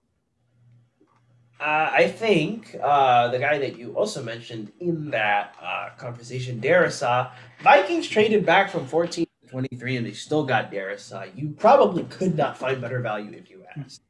Uh, 1.61 1.91
I 1.93 2.09
think 2.09 2.77
uh, 2.83 3.29
the 3.29 3.39
guy 3.39 3.59
that 3.59 3.79
you 3.79 3.93
also 3.93 4.21
mentioned 4.21 4.73
in 4.81 5.11
that 5.11 5.55
uh, 5.63 5.91
conversation, 5.97 6.61
Darrisaw, 6.61 7.31
Vikings 7.63 8.09
traded 8.09 8.45
back 8.45 8.69
from 8.69 8.85
14 8.85 9.27
to 9.45 9.49
23 9.49 9.99
and 9.99 10.07
they 10.07 10.13
still 10.13 10.45
got 10.45 10.73
Darrisaw. 10.73 11.31
You 11.37 11.51
probably 11.51 12.03
could 12.05 12.37
not 12.37 12.59
find 12.59 12.81
better 12.81 13.01
value 13.01 13.31
if 13.33 13.49
you 13.49 13.63
asked. 13.77 14.03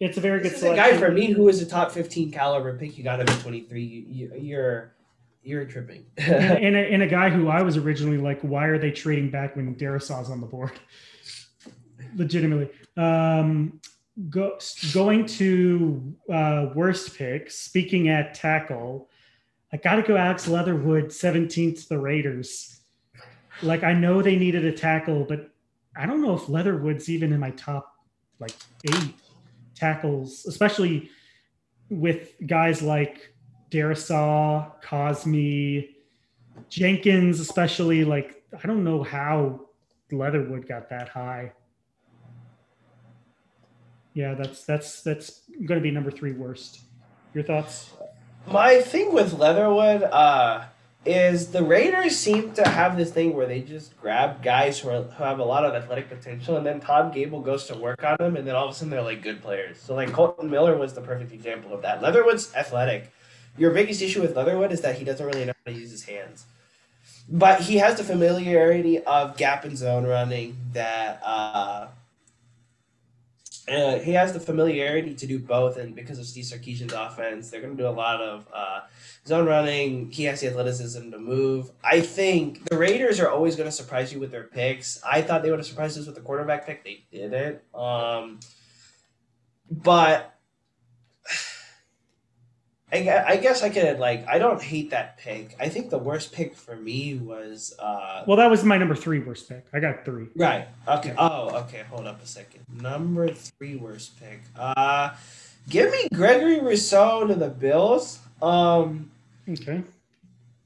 It's 0.00 0.18
a 0.18 0.20
very 0.20 0.40
this 0.40 0.52
good 0.52 0.58
selection. 0.58 0.98
guy 0.98 0.98
for 0.98 1.12
me 1.12 1.30
who 1.30 1.48
is 1.48 1.62
a 1.62 1.66
top 1.66 1.92
15 1.92 2.30
caliber 2.32 2.76
pick. 2.76 2.98
You 2.98 3.04
got 3.04 3.20
him 3.20 3.28
at 3.28 3.40
23. 3.40 3.82
You, 3.82 4.32
you, 4.36 4.58
are 4.58 4.91
you're 5.42 5.64
tripping. 5.64 6.04
and, 6.16 6.64
and, 6.64 6.76
a, 6.76 6.78
and, 6.78 7.02
a, 7.02 7.06
guy 7.06 7.30
who 7.30 7.48
I 7.48 7.62
was 7.62 7.76
originally 7.76 8.18
like, 8.18 8.40
why 8.42 8.66
are 8.66 8.78
they 8.78 8.90
trading 8.90 9.30
back 9.30 9.56
when 9.56 9.74
Darrisaw's 9.74 10.30
on 10.30 10.40
the 10.40 10.46
board? 10.46 10.72
Legitimately. 12.16 12.70
Um, 12.96 13.80
go, 14.30 14.58
going 14.92 15.26
to 15.26 16.14
uh, 16.32 16.66
worst 16.74 17.16
pick, 17.16 17.50
speaking 17.50 18.08
at 18.08 18.34
tackle, 18.34 19.08
I 19.72 19.78
got 19.78 19.96
to 19.96 20.02
go 20.02 20.16
Alex 20.16 20.46
Leatherwood, 20.46 21.06
17th, 21.06 21.88
the 21.88 21.98
Raiders. 21.98 22.80
Like 23.62 23.82
I 23.82 23.94
know 23.94 24.22
they 24.22 24.36
needed 24.36 24.64
a 24.64 24.72
tackle, 24.72 25.24
but 25.24 25.50
I 25.96 26.06
don't 26.06 26.20
know 26.20 26.34
if 26.34 26.48
Leatherwood's 26.48 27.08
even 27.08 27.32
in 27.32 27.40
my 27.40 27.50
top 27.50 27.94
like 28.38 28.52
eight 28.84 29.14
tackles, 29.74 30.44
especially 30.46 31.10
with 31.88 32.34
guys 32.46 32.82
like 32.82 33.31
Darrisaw, 33.72 34.70
Cosmi, 34.82 35.88
Jenkins, 36.68 37.40
especially. 37.40 38.04
Like 38.04 38.44
I 38.62 38.66
don't 38.66 38.84
know 38.84 39.02
how 39.02 39.62
Leatherwood 40.10 40.68
got 40.68 40.90
that 40.90 41.08
high. 41.08 41.52
Yeah, 44.14 44.34
that's 44.34 44.64
that's 44.64 45.02
that's 45.02 45.40
going 45.64 45.80
to 45.80 45.82
be 45.82 45.90
number 45.90 46.10
three 46.10 46.32
worst. 46.32 46.82
Your 47.34 47.44
thoughts? 47.44 47.90
My 48.46 48.80
thing 48.82 49.14
with 49.14 49.32
Leatherwood, 49.32 50.02
uh, 50.02 50.64
is 51.04 51.48
the 51.48 51.62
Raiders 51.62 52.16
seem 52.16 52.52
to 52.52 52.68
have 52.68 52.96
this 52.96 53.10
thing 53.10 53.34
where 53.34 53.46
they 53.46 53.60
just 53.60 53.98
grab 54.00 54.42
guys 54.42 54.78
who, 54.78 54.88
are, 54.88 55.02
who 55.02 55.24
have 55.24 55.40
a 55.40 55.44
lot 55.44 55.64
of 55.64 55.74
athletic 55.74 56.08
potential, 56.08 56.56
and 56.56 56.64
then 56.64 56.78
Tom 56.78 57.12
Cable 57.12 57.40
goes 57.40 57.66
to 57.66 57.76
work 57.76 58.04
on 58.04 58.16
them, 58.20 58.36
and 58.36 58.46
then 58.46 58.54
all 58.54 58.66
of 58.66 58.70
a 58.70 58.74
sudden 58.74 58.90
they're 58.90 59.02
like 59.02 59.22
good 59.22 59.42
players. 59.42 59.80
So 59.80 59.94
like 59.94 60.12
Kolton 60.12 60.48
Miller 60.48 60.76
was 60.76 60.94
the 60.94 61.00
perfect 61.00 61.32
example 61.32 61.74
of 61.74 61.82
that. 61.82 62.02
Leatherwood's 62.02 62.54
athletic. 62.54 63.10
Your 63.58 63.70
biggest 63.70 64.00
issue 64.00 64.22
with 64.22 64.36
Leatherwood 64.36 64.72
is 64.72 64.80
that 64.80 64.98
he 64.98 65.04
doesn't 65.04 65.24
really 65.24 65.44
know 65.44 65.52
how 65.66 65.72
to 65.72 65.78
use 65.78 65.90
his 65.90 66.04
hands, 66.04 66.46
but 67.28 67.60
he 67.60 67.76
has 67.76 67.96
the 67.96 68.04
familiarity 68.04 69.00
of 69.00 69.36
gap 69.36 69.64
and 69.64 69.76
zone 69.76 70.04
running 70.06 70.56
that. 70.72 71.20
Uh, 71.22 71.88
uh, 73.68 73.98
he 74.00 74.12
has 74.12 74.32
the 74.32 74.40
familiarity 74.40 75.14
to 75.14 75.26
do 75.26 75.38
both, 75.38 75.76
and 75.76 75.94
because 75.94 76.18
of 76.18 76.26
Steve 76.26 76.44
Sarkisian's 76.44 76.92
offense, 76.92 77.48
they're 77.48 77.60
going 77.60 77.76
to 77.76 77.80
do 77.80 77.88
a 77.88 77.90
lot 77.90 78.20
of 78.20 78.48
uh, 78.52 78.80
zone 79.24 79.46
running. 79.46 80.10
He 80.10 80.24
has 80.24 80.40
the 80.40 80.48
athleticism 80.48 81.12
to 81.12 81.18
move. 81.18 81.70
I 81.84 82.00
think 82.00 82.68
the 82.68 82.76
Raiders 82.76 83.20
are 83.20 83.30
always 83.30 83.54
going 83.54 83.68
to 83.68 83.72
surprise 83.72 84.12
you 84.12 84.18
with 84.18 84.32
their 84.32 84.44
picks. 84.44 85.00
I 85.04 85.22
thought 85.22 85.42
they 85.42 85.50
would 85.50 85.60
have 85.60 85.66
surprised 85.66 85.96
us 85.96 86.06
with 86.06 86.16
the 86.16 86.20
quarterback 86.20 86.66
pick. 86.66 86.82
They 86.82 87.04
didn't. 87.12 87.60
Um, 87.72 88.40
but 89.70 90.31
I, 92.92 93.24
I 93.26 93.36
guess 93.38 93.62
I 93.62 93.70
could 93.70 93.98
like 93.98 94.26
I 94.28 94.38
don't 94.38 94.60
hate 94.60 94.90
that 94.90 95.16
pick. 95.18 95.56
I 95.58 95.68
think 95.68 95.88
the 95.88 95.98
worst 95.98 96.32
pick 96.32 96.54
for 96.54 96.76
me 96.76 97.14
was 97.14 97.74
uh 97.78 98.24
Well, 98.26 98.36
that 98.36 98.50
was 98.50 98.64
my 98.64 98.76
number 98.76 98.94
3 98.94 99.20
worst 99.20 99.48
pick. 99.48 99.64
I 99.72 99.80
got 99.80 100.04
3. 100.04 100.26
Right. 100.36 100.68
Okay. 100.86 101.14
Oh, 101.16 101.56
okay. 101.64 101.82
Hold 101.90 102.06
up 102.06 102.22
a 102.22 102.26
second. 102.26 102.64
Number 102.80 103.28
3 103.28 103.76
worst 103.76 104.20
pick. 104.20 104.42
Uh 104.56 105.10
give 105.70 105.90
me 105.90 106.08
Gregory 106.12 106.60
Rousseau 106.60 107.26
to 107.26 107.34
the 107.34 107.48
Bills. 107.48 108.18
Um 108.42 109.10
Okay. 109.48 109.82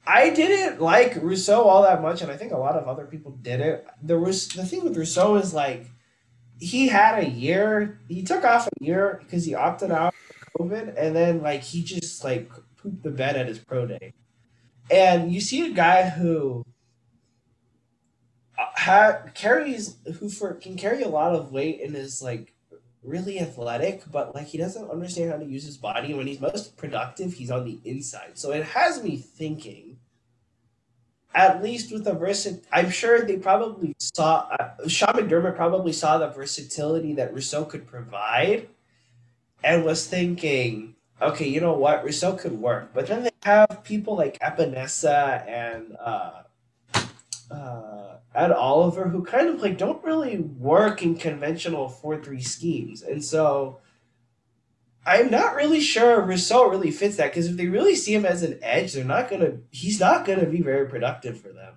I 0.06 0.30
didn't 0.30 0.80
like 0.80 1.16
Rousseau 1.16 1.64
all 1.64 1.82
that 1.82 2.00
much, 2.00 2.22
and 2.22 2.30
I 2.30 2.36
think 2.36 2.52
a 2.52 2.56
lot 2.56 2.76
of 2.76 2.86
other 2.86 3.06
people 3.06 3.32
did 3.42 3.60
it. 3.60 3.86
The 4.02 4.18
was 4.18 4.48
the 4.48 4.64
thing 4.64 4.84
with 4.84 4.96
Rousseau 4.96 5.34
is 5.36 5.52
like 5.52 5.90
he 6.60 6.88
had 6.88 7.22
a 7.22 7.28
year. 7.28 7.98
He 8.08 8.22
took 8.22 8.44
off 8.44 8.68
a 8.68 8.84
year 8.84 9.20
because 9.22 9.44
he 9.44 9.54
opted 9.54 9.90
out 9.90 10.14
COVID, 10.58 10.94
and 10.96 11.14
then 11.14 11.42
like 11.42 11.62
he 11.62 11.82
just 11.82 12.24
like 12.24 12.50
pooped 12.76 13.02
the 13.02 13.10
bed 13.10 13.36
at 13.36 13.48
his 13.48 13.58
pro 13.58 13.86
day, 13.86 14.12
and 14.90 15.32
you 15.32 15.40
see 15.40 15.66
a 15.66 15.74
guy 15.74 16.08
who 16.08 16.64
uh, 18.58 18.64
ha- 18.76 19.22
carries 19.34 19.96
who 20.18 20.28
for 20.28 20.54
can 20.54 20.76
carry 20.76 21.02
a 21.02 21.08
lot 21.08 21.34
of 21.34 21.52
weight 21.52 21.80
and 21.82 21.96
is 21.96 22.22
like 22.22 22.52
really 23.06 23.40
athletic, 23.40 24.02
but 24.10 24.34
like 24.34 24.46
he 24.46 24.58
doesn't 24.58 24.90
understand 24.90 25.30
how 25.30 25.38
to 25.38 25.44
use 25.44 25.64
his 25.64 25.76
body. 25.76 26.08
And 26.08 26.18
when 26.18 26.26
he's 26.26 26.40
most 26.40 26.76
productive, 26.76 27.34
he's 27.34 27.50
on 27.50 27.64
the 27.64 27.78
inside. 27.84 28.32
So 28.34 28.52
it 28.52 28.64
has 28.64 29.02
me 29.02 29.16
thinking. 29.16 29.98
At 31.34 31.62
least 31.62 31.92
with 31.92 32.04
the 32.04 32.14
versit, 32.14 32.64
I'm 32.72 32.88
sure 32.88 33.20
they 33.20 33.36
probably 33.36 33.94
saw. 33.98 34.48
Uh, 34.58 34.88
Sean 34.88 35.12
McDermott 35.12 35.54
probably 35.54 35.92
saw 35.92 36.16
the 36.16 36.28
versatility 36.28 37.12
that 37.14 37.34
Rousseau 37.34 37.66
could 37.66 37.86
provide, 37.86 38.70
and 39.66 39.84
was 39.84 40.06
thinking, 40.06 40.94
okay, 41.20 41.48
you 41.48 41.60
know 41.60 41.72
what, 41.72 42.04
Rousseau 42.04 42.34
could 42.34 42.52
work. 42.52 42.94
But 42.94 43.08
then 43.08 43.24
they 43.24 43.30
have 43.42 43.82
people 43.82 44.16
like 44.16 44.38
Epenesa 44.38 45.46
and 45.48 45.96
uh, 46.00 46.44
uh, 47.50 48.18
Ed 48.32 48.52
Oliver 48.52 49.08
who 49.08 49.24
kind 49.24 49.48
of 49.48 49.60
like 49.60 49.76
don't 49.76 50.02
really 50.04 50.38
work 50.38 51.02
in 51.02 51.16
conventional 51.16 51.88
four 51.88 52.22
three 52.22 52.42
schemes, 52.42 53.02
and 53.02 53.24
so 53.24 53.80
I'm 55.04 55.30
not 55.30 55.56
really 55.56 55.80
sure 55.80 56.20
Rousseau 56.20 56.68
really 56.68 56.90
fits 56.90 57.16
that 57.16 57.32
because 57.32 57.48
if 57.48 57.56
they 57.56 57.66
really 57.66 57.96
see 57.96 58.14
him 58.14 58.26
as 58.26 58.42
an 58.42 58.58
edge, 58.62 58.92
they're 58.92 59.04
not 59.04 59.28
gonna. 59.28 59.58
He's 59.70 59.98
not 59.98 60.26
gonna 60.26 60.46
be 60.46 60.60
very 60.60 60.88
productive 60.88 61.40
for 61.40 61.48
them. 61.48 61.74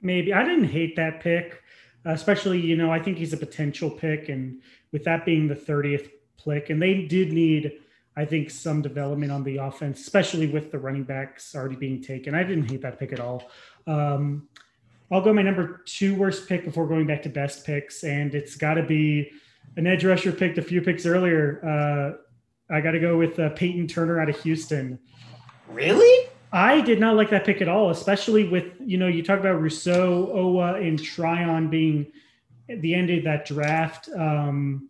Maybe 0.00 0.32
I 0.32 0.44
didn't 0.44 0.68
hate 0.68 0.96
that 0.96 1.20
pick, 1.20 1.60
especially 2.04 2.60
you 2.60 2.76
know 2.76 2.92
I 2.92 3.00
think 3.00 3.18
he's 3.18 3.32
a 3.32 3.38
potential 3.38 3.90
pick, 3.90 4.28
and 4.28 4.60
with 4.92 5.04
that 5.04 5.24
being 5.24 5.48
the 5.48 5.54
30th 5.54 6.10
pick, 6.44 6.70
and 6.70 6.80
they 6.80 7.02
did 7.02 7.32
need, 7.32 7.72
I 8.16 8.24
think, 8.24 8.50
some 8.50 8.82
development 8.82 9.32
on 9.32 9.44
the 9.44 9.58
offense, 9.58 10.00
especially 10.00 10.46
with 10.46 10.70
the 10.70 10.78
running 10.78 11.04
backs 11.04 11.54
already 11.54 11.76
being 11.76 12.02
taken. 12.02 12.34
I 12.34 12.42
didn't 12.42 12.70
hate 12.70 12.82
that 12.82 12.98
pick 12.98 13.12
at 13.12 13.20
all. 13.20 13.50
Um, 13.86 14.48
I'll 15.10 15.20
go 15.20 15.32
my 15.32 15.42
number 15.42 15.82
two 15.86 16.14
worst 16.14 16.48
pick 16.48 16.64
before 16.64 16.86
going 16.86 17.06
back 17.06 17.22
to 17.24 17.28
best 17.28 17.66
picks, 17.66 18.04
and 18.04 18.34
it's 18.34 18.56
got 18.56 18.74
to 18.74 18.82
be 18.82 19.30
an 19.76 19.86
edge 19.86 20.04
rusher 20.04 20.32
picked 20.32 20.58
a 20.58 20.62
few 20.62 20.80
picks 20.80 21.06
earlier. 21.06 21.60
Uh, 21.64 22.74
I 22.74 22.80
got 22.80 22.92
to 22.92 23.00
go 23.00 23.16
with 23.18 23.38
uh, 23.38 23.50
Peyton 23.50 23.88
Turner 23.88 24.20
out 24.20 24.28
of 24.28 24.40
Houston. 24.42 24.98
Really? 25.68 26.28
I 26.52 26.80
did 26.80 27.00
not 27.00 27.16
like 27.16 27.30
that 27.30 27.44
pick 27.44 27.60
at 27.60 27.68
all, 27.68 27.90
especially 27.90 28.48
with 28.48 28.72
you 28.80 28.98
know 28.98 29.06
you 29.06 29.22
talk 29.22 29.40
about 29.40 29.60
Rousseau, 29.60 30.32
Oweh, 30.34 30.86
and 30.86 31.02
Tryon 31.02 31.68
being 31.68 32.06
the 32.68 32.94
end 32.94 33.10
of 33.10 33.24
that 33.24 33.46
draft. 33.46 34.08
Um, 34.16 34.89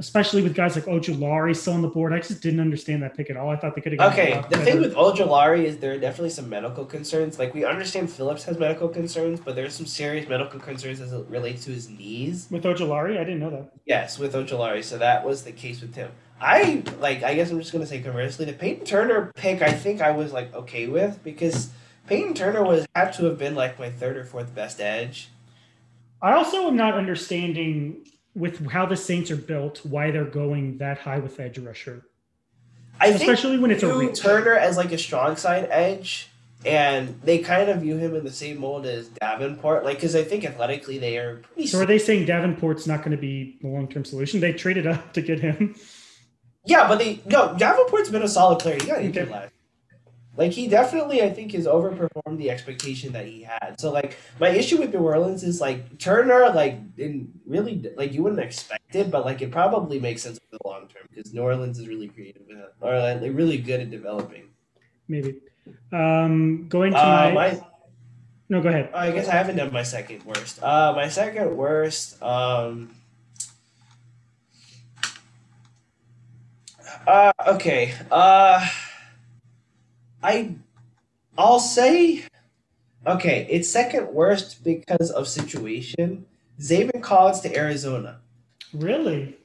especially 0.00 0.42
with 0.42 0.54
guys 0.54 0.74
like 0.74 0.86
Ojulari 0.86 1.54
still 1.54 1.74
on 1.74 1.82
the 1.82 1.88
board. 1.88 2.14
I 2.14 2.20
just 2.20 2.40
didn't 2.40 2.60
understand 2.60 3.02
that 3.02 3.14
pick 3.14 3.28
at 3.28 3.36
all. 3.36 3.50
I 3.50 3.56
thought 3.56 3.74
they 3.74 3.82
could 3.82 3.92
have. 3.92 4.12
Okay, 4.12 4.34
the 4.48 4.56
better. 4.56 4.64
thing 4.64 4.80
with 4.80 4.94
Ojulari 4.94 5.64
is 5.64 5.76
there 5.76 5.92
are 5.92 5.98
definitely 5.98 6.30
some 6.30 6.48
medical 6.48 6.86
concerns. 6.86 7.38
Like 7.38 7.54
we 7.54 7.66
understand 7.66 8.10
Phillips 8.10 8.44
has 8.44 8.58
medical 8.58 8.88
concerns, 8.88 9.40
but 9.40 9.54
there's 9.54 9.74
some 9.74 9.84
serious 9.84 10.26
medical 10.26 10.58
concerns 10.58 11.00
as 11.02 11.12
it 11.12 11.26
relates 11.28 11.66
to 11.66 11.70
his 11.70 11.90
knees. 11.90 12.48
With 12.50 12.64
Ojulari, 12.64 13.20
I 13.20 13.24
didn't 13.24 13.40
know 13.40 13.50
that. 13.50 13.72
Yes, 13.84 14.18
with 14.18 14.32
Ojulari, 14.32 14.82
so 14.82 14.96
that 14.96 15.24
was 15.24 15.44
the 15.44 15.52
case 15.52 15.82
with 15.82 15.94
him. 15.94 16.10
I 16.40 16.82
like. 16.98 17.22
I 17.22 17.34
guess 17.34 17.50
I'm 17.50 17.60
just 17.60 17.70
gonna 17.70 17.86
say 17.86 18.00
conversely, 18.00 18.46
the 18.46 18.54
Peyton 18.54 18.86
Turner 18.86 19.30
pick. 19.36 19.60
I 19.60 19.72
think 19.72 20.00
I 20.00 20.12
was 20.12 20.32
like 20.32 20.54
okay 20.54 20.86
with 20.86 21.22
because 21.22 21.70
Peyton 22.06 22.32
Turner 22.32 22.64
was 22.64 22.86
had 22.96 23.12
to 23.14 23.26
have 23.26 23.36
been 23.36 23.54
like 23.54 23.78
my 23.78 23.90
third 23.90 24.16
or 24.16 24.24
fourth 24.24 24.54
best 24.54 24.80
edge. 24.80 25.28
I 26.22 26.32
also 26.32 26.68
am 26.68 26.76
not 26.76 26.94
understanding 26.94 28.06
with 28.34 28.70
how 28.70 28.86
the 28.86 28.96
Saints 28.96 29.30
are 29.30 29.36
built, 29.36 29.84
why 29.84 30.10
they're 30.10 30.24
going 30.24 30.78
that 30.78 30.98
high 30.98 31.18
with 31.18 31.38
edge 31.40 31.58
rusher. 31.58 32.02
I 33.00 33.08
especially 33.08 33.58
when 33.58 33.70
it's 33.70 33.82
a 33.82 33.94
reach. 33.94 34.20
Turner 34.20 34.54
as 34.54 34.76
like 34.76 34.92
a 34.92 34.98
strong 34.98 35.36
side 35.36 35.68
edge, 35.70 36.28
and 36.66 37.20
they 37.22 37.38
kind 37.38 37.70
of 37.70 37.80
view 37.80 37.96
him 37.96 38.14
in 38.14 38.24
the 38.24 38.32
same 38.32 38.60
mold 38.60 38.86
as 38.86 39.08
Davenport, 39.08 39.84
like 39.84 39.96
because 39.96 40.14
I 40.14 40.22
think 40.22 40.44
athletically 40.44 40.98
they 40.98 41.16
are 41.16 41.36
pretty. 41.36 41.66
So 41.66 41.80
are 41.80 41.86
they 41.86 41.98
saying 41.98 42.26
Davenport's 42.26 42.86
not 42.86 42.98
going 42.98 43.12
to 43.12 43.16
be 43.16 43.58
the 43.62 43.68
long 43.68 43.88
term 43.88 44.04
solution? 44.04 44.40
They 44.40 44.52
traded 44.52 44.86
up 44.86 45.14
to 45.14 45.22
get 45.22 45.40
him. 45.40 45.74
Yeah, 46.66 46.86
but 46.88 46.98
they 46.98 47.20
no 47.24 47.54
Davenport's 47.58 48.10
been 48.10 48.22
a 48.22 48.28
solid 48.28 48.58
player. 48.58 48.76
He 48.78 48.86
got 48.86 49.00
injured 49.00 49.28
okay. 49.28 49.32
last 49.32 49.52
like 50.40 50.52
he 50.52 50.68
definitely, 50.68 51.20
I 51.20 51.28
think, 51.28 51.52
has 51.52 51.66
overperformed 51.66 52.38
the 52.38 52.50
expectation 52.50 53.12
that 53.12 53.26
he 53.26 53.42
had. 53.42 53.78
So 53.78 53.92
like 53.92 54.16
my 54.40 54.48
issue 54.48 54.78
with 54.78 54.90
New 54.90 55.00
Orleans 55.00 55.44
is 55.44 55.60
like 55.60 55.98
Turner, 55.98 56.48
like 56.54 56.78
in 56.96 57.30
really 57.46 57.92
like 57.94 58.14
you 58.14 58.22
wouldn't 58.22 58.40
expect 58.40 58.96
it, 58.96 59.10
but 59.10 59.26
like 59.26 59.42
it 59.42 59.50
probably 59.50 60.00
makes 60.00 60.22
sense 60.22 60.38
for 60.38 60.56
the 60.56 60.66
long 60.66 60.88
term 60.88 61.02
because 61.10 61.34
New 61.34 61.42
Orleans 61.42 61.78
is 61.78 61.88
really 61.88 62.08
creative 62.08 62.40
or 62.80 62.98
like 62.98 63.20
really 63.20 63.58
good 63.58 63.80
at 63.80 63.90
developing. 63.90 64.48
Maybe. 65.08 65.40
Um, 65.92 66.68
going 66.70 66.92
to 66.92 66.98
uh, 66.98 67.32
my... 67.34 67.52
my. 67.52 67.60
No, 68.48 68.62
go 68.62 68.70
ahead. 68.70 68.88
I 68.94 69.10
guess 69.10 69.28
I 69.28 69.32
haven't 69.32 69.56
done 69.56 69.74
my 69.74 69.82
second 69.82 70.24
worst. 70.24 70.62
Uh, 70.62 70.94
my 70.96 71.10
second 71.10 71.54
worst. 71.54 72.20
Um, 72.22 72.94
uh, 77.06 77.32
okay. 77.46 77.92
Uh. 78.10 78.66
I 80.22 80.56
I'll 81.38 81.60
say 81.60 82.24
okay, 83.06 83.46
it's 83.50 83.68
second 83.68 84.12
worst 84.12 84.62
because 84.64 85.10
of 85.10 85.28
situation. 85.28 86.26
Zaven 86.60 87.02
Collins 87.02 87.40
to 87.40 87.56
Arizona. 87.56 88.20
Really? 88.74 89.36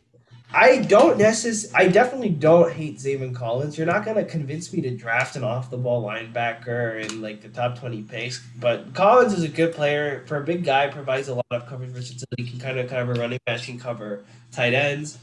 I 0.53 0.79
don't 0.79 1.17
necessarily. 1.17 1.87
I 1.87 1.91
definitely 1.91 2.29
don't 2.29 2.71
hate 2.71 2.97
Zaven 2.97 3.33
Collins. 3.35 3.77
You're 3.77 3.87
not 3.87 4.05
gonna 4.05 4.23
convince 4.23 4.71
me 4.71 4.81
to 4.81 4.91
draft 4.91 5.35
an 5.35 5.43
off 5.43 5.69
the 5.69 5.77
ball 5.77 6.03
linebacker 6.03 7.03
in 7.03 7.21
like 7.21 7.41
the 7.41 7.49
top 7.49 7.79
twenty 7.79 8.03
picks. 8.03 8.45
But 8.59 8.93
Collins 8.93 9.33
is 9.33 9.43
a 9.43 9.49
good 9.49 9.73
player 9.73 10.23
for 10.27 10.37
a 10.37 10.43
big 10.43 10.63
guy. 10.63 10.87
Provides 10.87 11.27
a 11.27 11.35
lot 11.35 11.45
of 11.51 11.65
coverage 11.67 11.89
versatility. 11.89 12.49
Can 12.49 12.59
kind 12.59 12.79
of 12.79 12.89
cover 12.89 13.13
running 13.13 13.39
backs. 13.45 13.65
Can 13.65 13.79
cover 13.79 14.23
tight 14.51 14.73
ends. 14.73 15.17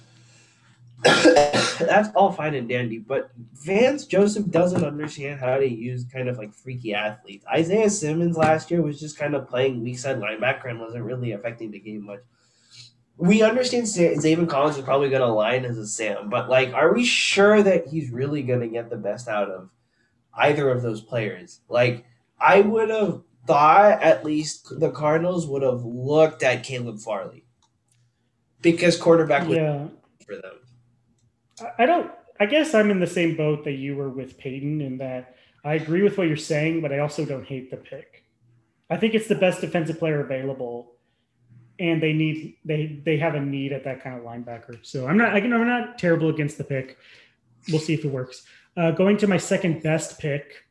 that's 1.80 2.10
all 2.14 2.30
fine 2.30 2.54
and 2.54 2.68
dandy, 2.68 2.98
but 2.98 3.30
Vance 3.54 4.06
Joseph 4.06 4.48
doesn't 4.50 4.84
understand 4.84 5.40
how 5.40 5.56
to 5.56 5.68
use 5.68 6.04
kind 6.04 6.28
of 6.28 6.38
like 6.38 6.54
freaky 6.54 6.94
athletes. 6.94 7.44
Isaiah 7.52 7.90
Simmons 7.90 8.36
last 8.36 8.70
year 8.70 8.82
was 8.82 9.00
just 9.00 9.18
kind 9.18 9.34
of 9.34 9.48
playing 9.48 9.82
weak 9.82 9.98
side 9.98 10.20
linebacker 10.20 10.70
and 10.70 10.78
wasn't 10.78 11.04
really 11.04 11.32
affecting 11.32 11.72
the 11.72 11.80
game 11.80 12.06
much. 12.06 12.20
We 13.16 13.42
understand 13.42 13.86
Zaven 13.86 14.48
Collins 14.48 14.78
is 14.78 14.84
probably 14.84 15.10
going 15.10 15.22
to 15.22 15.28
line 15.28 15.64
as 15.64 15.76
a 15.76 15.86
Sam, 15.86 16.30
but 16.30 16.48
like, 16.48 16.72
are 16.72 16.94
we 16.94 17.04
sure 17.04 17.62
that 17.62 17.88
he's 17.88 18.10
really 18.10 18.42
going 18.42 18.60
to 18.60 18.68
get 18.68 18.88
the 18.88 18.96
best 18.96 19.28
out 19.28 19.50
of 19.50 19.70
either 20.34 20.70
of 20.70 20.82
those 20.82 21.00
players? 21.00 21.60
Like, 21.68 22.04
I 22.40 22.60
would 22.60 22.90
have 22.90 23.22
thought 23.46 24.02
at 24.02 24.24
least 24.24 24.78
the 24.78 24.90
Cardinals 24.90 25.46
would 25.48 25.62
have 25.62 25.84
looked 25.84 26.42
at 26.42 26.62
Caleb 26.62 27.00
Farley 27.00 27.44
because 28.60 28.96
quarterback 28.96 29.48
yeah. 29.48 29.88
for 30.24 30.36
them. 30.36 30.61
I 31.78 31.86
don't. 31.86 32.10
I 32.40 32.46
guess 32.46 32.74
I'm 32.74 32.90
in 32.90 32.98
the 32.98 33.06
same 33.06 33.36
boat 33.36 33.64
that 33.64 33.72
you 33.72 33.94
were 33.94 34.08
with 34.08 34.38
Peyton 34.38 34.80
in 34.80 34.98
that 34.98 35.36
I 35.64 35.74
agree 35.74 36.02
with 36.02 36.18
what 36.18 36.26
you're 36.26 36.36
saying, 36.36 36.80
but 36.80 36.92
I 36.92 36.98
also 36.98 37.24
don't 37.24 37.44
hate 37.44 37.70
the 37.70 37.76
pick. 37.76 38.24
I 38.90 38.96
think 38.96 39.14
it's 39.14 39.28
the 39.28 39.34
best 39.34 39.60
defensive 39.60 39.98
player 39.98 40.20
available, 40.20 40.92
and 41.78 42.02
they 42.02 42.12
need 42.12 42.56
they 42.64 43.00
they 43.04 43.16
have 43.18 43.34
a 43.34 43.40
need 43.40 43.72
at 43.72 43.84
that 43.84 44.02
kind 44.02 44.16
of 44.16 44.22
linebacker. 44.22 44.84
So 44.84 45.06
I'm 45.06 45.16
not 45.16 45.34
I 45.34 45.40
can 45.40 45.52
I'm 45.52 45.66
not 45.66 45.98
terrible 45.98 46.28
against 46.28 46.58
the 46.58 46.64
pick. 46.64 46.98
We'll 47.68 47.80
see 47.80 47.94
if 47.94 48.04
it 48.04 48.08
works. 48.08 48.42
Uh, 48.76 48.90
going 48.90 49.16
to 49.18 49.26
my 49.26 49.36
second 49.36 49.82
best 49.82 50.18
pick. 50.18 50.64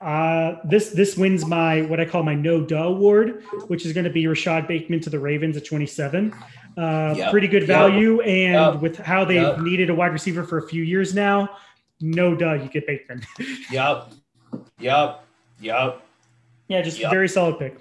Uh, 0.00 0.56
this 0.64 0.90
this 0.90 1.16
wins 1.16 1.44
my 1.46 1.82
what 1.82 2.00
I 2.00 2.04
call 2.04 2.22
my 2.22 2.34
no 2.34 2.60
duh 2.60 2.84
award, 2.84 3.44
which 3.68 3.86
is 3.86 3.92
going 3.92 4.04
to 4.04 4.10
be 4.10 4.26
Rashod 4.26 4.68
Bateman 4.68 5.00
to 5.00 5.10
the 5.10 5.18
Ravens 5.18 5.56
at 5.56 5.64
27. 5.64 6.34
Uh, 6.78 7.14
Yep. 7.16 7.30
Pretty 7.32 7.48
good 7.48 7.62
Yep. 7.62 7.68
value, 7.68 8.20
and 8.20 8.54
Yep. 8.74 8.82
with 8.82 8.98
how 8.98 9.24
they've 9.24 9.42
Yep. 9.42 9.58
needed 9.60 9.90
a 9.90 9.94
wide 9.94 10.12
receiver 10.12 10.44
for 10.44 10.58
a 10.58 10.62
few 10.68 10.82
years 10.84 11.14
now, 11.14 11.50
no 12.00 12.34
duh, 12.36 12.52
you 12.52 12.68
get 12.68 12.86
Bateman. 12.86 13.22
Yup. 13.72 14.12
Yup. 14.78 15.24
Yup. 15.60 16.02
yeah, 16.68 16.80
just 16.82 17.00
Yep. 17.00 17.10
very 17.10 17.28
solid 17.28 17.58
pick. 17.58 17.78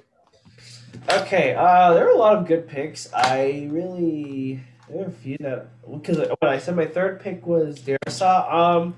Okay, 1.11 1.53
uh, 1.55 1.93
there 1.93 2.05
were 2.05 2.11
a 2.11 2.17
lot 2.17 2.35
of 2.37 2.47
good 2.47 2.67
picks. 2.67 3.11
I 3.13 3.67
really 3.71 4.61
there 4.89 4.97
were 4.99 5.05
a 5.05 5.11
few 5.11 5.37
that 5.41 5.67
because 5.91 6.17
when 6.17 6.51
I 6.51 6.57
said 6.57 6.75
my 6.75 6.85
third 6.85 7.19
pick 7.21 7.45
was 7.45 7.79
Darrisaw. 7.79 8.51
Um, 8.51 8.95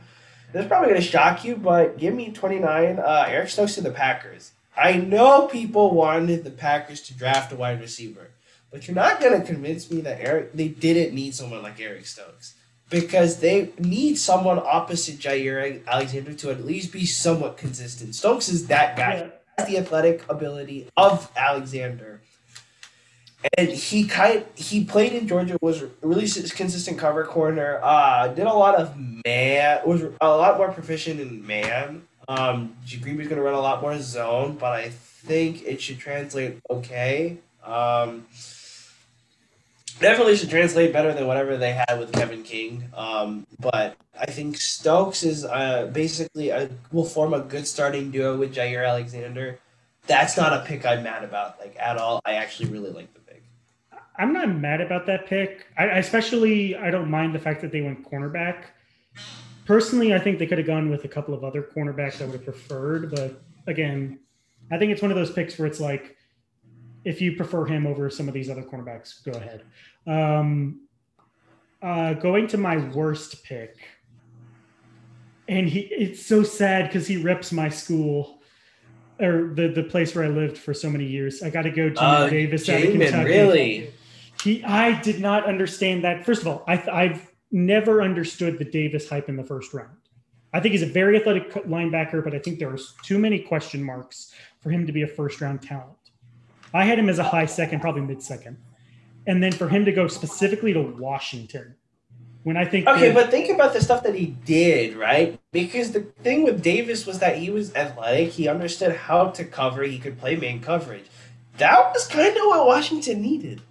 this 0.54 0.62
is 0.64 0.68
probably 0.68 0.89
gonna 0.89 1.02
shock 1.02 1.43
you, 1.43 1.56
but 1.56 1.97
give 1.97 2.14
me 2.16 2.32
twenty 2.32 2.58
nine. 2.60 3.00
Uh, 3.00 3.26
Eric 3.28 3.50
Stokes 3.50 3.76
to 3.76 3.82
the 3.82 3.91
Packers. 3.91 4.52
I 4.78 4.93
know 4.93 5.47
people 5.47 5.91
wanted 5.93 6.43
the 6.45 6.52
Packers 6.52 7.02
to 7.02 7.14
draft 7.18 7.52
a 7.52 7.56
wide 7.56 7.82
receiver, 7.82 8.30
but 8.72 8.88
you're 8.88 8.95
not 8.95 9.20
gonna 9.22 9.41
convince 9.41 9.89
me 9.91 10.01
that 10.01 10.20
Eric 10.22 10.53
they 10.53 10.67
didn't 10.67 11.13
need 11.15 11.36
someone 11.36 11.61
like 11.63 11.80
Eric 11.80 12.05
Stokes 12.05 12.55
because 12.89 13.38
they 13.39 13.72
need 13.78 14.17
someone 14.17 14.59
opposite 14.59 15.17
Jaire 15.20 15.86
Alexander 15.88 16.34
to 16.34 16.49
at 16.49 16.65
least 16.65 16.91
be 16.91 17.05
somewhat 17.05 17.57
consistent. 17.57 18.15
Stokes 18.15 18.49
is 18.49 18.67
that 18.67 18.95
guy 18.97 19.15
Yeah. 19.15 19.28
has 19.57 19.67
the 19.67 19.78
athletic 19.78 20.24
ability 20.30 20.88
of 20.97 21.30
Alexander. 21.36 22.22
And 23.57 23.70
he 23.70 24.03
kind 24.05 24.43
he 24.55 24.84
played 24.84 25.13
in 25.13 25.28
Georgia 25.28 25.57
was 25.61 25.84
really 26.01 26.28
consistent 26.28 26.97
cover 26.97 27.24
corner. 27.24 27.80
Uh, 27.82 28.28
did 28.28 28.45
a 28.45 28.53
lot 28.53 28.76
of 28.76 28.95
man 29.26 29.80
was 29.86 30.03
a 30.20 30.28
lot 30.28 30.57
more 30.57 30.72
proficient 30.72 31.20
in 31.22 31.45
man. 31.47 32.03
Um, 32.28 32.76
Green 33.01 33.15
Bay's 33.17 33.28
gonna 33.30 33.41
run 33.41 33.53
a 33.53 33.61
lot 33.61 33.82
more 33.82 33.97
zone, 33.99 34.57
but 34.59 34.74
I 34.74 34.89
think 34.89 35.63
it 35.63 35.82
should 35.82 35.99
translate 35.99 36.57
okay. 36.70 37.38
Um, 37.63 38.26
definitely 40.00 40.36
should 40.36 40.50
translate 40.50 40.93
better 40.93 41.14
than 41.14 41.28
whatever 41.28 41.58
they 41.58 41.72
had 41.72 42.00
with 42.00 42.12
Kevin 42.12 42.43
King. 42.43 42.89
Um, 42.95 43.45
but 43.60 43.97
I 44.20 44.26
think 44.26 44.58
Stokes 44.58 45.24
is 45.24 45.45
uh, 45.45 45.89
basically 45.91 46.50
a, 46.50 46.70
will 46.91 47.06
form 47.06 47.34
a 47.34 47.41
good 47.41 47.68
starting 47.68 48.12
duo 48.12 48.38
with 48.38 48.54
Jaire 48.56 48.88
Alexander. 48.88 49.60
That's 50.08 50.38
not 50.38 50.54
a 50.54 50.66
pick 50.66 50.86
I'm 50.86 51.04
mad 51.04 51.24
about, 51.24 51.60
like 51.60 51.76
at 51.80 51.97
all. 51.97 52.22
I 52.26 52.34
actually 52.34 52.70
really 52.70 52.91
like 52.91 53.14
the 53.14 53.20
pick. 53.20 53.43
I'm 54.18 54.34
not 54.34 54.50
mad 54.50 54.82
about 54.82 55.06
that 55.06 55.28
pick. 55.28 55.68
I, 55.78 55.86
especially 55.86 56.76
I 56.76 56.89
don't 56.89 57.10
mind 57.10 57.36
the 57.36 57.39
fact 57.39 57.62
that 57.62 57.72
they 57.72 57.82
went 57.82 58.10
cornerback. 58.10 58.66
Personally, 59.66 60.16
I 60.16 60.20
think 60.20 60.39
they 60.39 60.47
could 60.47 60.58
have 60.58 60.66
gone 60.66 60.89
with 60.89 61.06
a 61.06 61.08
couple 61.08 61.34
of 61.36 61.43
other 61.43 61.62
cornerbacks 61.62 62.22
I 62.22 62.26
would 62.26 62.34
have 62.34 62.43
preferred, 62.43 63.12
but 63.12 63.39
again, 63.68 64.20
I 64.72 64.80
think 64.80 64.91
it's 64.91 65.02
one 65.02 65.12
of 65.12 65.18
those 65.18 65.32
picks 65.32 65.60
where 65.60 65.68
it's 65.68 65.80
like, 65.80 66.18
if 67.06 67.22
you 67.22 67.36
prefer 67.36 67.66
him 67.66 67.88
over 67.88 68.10
some 68.10 68.28
of 68.28 68.34
these 68.34 68.50
other 68.50 68.64
cornerbacks, 68.64 69.24
go 69.24 69.32
ahead. 69.32 69.64
Um, 70.10 70.82
uh, 71.82 72.14
going 72.16 72.47
to 72.47 72.57
my 72.57 72.78
worst 72.78 73.43
pick, 73.43 73.78
and 75.47 75.68
he 75.70 75.82
it's 75.82 76.26
so 76.26 76.43
sad 76.43 76.88
because 76.88 77.07
he 77.07 77.18
rips 77.18 77.51
my 77.51 77.70
school 77.70 78.41
or 79.20 79.51
the 79.53 79.68
the 79.68 79.84
place 79.84 80.16
where 80.16 80.26
I 80.26 80.30
lived 80.30 80.57
for 80.57 80.74
so 80.74 80.89
many 80.89 81.05
years. 81.05 81.43
I 81.43 81.49
got 81.49 81.62
to 81.64 81.72
go 81.72 81.89
to 81.89 82.01
Uh, 82.01 82.30
Davis 82.30 82.68
out 82.70 82.84
of 82.84 82.91
Kentucky. 82.91 83.30
really? 83.30 83.93
He, 84.43 84.64
I 84.64 84.99
did 85.01 85.20
not 85.20 85.45
understand 85.45 86.03
that. 86.05 86.26
First 86.26 86.41
of 86.41 86.47
all, 86.47 86.64
I, 86.66 86.82
I've 86.89 87.30
never 87.51 88.01
understood 88.01 88.57
the 88.57 88.66
Davis 88.66 89.10
hype 89.10 89.28
in 89.28 89.36
the 89.36 89.43
first 89.43 89.74
round. 89.74 89.97
I 90.53 90.60
think 90.60 90.72
he's 90.72 90.82
a 90.82 90.88
very 90.88 91.18
athletic 91.18 91.51
linebacker, 91.66 92.24
but 92.24 92.34
I 92.34 92.39
think 92.39 92.57
there 92.57 92.70
there's 92.70 92.93
too 93.03 93.20
many 93.20 93.39
question 93.39 93.84
marks 93.84 94.34
for 94.62 94.70
him 94.72 94.88
to 94.88 94.91
be 94.93 95.03
a 95.03 95.07
first 95.07 95.41
round 95.41 95.62
talent. 95.62 95.97
I 96.74 96.86
had 96.86 96.97
him 96.97 97.10
as 97.10 97.20
a 97.20 97.24
high 97.24 97.45
second, 97.45 97.82
probably 97.82 98.01
mid 98.01 98.22
second, 98.22 98.57
and 99.30 99.44
then 99.44 99.52
for 99.52 99.70
him 99.70 99.86
to 99.86 99.92
go 99.92 100.08
specifically 100.08 100.74
to 100.74 100.82
Washington, 100.82 101.76
when 102.42 102.58
I 102.58 102.66
think 102.66 102.88
Okay, 102.88 103.14
but 103.14 103.30
think 103.30 103.54
about 103.54 103.74
the 103.74 103.82
stuff 103.82 104.02
that 104.02 104.16
he 104.16 104.28
did, 104.44 104.96
right? 104.96 105.40
Because 105.52 105.92
the 105.92 106.02
thing 106.24 106.44
with 106.44 106.64
Davis 106.64 107.06
was 107.06 107.20
that 107.20 107.38
he 107.38 107.52
was 107.52 107.76
athletic. 107.76 108.30
He 108.30 108.48
understood 108.48 108.96
how 108.96 109.28
to 109.28 109.46
cover. 109.46 109.84
He 109.84 110.00
could 110.00 110.18
play 110.18 110.36
man 110.36 110.62
coverage. 110.62 111.06
That 111.58 111.94
was 111.94 112.08
kind 112.08 112.36
of 112.36 112.44
what 112.46 112.66
Washington 112.66 113.22
needed. 113.22 113.62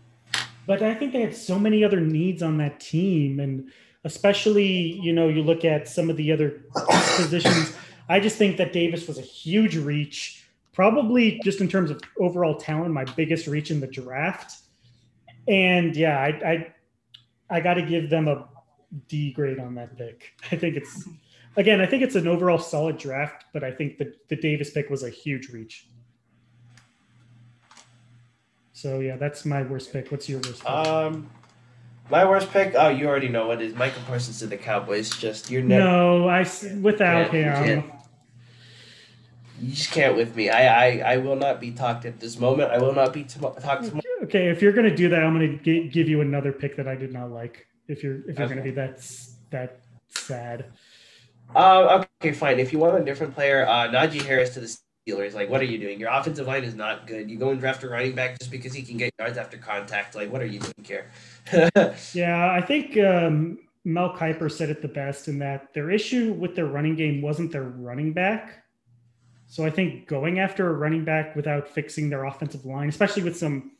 But 0.64 0.80
I 0.80 0.94
think 0.94 1.12
they 1.12 1.22
had 1.22 1.34
so 1.34 1.58
many 1.58 1.82
other 1.82 2.00
needs 2.00 2.40
on 2.40 2.58
that 2.58 2.78
team, 2.78 3.40
and 3.40 3.72
especially 4.04 5.00
you 5.00 5.12
know 5.12 5.26
you 5.26 5.42
look 5.42 5.64
at 5.64 5.88
some 5.88 6.08
of 6.08 6.16
the 6.16 6.30
other 6.30 6.62
positions. 7.16 7.74
I 8.08 8.20
just 8.20 8.36
think 8.36 8.58
that 8.58 8.72
Davis 8.72 9.08
was 9.08 9.18
a 9.18 9.22
huge 9.22 9.76
reach, 9.76 10.44
probably 10.72 11.40
just 11.42 11.60
in 11.60 11.68
terms 11.68 11.90
of 11.90 12.00
overall 12.20 12.56
talent, 12.56 12.94
my 12.94 13.04
biggest 13.04 13.48
reach 13.48 13.72
in 13.72 13.80
the 13.80 13.88
draft. 13.88 14.54
And 15.48 15.96
yeah, 15.96 16.18
I 16.20 16.28
I, 16.28 16.74
I 17.50 17.60
got 17.60 17.74
to 17.74 17.82
give 17.82 18.10
them 18.10 18.28
a 18.28 18.46
D 19.08 19.32
grade 19.32 19.58
on 19.58 19.74
that 19.76 19.96
pick. 19.96 20.32
I 20.52 20.56
think 20.56 20.76
it's 20.76 21.08
again, 21.56 21.80
I 21.80 21.86
think 21.86 22.02
it's 22.02 22.14
an 22.14 22.28
overall 22.28 22.58
solid 22.58 22.98
draft, 22.98 23.46
but 23.52 23.64
I 23.64 23.70
think 23.72 23.98
the 23.98 24.14
the 24.28 24.36
Davis 24.36 24.70
pick 24.70 24.90
was 24.90 25.02
a 25.02 25.10
huge 25.10 25.48
reach. 25.48 25.86
So 28.72 29.00
yeah, 29.00 29.16
that's 29.16 29.44
my 29.44 29.62
worst 29.62 29.92
pick. 29.92 30.10
What's 30.10 30.28
your 30.28 30.40
worst 30.40 30.60
pick? 30.60 30.70
Um, 30.70 31.28
my 32.10 32.24
worst 32.24 32.50
pick. 32.52 32.74
Oh, 32.76 32.88
you 32.88 33.06
already 33.08 33.28
know 33.28 33.46
what 33.48 33.60
it 33.60 33.68
is. 33.68 33.74
Micah 33.74 34.00
Parsons 34.06 34.38
to 34.38 34.46
the 34.46 34.56
Cowboys. 34.56 35.10
Just 35.10 35.50
you're 35.50 35.62
never. 35.62 35.84
No, 35.84 36.28
I 36.28 36.46
without 36.80 37.32
Yeah, 37.34 37.60
you 37.60 37.64
him. 37.64 37.82
can't. 37.82 37.92
You 39.60 39.70
just 39.74 39.90
can't 39.90 40.16
with 40.16 40.36
me. 40.36 40.48
I, 40.50 40.86
I 40.86 41.14
I 41.14 41.16
will 41.16 41.34
not 41.34 41.60
be 41.60 41.72
talked 41.72 42.04
at 42.04 42.20
this 42.20 42.38
moment. 42.38 42.70
I 42.70 42.78
will 42.78 42.94
not 42.94 43.12
be 43.12 43.24
to- 43.24 43.38
talked 43.40 43.84
tomorrow. 43.84 44.02
Okay, 44.28 44.48
if 44.48 44.60
you're 44.60 44.72
gonna 44.72 44.94
do 44.94 45.08
that, 45.08 45.22
I'm 45.22 45.32
gonna 45.32 45.56
give 45.56 46.06
you 46.06 46.20
another 46.20 46.52
pick 46.52 46.76
that 46.76 46.86
I 46.86 46.94
did 46.94 47.14
not 47.14 47.30
like. 47.30 47.66
If 47.88 48.02
you're 48.02 48.28
if 48.28 48.38
you're 48.38 48.46
gonna 48.46 48.60
be 48.60 48.72
that 48.72 49.00
that 49.48 49.80
sad. 50.08 50.66
Uh, 51.56 52.04
okay, 52.20 52.32
fine. 52.32 52.58
If 52.58 52.70
you 52.70 52.78
want 52.78 53.00
a 53.00 53.02
different 53.02 53.34
player, 53.34 53.66
uh, 53.66 53.88
Najee 53.88 54.20
Harris 54.20 54.52
to 54.52 54.60
the 54.60 54.66
Steelers. 54.66 55.32
Like, 55.32 55.48
what 55.48 55.62
are 55.62 55.64
you 55.64 55.78
doing? 55.78 55.98
Your 55.98 56.10
offensive 56.10 56.46
line 56.46 56.62
is 56.62 56.74
not 56.74 57.06
good. 57.06 57.30
You 57.30 57.38
go 57.38 57.48
and 57.48 57.58
draft 57.58 57.82
a 57.84 57.88
running 57.88 58.14
back 58.14 58.38
just 58.38 58.50
because 58.50 58.74
he 58.74 58.82
can 58.82 58.98
get 58.98 59.14
yards 59.18 59.38
after 59.38 59.56
contact. 59.56 60.14
Like, 60.14 60.30
what 60.30 60.42
are 60.42 60.46
you 60.46 60.60
doing 60.60 60.84
here? 60.84 61.10
Yeah, 62.12 62.52
I 62.52 62.60
think 62.60 62.98
um, 62.98 63.60
Mel 63.86 64.14
Kiper 64.14 64.52
said 64.52 64.68
it 64.68 64.82
the 64.82 64.88
best 64.88 65.28
in 65.28 65.38
that 65.38 65.72
their 65.72 65.90
issue 65.90 66.34
with 66.34 66.54
their 66.54 66.66
running 66.66 66.96
game 66.96 67.22
wasn't 67.22 67.50
their 67.50 67.62
running 67.62 68.12
back. 68.12 68.62
So 69.46 69.64
I 69.64 69.70
think 69.70 70.06
going 70.06 70.38
after 70.38 70.68
a 70.68 70.74
running 70.74 71.06
back 71.06 71.34
without 71.34 71.66
fixing 71.66 72.10
their 72.10 72.24
offensive 72.24 72.66
line, 72.66 72.90
especially 72.90 73.22
with 73.22 73.38
some 73.38 73.72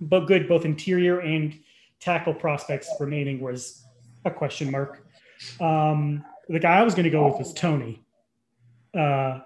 but 0.00 0.26
good 0.26 0.48
both 0.48 0.64
interior 0.64 1.20
and 1.20 1.58
tackle 2.00 2.34
prospects 2.34 2.90
remaining, 3.00 3.40
was 3.40 3.84
a 4.24 4.30
question 4.30 4.70
mark. 4.70 5.06
Um, 5.60 6.24
the 6.48 6.58
guy 6.58 6.78
I 6.78 6.82
was 6.82 6.94
going 6.94 7.04
to 7.04 7.10
go 7.10 7.28
with 7.28 7.38
was 7.38 7.52
Toney. 7.52 8.02
Uh, 8.96 9.40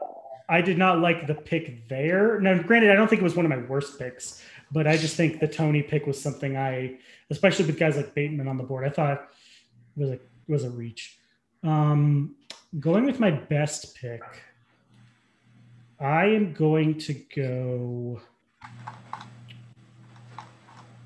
I 0.49 0.61
did 0.61 0.79
not 0.79 1.01
like 1.01 1.27
the 1.27 1.35
pick 1.35 1.89
there. 1.89 2.41
Now, 2.41 2.61
granted, 2.63 2.91
I 2.91 2.95
don't 2.95 3.09
think 3.09 3.21
it 3.21 3.25
was 3.25 3.35
one 3.35 3.47
of 3.47 3.51
my 3.51 3.59
worst 3.69 3.99
picks, 3.99 4.45
but 4.71 4.87
I 4.87 4.97
just 4.97 5.17
think 5.17 5.41
the 5.41 5.49
Toney 5.49 5.83
pick 5.83 6.07
was 6.07 6.21
something 6.21 6.57
I, 6.57 6.99
especially 7.31 7.67
with 7.67 7.79
guys 7.79 7.97
like 7.97 8.15
Bateman 8.15 8.49
on 8.49 8.57
the 8.57 8.63
board, 8.63 8.87
I 8.87 8.91
thought 8.91 9.29
was 9.97 10.11
a 10.11 10.19
was 10.49 10.65
a 10.65 10.71
reach. 10.71 11.19
Um, 11.63 12.35
going 12.81 13.05
with 13.05 13.21
my 13.21 13.31
best 13.31 13.95
pick, 13.97 14.23
I 16.01 16.27
am 16.27 16.53
going 16.53 16.99
to 16.99 17.15
go. 17.35 18.21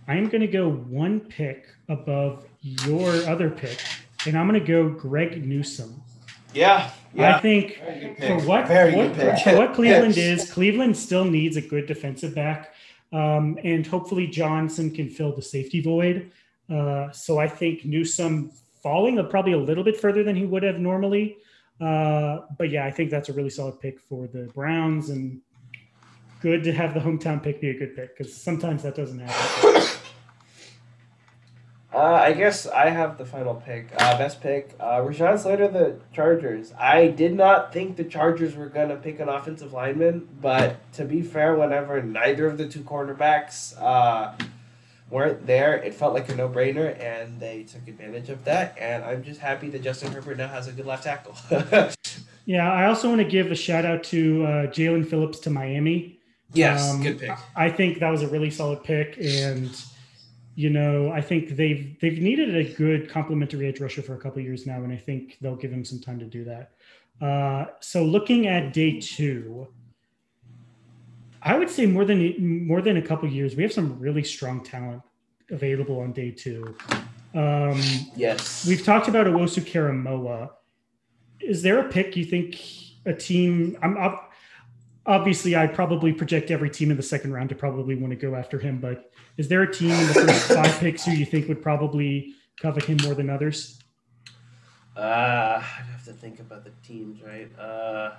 I 0.09 0.17
am 0.17 0.29
going 0.29 0.41
to 0.41 0.47
go 0.47 0.71
one 0.71 1.21
pick 1.21 1.67
above 1.89 2.47
your 2.63 3.11
other 3.29 3.51
pick, 3.51 3.83
and 4.27 4.39
I'm 4.39 4.49
going 4.49 4.61
to 4.61 4.67
go 4.67 4.89
Greg 4.89 5.45
Newsome. 5.45 6.01
yeah, 7.13 7.37
I 7.37 7.41
think 7.41 7.77
for 8.19 8.41
what 8.47 8.69
what, 8.69 9.43
for 9.43 9.57
what 9.57 9.75
Cleveland 9.75 10.17
is, 10.17 10.51
Cleveland 10.51 10.97
still 10.97 11.25
needs 11.25 11.57
a 11.57 11.61
good 11.61 11.87
defensive 11.87 12.35
back, 12.35 12.75
um, 13.13 13.59
and 13.65 13.87
hopefully 13.87 14.27
Johnson 14.27 14.91
can 14.91 15.11
fill 15.11 15.35
the 15.35 15.43
safety 15.43 15.81
void. 15.81 16.31
Uh, 16.71 17.11
so 17.11 17.39
I 17.39 17.49
think 17.49 17.85
Newsome 17.85 18.53
falling 18.83 19.25
probably 19.29 19.53
a 19.53 19.59
little 19.59 19.85
bit 19.85 19.99
further 20.01 20.23
than 20.23 20.37
he 20.37 20.47
would 20.47 20.63
have 20.63 20.79
normally. 20.79 21.39
Uh, 21.81 22.41
but 22.57 22.71
yeah, 22.71 22.87
I 22.87 22.91
think 22.91 23.11
that's 23.11 23.29
a 23.29 23.33
really 23.33 23.51
solid 23.51 23.81
pick 23.81 24.01
for 24.01 24.27
the 24.29 24.45
Browns, 24.55 25.11
and 25.11 25.41
good 26.47 26.63
to 26.63 26.73
have 26.73 26.95
the 26.95 27.01
hometown 27.01 27.43
pick 27.43 27.61
be 27.61 27.71
a 27.71 27.75
good 27.77 27.97
pick 27.97 28.17
because 28.17 28.33
sometimes 28.33 28.85
that 28.85 28.95
doesn't 28.95 29.19
happen. 29.19 29.83
Uh, 31.93 32.21
I 32.23 32.35
guess 32.35 32.69
I 32.69 32.91
have 32.91 33.19
the 33.19 33.25
final 33.25 33.55
pick. 33.55 33.89
Uh, 33.99 34.17
best 34.17 34.41
pick. 34.41 34.77
Uh, 34.79 35.01
Rashawn 35.01 35.41
Slater, 35.41 35.67
the 35.67 35.99
Chargers. 36.13 36.73
I 36.79 37.09
did 37.09 37.35
not 37.35 37.73
think 37.73 37.97
the 37.97 38.05
Chargers 38.05 38.55
were 38.55 38.69
going 38.69 38.91
to 38.91 38.97
pick 38.97 39.19
an 39.19 39.29
offensive 39.29 39.73
lineman, 39.73 40.29
but 40.41 40.77
to 40.93 41.05
be 41.05 41.21
fair, 41.21 41.57
whenever 41.57 42.01
neither 42.01 42.47
of 42.47 42.59
the 42.59 42.69
two 42.69 42.81
cornerbacks 42.81 43.75
uh, 43.83 44.35
weren't 45.11 45.47
there, 45.49 45.75
it 45.75 45.95
felt 45.95 46.15
like 46.15 46.29
a 46.29 46.37
no 46.37 46.49
brainer, 46.49 46.97
and 47.03 47.41
they 47.41 47.65
took 47.65 47.89
advantage 47.89 48.29
of 48.29 48.45
that. 48.45 48.77
And 48.79 49.03
I'm 49.03 49.25
just 49.25 49.41
happy 49.41 49.69
that 49.71 49.83
Justin 49.83 50.13
Herbert 50.13 50.37
now 50.37 50.49
has 50.49 50.69
a 50.69 50.73
good 50.73 50.87
left 50.87 51.05
tackle. 51.05 51.35
yeah, 52.45 52.71
I 52.71 52.85
also 52.87 53.09
want 53.09 53.21
to 53.21 53.29
give 53.29 53.51
a 53.51 53.57
shout 53.57 53.85
out 53.85 54.05
to 54.05 54.45
uh, 54.45 54.49
Jaelan 54.67 55.09
Phillips 55.09 55.41
to 55.41 55.51
Miami. 55.51 56.16
Yes, 56.53 56.91
um, 56.91 57.03
good 57.03 57.19
pick. 57.19 57.37
I 57.55 57.71
think 57.71 57.99
that 57.99 58.11
was 58.11 58.23
a 58.23 58.29
really 58.29 58.51
solid 58.51 58.83
pick, 58.85 59.17
and 59.21 59.71
you 60.55 60.71
know, 60.71 61.11
I 61.11 61.21
think 61.21 61.51
they've 61.51 61.97
they've 62.01 62.21
needed 62.21 62.57
a 62.57 62.65
good 62.75 63.11
complementary 63.11 63.69
edge 63.69 63.81
rusher 63.81 64.03
for 64.03 64.15
a 64.15 64.19
couple 64.19 64.41
years 64.43 64.67
now, 64.67 64.83
and 64.83 64.93
I 64.93 64.97
think 64.97 65.37
they'll 65.41 65.57
give 65.57 65.73
him 65.73 65.85
some 65.85 66.01
time 66.01 66.19
to 66.19 66.25
do 66.25 66.45
that. 66.45 66.73
Uh, 67.21 67.67
so 67.81 68.05
looking 68.05 68.47
at 68.47 68.73
day 68.73 69.01
two, 69.01 69.69
I 71.43 71.59
would 71.59 71.71
say 71.71 71.87
more 71.87 72.05
than 72.05 72.67
more 72.67 72.81
than 72.81 72.97
a 72.97 73.03
couple 73.03 73.29
years, 73.29 73.55
we 73.55 73.63
have 73.63 73.73
some 73.73 73.99
really 73.99 74.25
strong 74.25 74.65
talent 74.65 75.03
available 75.51 76.01
on 76.01 76.13
day 76.13 76.31
two. 76.31 76.77
Um, 77.35 77.81
yes, 78.17 78.67
we've 78.67 78.85
talked 78.85 79.09
about 79.09 79.27
Owusu 79.27 79.63
Koramoah. 79.63 80.51
Is 81.41 81.63
there 81.63 81.81
a 81.81 81.89
pick 81.91 82.17
you 82.17 82.25
think 82.25 82.59
a 83.05 83.13
team? 83.13 83.77
I'm 83.83 83.97
up. 83.99 84.26
Obviously, 85.07 85.55
I 85.55 85.67
probably 85.67 86.13
project 86.13 86.51
every 86.51 86.71
team 86.71 86.91
in 86.91 86.97
the 86.97 87.03
second 87.03 87.33
round 87.33 87.49
to 87.51 87.55
probably 87.55 87.95
want 87.95 88.11
to 88.11 88.17
go 88.17 88.35
after 88.35 88.59
him, 88.59 88.79
but 88.79 89.13
is 89.37 89.49
there 89.49 89.63
a 89.63 89.73
team 89.73 89.91
in 89.91 90.07
the 90.09 90.15
first 90.15 90.49
five 90.53 90.79
picks 90.79 91.05
who 91.05 91.13
you 91.13 91.25
think 91.25 91.49
would 91.49 91.63
probably 91.63 92.35
covet 92.61 92.85
him 92.85 92.99
more 93.05 93.15
than 93.15 93.31
others? 93.31 93.79
Uh, 94.97 95.63
I'd 95.63 95.87
have 95.93 96.05
to 96.07 96.13
think 96.13 96.41
about 96.41 96.65
the 96.65 96.73
teams, 96.83 97.23
right? 97.23 97.49
Uh, 97.59 98.15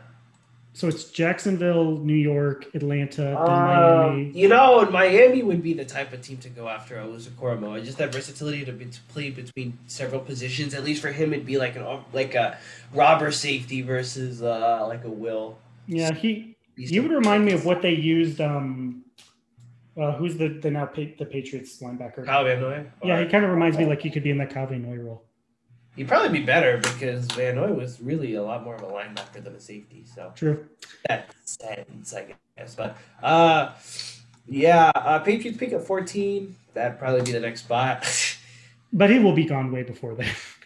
so 0.73 0.87
it's 0.87 1.05
Jacksonville, 1.05 1.97
New 1.97 2.13
York, 2.13 2.67
Atlanta, 2.75 3.23
then 3.23 3.35
uh, 3.35 3.47
Miami. 3.47 4.29
You 4.29 4.47
know, 4.47 4.87
Miami 4.91 5.41
would 5.41 5.63
be 5.63 5.73
the 5.73 5.83
type 5.83 6.13
of 6.13 6.21
team 6.21 6.37
to 6.37 6.49
go 6.49 6.69
after 6.69 6.97
Owusu 6.97 7.29
Koramoah. 7.29 7.83
Just 7.83 7.97
that 7.97 8.13
versatility 8.13 8.63
to, 8.63 8.71
be, 8.71 8.85
to 8.85 9.01
play 9.07 9.31
between 9.31 9.79
several 9.87 10.21
positions. 10.21 10.75
At 10.75 10.83
least 10.83 11.01
for 11.01 11.11
him, 11.11 11.33
it'd 11.33 11.47
be 11.47 11.57
like 11.57 11.75
an 11.77 12.01
like 12.13 12.35
a 12.35 12.59
robber 12.93 13.31
safety 13.31 13.81
versus 13.81 14.43
uh, 14.43 14.85
like 14.87 15.03
a 15.03 15.09
will. 15.09 15.57
Yeah, 15.87 16.13
he 16.13 16.56
he 16.77 16.99
would 16.99 17.11
remind 17.11 17.45
me 17.45 17.53
of 17.53 17.65
what 17.65 17.81
they 17.81 17.93
used. 17.93 18.39
Um, 18.39 19.03
uh, 19.99 20.13
who's 20.13 20.37
the 20.37 20.49
the 20.49 20.69
now 20.69 20.85
pa- 20.85 21.13
the 21.17 21.25
Patriots 21.25 21.81
linebacker? 21.81 22.25
Kyle 22.25 22.43
Van 22.43 22.61
Noy. 22.61 22.85
Yeah, 23.03 23.19
he 23.19 23.27
kind 23.27 23.43
of 23.43 23.51
reminds 23.51 23.77
me 23.77 23.85
like 23.85 24.01
he 24.01 24.09
could 24.09 24.23
be 24.23 24.29
in 24.29 24.37
that 24.37 24.51
Kyle 24.51 24.67
Van 24.67 24.83
Noy 24.83 25.01
role. 25.01 25.23
He'd 25.95 26.07
probably 26.07 26.37
be 26.37 26.45
better 26.45 26.77
because 26.77 27.25
Van 27.31 27.55
Noy 27.55 27.73
was 27.73 27.99
really 27.99 28.35
a 28.35 28.43
lot 28.43 28.63
more 28.63 28.75
of 28.75 28.83
a 28.83 28.85
linebacker 28.85 29.43
than 29.43 29.55
a 29.55 29.59
safety. 29.59 30.05
So 30.05 30.31
true. 30.35 30.67
That 31.09 31.33
sense, 31.43 32.13
I 32.13 32.35
guess. 32.55 32.75
But 32.75 32.95
uh, 33.23 33.73
yeah, 34.47 34.91
uh, 34.93 35.19
Patriots 35.19 35.57
pick 35.57 35.73
at 35.73 35.83
fourteen. 35.83 36.55
That'd 36.75 36.99
probably 36.99 37.23
be 37.23 37.31
the 37.31 37.39
next 37.39 37.61
spot. 37.61 38.05
but 38.93 39.09
he 39.09 39.17
will 39.17 39.33
be 39.33 39.45
gone 39.45 39.71
way 39.71 39.81
before 39.81 40.13
then. 40.13 40.29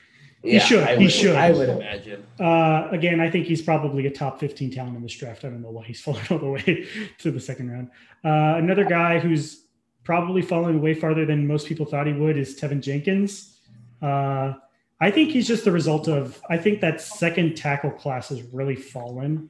Yeah, 0.44 0.54
he 0.54 0.60
should. 0.60 0.84
I 0.84 0.96
he 0.96 1.04
would, 1.04 1.12
should. 1.12 1.36
I 1.36 1.52
would 1.52 1.70
imagine. 1.70 2.26
Uh, 2.40 2.88
again, 2.92 3.20
I 3.20 3.30
think 3.30 3.46
he's 3.46 3.62
probably 3.62 4.08
a 4.08 4.12
top 4.12 4.40
15 4.40 4.72
talent 4.72 4.96
in 4.96 5.04
this 5.04 5.14
draft. 5.14 5.46
I 5.46 5.50
don't 5.50 5.62
know 5.62 5.70
why 5.70 5.84
he's 5.84 6.02
fallen 6.06 6.22
all 6.30 6.40
the 6.40 6.50
way 6.50 6.88
to 7.20 7.32
the 7.32 7.40
second 7.40 7.72
round. 7.72 7.90
Uh, 8.24 8.58
another 8.58 8.84
guy 8.84 9.20
who's 9.20 9.66
probably 10.04 10.42
falling 10.42 10.82
way 10.82 10.94
farther 10.94 11.26
than 11.26 11.46
most 11.46 11.68
people 11.68 11.86
thought 11.86 12.08
he 12.08 12.14
would 12.14 12.38
is 12.38 12.60
Teven 12.60 12.82
Jenkins. 12.82 13.58
Uh, 14.02 14.54
I 15.00 15.12
think 15.12 15.32
he's 15.32 15.48
just 15.48 15.64
the 15.64 15.72
result 15.72 16.08
of, 16.08 16.42
I 16.50 16.58
think 16.58 16.82
that 16.82 17.02
second 17.02 17.56
tackle 17.56 17.92
class 17.92 18.30
has 18.30 18.42
really 18.54 18.76
fallen. 18.76 19.50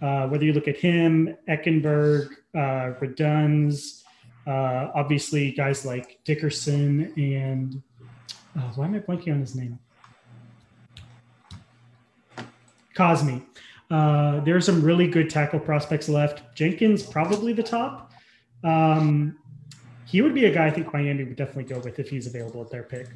Uh, 0.00 0.28
whether 0.28 0.44
you 0.44 0.52
look 0.52 0.68
at 0.68 0.76
him, 0.76 1.36
Eichenberg, 1.48 2.28
uh, 2.54 2.94
Radunz, 3.00 4.02
uh, 4.46 4.90
obviously 4.94 5.52
guys 5.52 5.84
like 5.84 6.18
Dickerson 6.24 7.12
and 7.16 7.82
uh, 8.56 8.72
why 8.76 8.86
am 8.86 8.94
I 8.94 9.00
blanking 9.00 9.32
on 9.32 9.40
his 9.40 9.54
name? 9.54 9.78
Cosmi. 12.98 13.42
Uh, 13.90 14.40
there 14.40 14.56
are 14.56 14.60
some 14.60 14.82
really 14.82 15.06
good 15.06 15.30
tackle 15.30 15.60
prospects 15.60 16.08
left. 16.08 16.54
Jenkins 16.54 17.02
probably 17.02 17.52
the 17.52 17.62
top. 17.62 18.12
Um, 18.64 19.38
he 20.04 20.20
would 20.20 20.34
be 20.34 20.46
a 20.46 20.52
guy 20.52 20.66
I 20.66 20.70
think 20.70 20.92
Miami 20.92 21.24
would 21.24 21.36
definitely 21.36 21.64
go 21.64 21.78
with 21.78 21.98
if 21.98 22.10
he's 22.10 22.26
available 22.26 22.60
at 22.60 22.70
their 22.70 22.82
pick. 22.82 23.08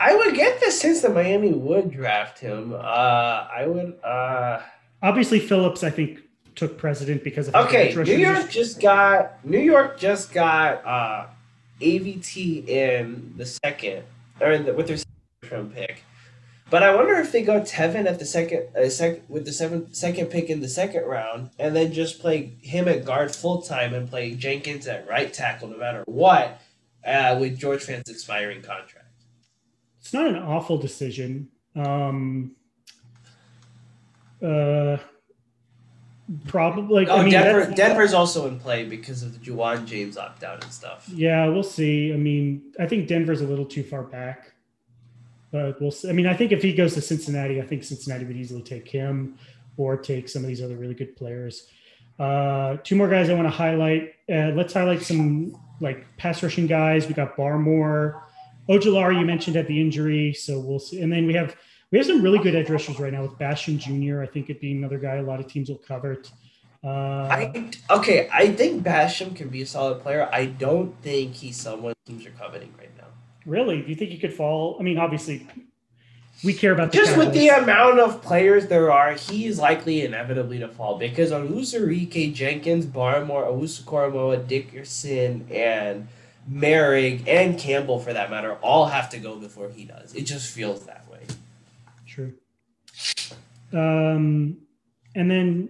I 0.00 0.16
would 0.16 0.34
get 0.34 0.60
the 0.60 0.70
sense 0.70 1.02
that 1.02 1.12
Miami 1.12 1.52
would 1.52 1.90
draft 1.90 2.38
him. 2.38 2.72
Uh, 2.72 2.78
I 2.78 3.66
would. 3.66 3.98
Uh... 4.02 4.62
Obviously, 5.02 5.38
Phillips 5.38 5.84
I 5.84 5.90
think 5.90 6.20
took 6.54 6.78
president 6.78 7.22
because 7.22 7.48
of 7.48 7.54
okay. 7.54 7.94
New 7.94 8.16
York 8.16 8.50
just 8.50 8.80
got 8.80 9.44
New 9.44 9.58
York 9.58 9.98
just 9.98 10.32
got 10.32 10.84
uh, 10.84 11.26
AVT 11.80 12.66
in 12.68 13.34
the 13.36 13.46
second 13.46 14.04
or 14.40 14.58
the, 14.58 14.72
with 14.72 14.88
their 14.88 14.96
second 14.96 15.12
round 15.50 15.74
pick. 15.74 16.02
But 16.70 16.84
I 16.84 16.94
wonder 16.94 17.14
if 17.14 17.32
they 17.32 17.42
go 17.42 17.60
Teven 17.60 18.06
at 18.06 18.20
the 18.20 18.24
second, 18.24 18.68
uh, 18.76 18.88
sec, 18.88 19.28
with 19.28 19.44
the 19.44 19.52
seventh, 19.52 19.94
second 19.94 20.26
pick 20.26 20.48
in 20.48 20.60
the 20.60 20.68
second 20.68 21.04
round, 21.04 21.50
and 21.58 21.74
then 21.74 21.92
just 21.92 22.20
play 22.20 22.54
him 22.62 22.86
at 22.86 23.04
guard 23.04 23.34
full 23.34 23.60
time 23.60 23.92
and 23.92 24.08
play 24.08 24.34
Jenkins 24.34 24.86
at 24.86 25.08
right 25.08 25.32
tackle 25.32 25.68
no 25.68 25.76
matter 25.76 26.04
what, 26.06 26.60
uh, 27.04 27.36
with 27.40 27.58
George 27.58 27.82
Fant's 27.82 28.08
expiring 28.08 28.62
contract. 28.62 29.06
It's 30.00 30.12
not 30.12 30.28
an 30.28 30.36
awful 30.36 30.78
decision. 30.78 31.48
Um, 31.74 32.52
uh, 34.40 34.98
probably. 36.46 37.08
oh, 37.08 37.16
I 37.16 37.22
mean, 37.22 37.32
Denver. 37.32 37.74
Denver's 37.74 38.14
also 38.14 38.46
in 38.46 38.60
play 38.60 38.84
because 38.84 39.24
of 39.24 39.32
the 39.32 39.50
Ja'Wuan 39.50 39.86
James 39.86 40.16
opt 40.16 40.44
out 40.44 40.62
and 40.62 40.72
stuff. 40.72 41.08
Yeah, 41.08 41.46
we'll 41.48 41.62
see. 41.64 42.12
I 42.12 42.16
mean, 42.16 42.72
I 42.78 42.86
think 42.86 43.08
Denver's 43.08 43.40
a 43.40 43.46
little 43.46 43.66
too 43.66 43.82
far 43.82 44.04
back. 44.04 44.52
But 45.52 45.80
we'll 45.80 45.90
see. 45.90 46.08
I 46.08 46.12
mean, 46.12 46.26
I 46.26 46.34
think 46.34 46.52
if 46.52 46.62
he 46.62 46.72
goes 46.72 46.94
to 46.94 47.00
Cincinnati, 47.00 47.60
I 47.60 47.66
think 47.66 47.82
Cincinnati 47.82 48.24
would 48.24 48.36
easily 48.36 48.62
take 48.62 48.88
him 48.88 49.38
or 49.76 49.96
take 49.96 50.28
some 50.28 50.42
of 50.42 50.48
these 50.48 50.62
other 50.62 50.76
really 50.76 50.94
good 50.94 51.16
players. 51.16 51.66
Uh, 52.18 52.76
two 52.84 52.96
more 52.96 53.08
guys 53.08 53.30
I 53.30 53.34
want 53.34 53.46
to 53.46 53.50
highlight. 53.50 54.14
Uh, 54.28 54.52
let's 54.54 54.74
highlight 54.74 55.02
some 55.02 55.58
like 55.80 56.04
pass 56.18 56.42
rushing 56.42 56.66
guys. 56.66 57.08
We 57.08 57.14
got 57.14 57.36
Barmore, 57.36 58.20
Ojulari. 58.68 59.18
You 59.18 59.24
mentioned 59.24 59.56
at 59.56 59.66
the 59.66 59.80
injury, 59.80 60.34
so 60.34 60.60
we'll 60.60 60.78
see. 60.78 61.00
And 61.00 61.10
then 61.10 61.26
we 61.26 61.34
have 61.34 61.56
we 61.90 61.98
have 61.98 62.06
some 62.06 62.22
really 62.22 62.38
good 62.38 62.54
edge 62.54 62.70
rushers 62.70 63.00
right 63.00 63.12
now 63.12 63.22
with 63.22 63.32
Basham 63.32 63.78
Jr. 63.78 64.22
I 64.22 64.26
think 64.26 64.50
it'd 64.50 64.60
be 64.60 64.72
another 64.72 64.98
guy 64.98 65.16
a 65.16 65.22
lot 65.22 65.40
of 65.40 65.48
teams 65.48 65.68
will 65.68 65.78
cover. 65.78 66.22
Uh, 66.84 66.88
I 67.30 67.70
okay. 67.90 68.28
I 68.32 68.52
think 68.52 68.82
Basham 68.84 69.34
can 69.34 69.48
be 69.48 69.62
a 69.62 69.66
solid 69.66 70.00
player. 70.00 70.28
I 70.32 70.46
don't 70.46 70.94
think 71.02 71.34
he's 71.34 71.56
someone 71.56 71.94
teams 72.06 72.24
are 72.26 72.30
coveting 72.30 72.72
right 72.78 72.90
now. 72.96 72.99
Really? 73.46 73.82
Do 73.82 73.88
you 73.88 73.94
think 73.94 74.10
he 74.10 74.18
could 74.18 74.34
fall? 74.34 74.76
I 74.78 74.82
mean, 74.82 74.98
obviously, 74.98 75.46
we 76.42 76.54
care 76.54 76.72
about 76.72 76.92
just 76.92 77.16
with 77.16 77.32
the 77.32 77.48
amount 77.48 78.00
of 78.00 78.22
players 78.22 78.66
there 78.66 78.90
are. 78.90 79.12
He's 79.12 79.58
likely 79.58 80.04
inevitably 80.04 80.58
to 80.60 80.68
fall 80.68 80.98
because 80.98 81.30
Onwuzurike, 81.30 82.32
Jenkins, 82.32 82.86
Barmore, 82.86 83.46
Owusu 83.46 84.46
Dickerson, 84.46 85.46
and 85.50 86.08
Moehrig 86.50 87.26
and 87.28 87.58
Campbell, 87.58 87.98
for 87.98 88.12
that 88.12 88.30
matter, 88.30 88.54
all 88.62 88.86
have 88.86 89.10
to 89.10 89.18
go 89.18 89.36
before 89.36 89.68
he 89.70 89.84
does. 89.84 90.14
It 90.14 90.22
just 90.22 90.50
feels 90.50 90.86
that 90.86 91.04
way. 91.10 91.20
True. 92.06 92.32
Um, 93.72 94.58
and 95.14 95.30
then 95.30 95.68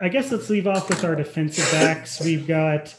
I 0.00 0.08
guess 0.08 0.30
let's 0.30 0.48
leave 0.50 0.66
off 0.66 0.88
with 0.88 1.04
our 1.04 1.14
defensive 1.14 1.70
backs. 1.72 2.20
We've 2.20 2.46
got 2.46 2.94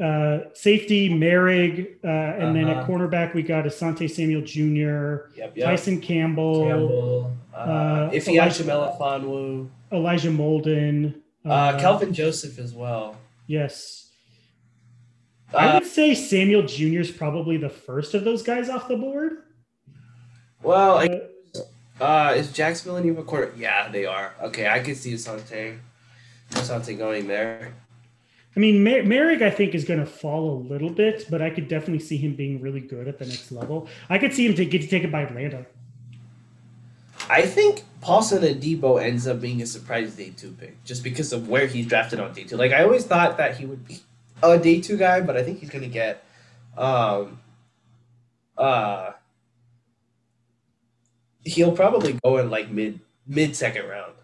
uh, 0.00 0.38
safety 0.54 1.10
Moehrig, 1.10 1.96
uh, 2.02 2.08
and 2.08 2.42
uh-huh. 2.42 2.52
then 2.52 2.68
at 2.68 2.76
uh-huh. 2.78 2.86
cornerback 2.86 3.34
we 3.34 3.42
got 3.42 3.64
Asante 3.64 4.10
Samuel 4.10 4.42
Jr., 4.42 5.30
yep, 5.36 5.56
yep. 5.56 5.66
Tyson 5.66 6.00
Campbell, 6.00 6.66
Campbell 6.66 7.36
uh, 7.52 7.56
uh, 7.56 8.10
Ifeatu 8.10 9.68
Elijah 9.92 10.30
Molden, 10.30 11.14
uh, 11.44 11.48
uh, 11.48 11.80
Kelvin 11.80 12.14
Joseph 12.14 12.58
as 12.58 12.72
well. 12.72 13.16
Yes, 13.46 14.10
I 15.52 15.74
would 15.74 15.86
say 15.86 16.14
Samuel 16.14 16.62
Jr. 16.62 17.00
is 17.00 17.10
probably 17.10 17.58
the 17.58 17.68
first 17.68 18.14
of 18.14 18.24
those 18.24 18.42
guys 18.42 18.70
off 18.70 18.88
the 18.88 18.96
board. 18.96 19.42
Well, 20.62 21.06
uh, 22.00 22.34
is 22.34 22.50
Jacksonville 22.52 22.96
and 22.96 23.06
even 23.06 23.24
corner? 23.24 23.52
Yeah, 23.56 23.88
they 23.88 24.06
are. 24.06 24.34
Okay, 24.42 24.68
I 24.68 24.80
can 24.80 24.94
see 24.94 25.12
Asante, 25.12 25.78
Asante 26.52 26.96
going 26.96 27.26
there. 27.26 27.74
I 28.54 28.60
mean, 28.60 28.84
Mer- 28.84 29.02
Moehrig, 29.02 29.42
I 29.42 29.50
think, 29.50 29.74
is 29.74 29.84
going 29.84 30.00
to 30.00 30.06
fall 30.06 30.50
a 30.50 30.58
little 30.68 30.90
bit, 30.90 31.26
but 31.30 31.40
I 31.40 31.48
could 31.48 31.68
definitely 31.68 32.00
see 32.00 32.18
him 32.18 32.34
being 32.34 32.60
really 32.60 32.80
good 32.80 33.08
at 33.08 33.18
the 33.18 33.24
next 33.24 33.50
level. 33.50 33.88
I 34.10 34.18
could 34.18 34.34
see 34.34 34.46
him 34.46 34.54
to 34.56 34.64
get 34.64 34.88
taken 34.90 35.10
by 35.10 35.22
Atlanta. 35.22 35.64
I 37.30 37.42
think 37.42 37.84
Paulson 38.00 38.42
Adebo 38.42 39.02
ends 39.02 39.26
up 39.26 39.40
being 39.40 39.62
a 39.62 39.66
surprise 39.66 40.16
day 40.16 40.32
two 40.36 40.50
pick 40.52 40.82
just 40.84 41.04
because 41.04 41.32
of 41.32 41.48
where 41.48 41.66
he's 41.66 41.86
drafted 41.86 42.20
on 42.20 42.32
day 42.32 42.44
two. 42.44 42.56
Like 42.56 42.72
I 42.72 42.82
always 42.82 43.04
thought 43.04 43.38
that 43.38 43.56
he 43.56 43.64
would 43.64 43.86
be 43.86 44.00
a 44.42 44.58
day 44.58 44.80
two 44.80 44.96
guy, 44.96 45.20
but 45.20 45.36
I 45.36 45.42
think 45.42 45.60
he's 45.60 45.70
going 45.70 45.84
to 45.84 45.88
get 45.88 46.24
um, 46.76 47.38
uh, 48.58 49.12
he'll 51.44 51.72
probably 51.72 52.18
go 52.24 52.38
in 52.38 52.50
like 52.50 52.70
mid 52.70 53.00
mid 53.26 53.54
second 53.56 53.88
round. 53.88 54.14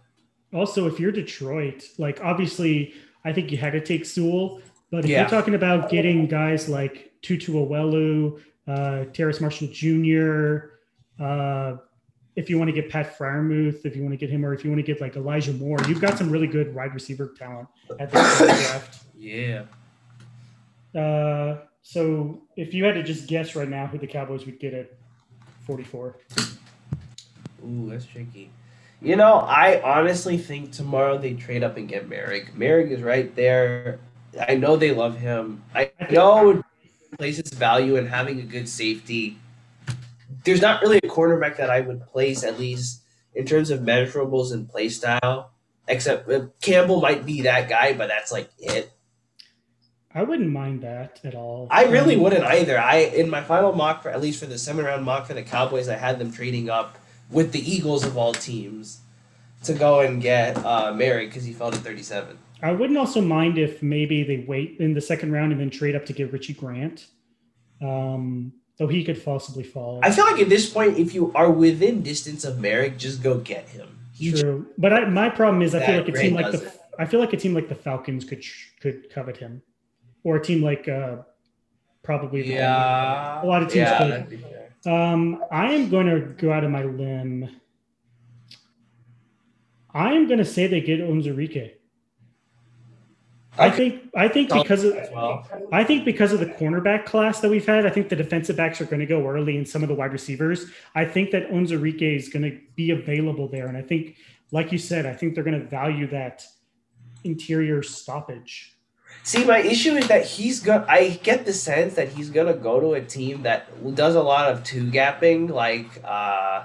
Also, 0.52 0.86
if 0.86 0.98
you're 0.98 1.12
Detroit, 1.12 1.84
like 1.98 2.20
obviously, 2.22 2.94
I 3.24 3.32
think 3.32 3.50
you 3.52 3.58
had 3.58 3.72
to 3.72 3.80
take 3.84 4.04
Sewell, 4.06 4.60
but 4.90 5.04
if 5.04 5.10
Yeah. 5.10 5.20
you're 5.20 5.28
talking 5.30 5.54
about 5.54 5.90
getting 5.90 6.26
guys 6.26 6.68
like 6.68 7.12
Tutu 7.22 7.60
Atwell, 7.62 8.38
uh, 8.66 9.04
Terrace 9.12 9.40
Marshall 9.40 9.68
Jr., 9.72 10.70
uh, 11.22 11.76
if 12.36 12.48
you 12.48 12.56
want 12.58 12.68
to 12.68 12.72
get 12.72 12.88
Pat 12.88 13.18
Freiermuth, 13.18 13.84
if 13.84 13.96
you 13.96 14.02
want 14.02 14.12
to 14.12 14.16
get 14.16 14.30
him, 14.30 14.44
or 14.46 14.54
if 14.54 14.62
you 14.64 14.70
want 14.70 14.78
to 14.78 14.86
get 14.86 15.00
like 15.00 15.16
Elijah 15.16 15.52
Moore, 15.52 15.78
you've 15.88 16.00
got 16.00 16.16
some 16.16 16.30
really 16.30 16.46
good 16.46 16.72
wide 16.74 16.94
receiver 16.94 17.34
talent 17.36 17.66
at 17.98 18.10
the 18.12 18.18
draft. 18.38 19.02
Yeah. 19.18 19.64
Uh, 20.94 21.58
so 21.82 22.42
if 22.56 22.72
you 22.72 22.84
had 22.84 22.94
to 22.94 23.02
just 23.02 23.26
guess 23.26 23.56
right 23.56 23.68
now 23.68 23.86
who 23.88 23.98
the 23.98 24.06
Cowboys 24.06 24.46
would 24.46 24.60
get 24.60 24.72
at 24.74 24.92
44, 25.66 26.16
Ooh, 27.66 27.90
that's 27.90 28.06
tricky. 28.06 28.50
You 29.00 29.14
know, 29.14 29.38
I 29.38 29.80
honestly 29.80 30.38
think 30.38 30.72
tomorrow 30.72 31.18
they 31.18 31.34
trade 31.34 31.62
up 31.62 31.76
and 31.76 31.88
get 31.88 32.08
Moehrig. 32.08 32.54
Moehrig 32.56 32.90
is 32.90 33.02
right 33.02 33.34
there. 33.36 34.00
I 34.48 34.56
know 34.56 34.76
they 34.76 34.92
love 34.92 35.18
him. 35.18 35.62
I 35.74 35.92
know 36.10 36.62
places 37.16 37.52
value 37.52 37.96
in 37.96 38.06
having 38.06 38.40
a 38.40 38.42
good 38.42 38.68
safety. 38.68 39.38
There's 40.44 40.60
not 40.60 40.82
really 40.82 40.98
a 40.98 41.08
cornerback 41.08 41.56
that 41.58 41.70
I 41.70 41.80
would 41.80 42.06
place, 42.06 42.42
at 42.42 42.58
least 42.58 43.02
in 43.34 43.46
terms 43.46 43.70
of 43.70 43.80
measurables 43.80 44.52
and 44.52 44.68
play 44.68 44.88
style. 44.88 45.52
Except 45.86 46.28
uh, 46.30 46.46
Campbell 46.60 47.00
might 47.00 47.24
be 47.24 47.42
that 47.42 47.68
guy, 47.68 47.94
but 47.94 48.08
that's 48.08 48.30
like 48.30 48.50
it. 48.58 48.92
I 50.14 50.22
wouldn't 50.22 50.50
mind 50.50 50.82
that 50.82 51.20
at 51.24 51.34
all. 51.34 51.68
I 51.70 51.84
really 51.84 52.16
wouldn't 52.16 52.44
either. 52.44 52.78
I 52.78 52.96
in 52.96 53.30
my 53.30 53.42
final 53.42 53.72
mock 53.72 54.02
for 54.02 54.10
at 54.10 54.20
least 54.20 54.40
for 54.40 54.46
the 54.46 54.58
seven 54.58 54.84
round 54.84 55.04
mock 55.04 55.26
for 55.26 55.34
the 55.34 55.42
Cowboys, 55.42 55.88
I 55.88 55.96
had 55.96 56.18
them 56.18 56.32
trading 56.32 56.68
up 56.68 56.98
with 57.30 57.52
the 57.52 57.60
Eagles 57.60 58.04
of 58.04 58.16
all 58.16 58.32
teams 58.32 59.00
to 59.64 59.74
go 59.74 60.00
and 60.00 60.22
get 60.22 60.56
uh, 60.58 60.92
Moehrig 60.92 61.26
because 61.26 61.44
he 61.44 61.52
fell 61.52 61.70
to 61.70 61.78
thirty 61.78 62.02
seven. 62.02 62.38
I 62.62 62.72
wouldn't 62.72 62.98
also 62.98 63.20
mind 63.20 63.56
if 63.58 63.82
maybe 63.82 64.24
they 64.24 64.44
wait 64.48 64.78
in 64.80 64.94
the 64.94 65.00
second 65.00 65.32
round 65.32 65.52
and 65.52 65.60
then 65.60 65.70
trade 65.70 65.94
up 65.94 66.06
to 66.06 66.12
get 66.12 66.32
Richie 66.32 66.54
Grant. 66.54 67.06
Um, 67.80 68.52
though 68.78 68.88
he 68.88 69.04
could 69.04 69.22
possibly 69.24 69.62
fall. 69.62 70.00
I 70.02 70.10
feel 70.10 70.24
like 70.24 70.40
at 70.40 70.48
this 70.48 70.68
point, 70.70 70.98
if 70.98 71.14
you 71.14 71.32
are 71.34 71.50
within 71.50 72.02
distance 72.02 72.44
of 72.44 72.56
Moehrig, 72.56 72.96
just 72.96 73.22
go 73.22 73.38
get 73.38 73.68
him. 73.68 73.98
He 74.14 74.32
True, 74.32 74.66
but 74.76 74.92
I, 74.92 75.04
my 75.04 75.28
problem 75.28 75.62
is 75.62 75.74
I 75.74 75.86
feel 75.86 75.98
like 75.98 76.08
a 76.08 76.12
team 76.12 76.34
like 76.34 76.50
the 76.50 76.62
it. 76.64 76.80
I 76.98 77.04
feel 77.06 77.20
like 77.20 77.32
a 77.32 77.36
team 77.36 77.54
like 77.54 77.68
the 77.68 77.76
Falcons 77.76 78.24
could 78.24 78.42
could 78.80 79.10
covet 79.10 79.36
him, 79.36 79.62
or 80.24 80.36
a 80.36 80.42
team 80.42 80.62
like 80.62 80.88
uh, 80.88 81.18
probably 82.02 82.42
the- 82.42 82.54
yeah, 82.54 83.44
A 83.44 83.46
lot 83.46 83.62
of 83.62 83.68
teams 83.68 83.88
yeah, 83.88 83.98
could. 83.98 84.57
That'd 84.84 84.84
be 84.84 84.90
fair. 84.90 85.12
Um, 85.12 85.44
I 85.50 85.72
am 85.72 85.90
going 85.90 86.06
to 86.06 86.20
go 86.20 86.52
out 86.52 86.64
of 86.64 86.70
my 86.70 86.84
limb. 86.84 87.60
I 89.92 90.12
am 90.12 90.26
going 90.26 90.38
to 90.38 90.44
say 90.44 90.66
they 90.66 90.80
get 90.80 91.00
Onzarike. 91.00 91.72
I 93.58 93.70
think 93.70 94.04
I 94.14 94.28
think 94.28 94.52
because 94.52 94.84
of 94.84 94.94
well. 95.12 95.46
I 95.72 95.82
think 95.82 96.04
because 96.04 96.32
of 96.32 96.38
the 96.38 96.46
cornerback 96.46 97.04
class 97.04 97.40
that 97.40 97.50
we've 97.50 97.66
had, 97.66 97.84
I 97.86 97.90
think 97.90 98.08
the 98.08 98.16
defensive 98.16 98.56
backs 98.56 98.80
are 98.80 98.84
going 98.84 99.00
to 99.00 99.06
go 99.06 99.26
early 99.26 99.56
and 99.56 99.66
some 99.66 99.82
of 99.82 99.88
the 99.88 99.96
wide 99.96 100.12
receivers. 100.12 100.66
I 100.94 101.04
think 101.04 101.32
that 101.32 101.50
Onzarike 101.50 102.16
is 102.16 102.28
going 102.28 102.44
to 102.44 102.60
be 102.76 102.92
available 102.92 103.48
there. 103.48 103.66
And 103.66 103.76
I 103.76 103.82
think, 103.82 104.16
like 104.52 104.70
you 104.70 104.78
said, 104.78 105.06
I 105.06 105.12
think 105.12 105.34
they're 105.34 105.42
going 105.42 105.60
to 105.60 105.66
value 105.66 106.06
that 106.08 106.44
interior 107.24 107.82
stoppage. 107.82 108.77
See, 109.28 109.44
my 109.44 109.58
issue 109.58 109.94
is 109.94 110.08
that 110.08 110.24
he's 110.24 110.60
going 110.60 110.80
to 110.80 110.90
I 110.90 111.10
get 111.22 111.44
the 111.44 111.52
sense 111.52 111.96
that 111.96 112.08
he's 112.08 112.30
gonna 112.30 112.54
go 112.54 112.80
to 112.80 112.94
a 112.94 113.02
team 113.02 113.42
that 113.42 113.68
does 113.94 114.14
a 114.14 114.22
lot 114.22 114.50
of 114.50 114.64
two 114.64 114.84
gapping. 114.90 115.50
Like, 115.50 116.02
uh, 116.02 116.64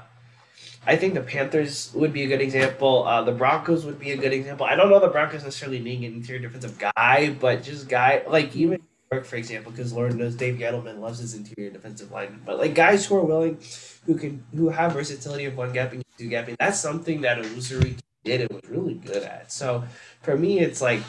I 0.87 0.95
think 0.95 1.13
the 1.13 1.19
Panthers 1.19 1.91
would 1.93 2.13
be 2.13 2.23
a 2.23 2.27
good 2.27 2.39
example. 2.39 3.03
Uh, 3.03 3.21
the 3.21 3.33
Broncos 3.33 3.83
would 3.83 3.99
be 3.99 4.11
a 4.11 4.15
good 4.15 4.31
example. 4.31 4.65
I 4.65 4.77
don't 4.77 4.89
know 4.89 5.01
the 5.01 5.09
Broncos 5.09 5.43
necessarily 5.43 5.79
needing 5.79 6.05
an 6.05 6.13
interior 6.13 6.39
defensive 6.39 6.79
guy, 6.79 7.35
but 7.37 7.63
just 7.63 7.89
guy 7.89 8.23
like 8.29 8.55
even 8.55 8.81
for 9.09 9.35
example, 9.35 9.73
because 9.73 9.91
Lord 9.91 10.15
knows 10.15 10.33
Dave 10.33 10.57
Gettleman 10.57 11.01
loves 11.01 11.19
his 11.19 11.33
interior 11.33 11.69
defensive 11.69 12.13
line. 12.13 12.39
But 12.45 12.59
like 12.59 12.73
guys 12.73 13.05
who 13.05 13.17
are 13.17 13.25
willing, 13.25 13.57
who 14.05 14.15
can 14.15 14.41
who 14.55 14.69
have 14.69 14.93
versatility 14.93 15.43
of 15.43 15.57
one 15.57 15.73
gapping, 15.73 16.01
two 16.17 16.29
gapping. 16.29 16.55
That's 16.57 16.79
something 16.79 17.19
that 17.23 17.39
Usuri 17.39 17.97
did 18.23 18.39
and 18.39 18.51
was 18.51 18.69
really 18.69 18.93
good 18.93 19.23
at. 19.23 19.51
So 19.51 19.83
for 20.21 20.37
me, 20.37 20.61
it's 20.61 20.81
like. 20.81 21.01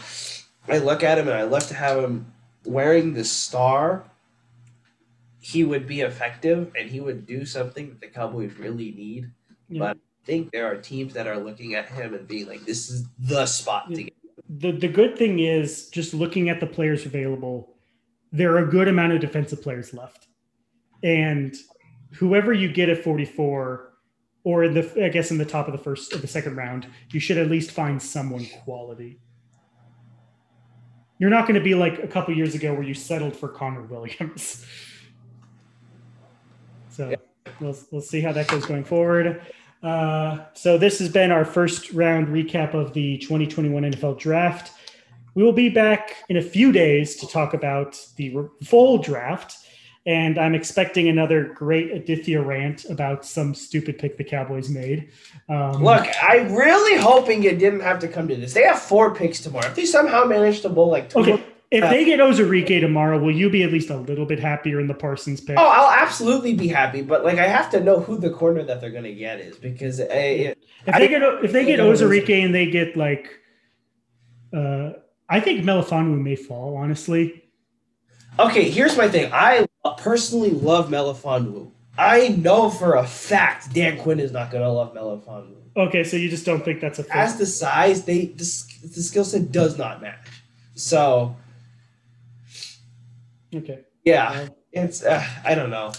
I 0.68 0.78
look 0.78 1.02
at 1.02 1.18
him 1.18 1.28
and 1.28 1.36
I 1.36 1.42
love 1.42 1.66
to 1.68 1.74
have 1.74 2.02
him 2.02 2.32
wearing 2.64 3.14
the 3.14 3.24
star. 3.24 4.04
He 5.40 5.64
would 5.64 5.86
be 5.86 6.00
effective 6.00 6.72
and 6.78 6.90
he 6.90 7.00
would 7.00 7.26
do 7.26 7.44
something 7.44 7.90
that 7.90 8.00
the 8.00 8.06
Cowboys 8.08 8.54
really 8.58 8.92
need. 8.92 9.30
You 9.68 9.80
But 9.80 9.96
I 9.96 10.26
think 10.26 10.52
there 10.52 10.66
are 10.66 10.76
teams 10.76 11.12
that 11.14 11.26
are 11.26 11.38
looking 11.38 11.74
at 11.74 11.88
him 11.88 12.14
and 12.14 12.26
being 12.26 12.48
like, 12.48 12.64
"This 12.64 12.90
is 12.90 13.06
the 13.18 13.44
spot 13.46 13.90
to 13.92 14.04
get." 14.04 14.14
the 14.48 14.72
the 14.72 14.88
good 14.88 15.16
thing 15.16 15.38
is 15.38 15.88
just 15.88 16.14
looking 16.14 16.48
at 16.48 16.60
the 16.60 16.66
players 16.66 17.06
available, 17.06 17.74
there 18.32 18.52
are 18.52 18.66
a 18.66 18.70
good 18.70 18.88
amount 18.88 19.12
of 19.12 19.20
defensive 19.20 19.62
players 19.62 19.94
left, 19.94 20.28
and 21.02 21.54
whoever 22.14 22.52
you 22.52 22.72
get 22.72 22.88
at 22.88 23.02
44, 23.02 23.92
or 24.44 24.64
in 24.64 24.74
the 24.74 25.04
I 25.04 25.08
guess 25.08 25.30
in 25.30 25.38
the 25.38 25.44
top 25.44 25.66
of 25.66 25.72
the 25.72 25.78
first 25.78 26.12
of 26.12 26.20
the 26.20 26.26
second 26.28 26.56
round, 26.56 26.86
you 27.10 27.20
should 27.20 27.38
at 27.38 27.50
least 27.50 27.70
find 27.70 28.00
someone 28.00 28.46
quality. 28.64 29.18
You're 31.18 31.30
not 31.30 31.42
going 31.42 31.54
to 31.54 31.64
be 31.64 31.74
like 31.74 32.02
a 32.02 32.08
couple 32.08 32.34
years 32.34 32.54
ago 32.54 32.72
where 32.74 32.82
you 32.82 32.94
settled 32.94 33.36
for 33.36 33.48
Connor 33.48 33.82
Williams. 33.82 34.64
So 36.90 37.10
Yeah. 37.10 37.16
we'll, 37.60 37.76
we'll 37.90 38.00
see 38.00 38.20
how 38.20 38.32
that 38.32 38.46
goes 38.48 38.66
going 38.66 38.84
forward. 38.84 39.42
Uh, 39.82 40.44
so 40.54 40.78
this 40.78 40.98
has 40.98 41.08
been 41.08 41.30
our 41.30 41.44
first 41.44 41.92
round 41.92 42.28
recap 42.28 42.72
of 42.72 42.92
the 42.92 43.18
2021 43.18 43.82
NFL 43.82 44.18
Draft. 44.18 44.72
We 45.34 45.42
will 45.42 45.52
be 45.52 45.68
back 45.68 46.14
in 46.28 46.36
a 46.36 46.42
few 46.42 46.70
days 46.70 47.16
to 47.16 47.26
talk 47.26 47.54
about 47.54 48.00
the 48.16 48.36
full 48.62 48.98
draft, 48.98 49.56
and 50.06 50.38
I'm 50.38 50.54
expecting 50.54 51.08
another 51.08 51.44
great 51.54 51.90
Aditya 51.90 52.42
rant 52.42 52.84
about 52.90 53.24
some 53.24 53.54
stupid 53.54 53.98
pick 53.98 54.18
the 54.18 54.24
Cowboys 54.24 54.68
made. 54.68 55.10
Um, 55.48 55.82
Look, 55.82 56.06
I'm 56.22 56.54
really 56.54 57.00
hoping 57.00 57.44
it 57.44 57.58
didn't 57.58 57.80
have 57.80 57.98
to 58.00 58.08
come 58.08 58.28
to 58.28 58.36
this. 58.36 58.52
They 58.52 58.64
have 58.64 58.78
four 58.78 59.14
picks 59.14 59.40
tomorrow. 59.40 59.66
If 59.66 59.74
they 59.74 59.86
somehow 59.86 60.24
manage 60.24 60.60
to 60.62 60.68
bowl 60.68 60.90
like 60.90 61.08
two, 61.08 61.20
okay, 61.20 61.44
if 61.70 61.90
they 61.90 62.04
get 62.04 62.20
Ozarike 62.20 62.80
tomorrow, 62.80 63.18
will 63.18 63.34
you 63.34 63.48
be 63.48 63.62
at 63.62 63.72
least 63.72 63.90
a 63.90 63.96
little 63.96 64.26
bit 64.26 64.38
happier 64.38 64.78
in 64.78 64.86
the 64.86 64.94
Parsons 64.94 65.40
pick? 65.40 65.58
oh, 65.58 65.66
I'll 65.66 65.90
absolutely 65.90 66.54
be 66.54 66.68
happy. 66.68 67.02
But 67.02 67.24
like, 67.24 67.38
I 67.38 67.46
have 67.46 67.70
to 67.70 67.80
know 67.80 67.98
who 67.98 68.18
the 68.18 68.30
corner 68.30 68.62
that 68.62 68.80
they're 68.80 68.90
gonna 68.90 69.12
get 69.12 69.40
is 69.40 69.56
because 69.56 70.00
uh, 70.00 70.06
it, 70.10 70.58
If 70.86 70.94
they 70.94 71.08
get 71.08 71.22
if 71.22 71.52
they 71.52 71.64
get 71.64 71.80
Ozarike 71.80 72.44
and 72.44 72.54
they 72.54 72.66
get 72.66 72.96
like, 72.96 73.30
uh, 74.52 74.92
I 75.30 75.40
think 75.40 75.64
Melifonwu 75.64 76.20
may 76.20 76.36
fall. 76.36 76.76
Honestly, 76.76 77.40
Okay, 78.38 78.68
here's 78.68 78.96
my 78.96 79.08
thing. 79.08 79.32
I 79.32 79.66
personally 79.96 80.50
love 80.50 80.88
Melifonwu. 80.88 81.70
I 81.96 82.28
know 82.28 82.70
for 82.70 82.94
a 82.96 83.06
fact 83.06 83.72
Dan 83.72 83.98
Quinn 83.98 84.20
is 84.20 84.32
not 84.32 84.50
gonna 84.50 84.72
love 84.72 84.94
Melifonwu. 84.94 85.54
okay, 85.76 86.04
so 86.04 86.16
you 86.16 86.28
just 86.28 86.44
don't 86.44 86.64
think 86.64 86.80
that's 86.80 86.98
a 86.98 87.04
fit. 87.04 87.14
As 87.14 87.36
the 87.36 87.46
size, 87.46 88.04
they 88.04 88.26
the, 88.26 88.44
the 88.82 89.02
skill 89.02 89.24
set 89.24 89.52
does 89.52 89.78
not 89.78 90.02
match. 90.02 90.26
So 90.74 91.36
okay. 93.54 93.80
yeah, 94.04 94.48
it's 94.72 95.04
uh, 95.04 95.24
I 95.44 95.54
don't 95.54 95.70
know. 95.70 95.92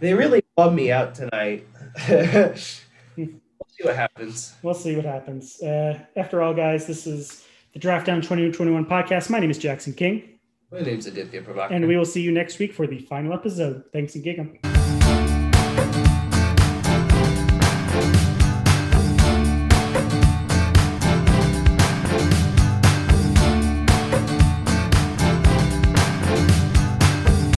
They 0.00 0.14
really 0.14 0.42
bummed 0.56 0.76
me 0.76 0.92
out 0.92 1.14
tonight. 1.14 1.66
we'll 2.08 2.56
see 2.56 3.82
what 3.82 3.96
happens. 3.96 4.54
We'll 4.62 4.74
see 4.74 4.94
what 4.96 5.04
happens. 5.04 5.60
Uh, 5.60 5.98
after 6.16 6.42
all, 6.42 6.54
guys, 6.54 6.86
this 6.86 7.06
is 7.06 7.44
the 7.72 7.78
Draft 7.78 8.06
Down 8.06 8.20
2021 8.20 8.86
podcast. 8.86 9.30
My 9.30 9.40
name 9.40 9.50
is 9.50 9.58
Jackson 9.58 9.92
King, 9.92 10.37
My 10.70 10.80
name's 10.80 11.06
Aditya 11.06 11.42
Prabhakar. 11.42 11.70
and 11.70 11.88
we 11.88 11.96
will 11.96 12.04
see 12.04 12.20
you 12.20 12.30
next 12.30 12.58
week 12.58 12.72
for 12.74 12.86
the 12.86 12.98
final 12.98 13.32
episode. 13.32 13.84
Thanks 13.92 14.14
and 14.14 14.24
gig 14.24 14.38
'em. 14.38 14.77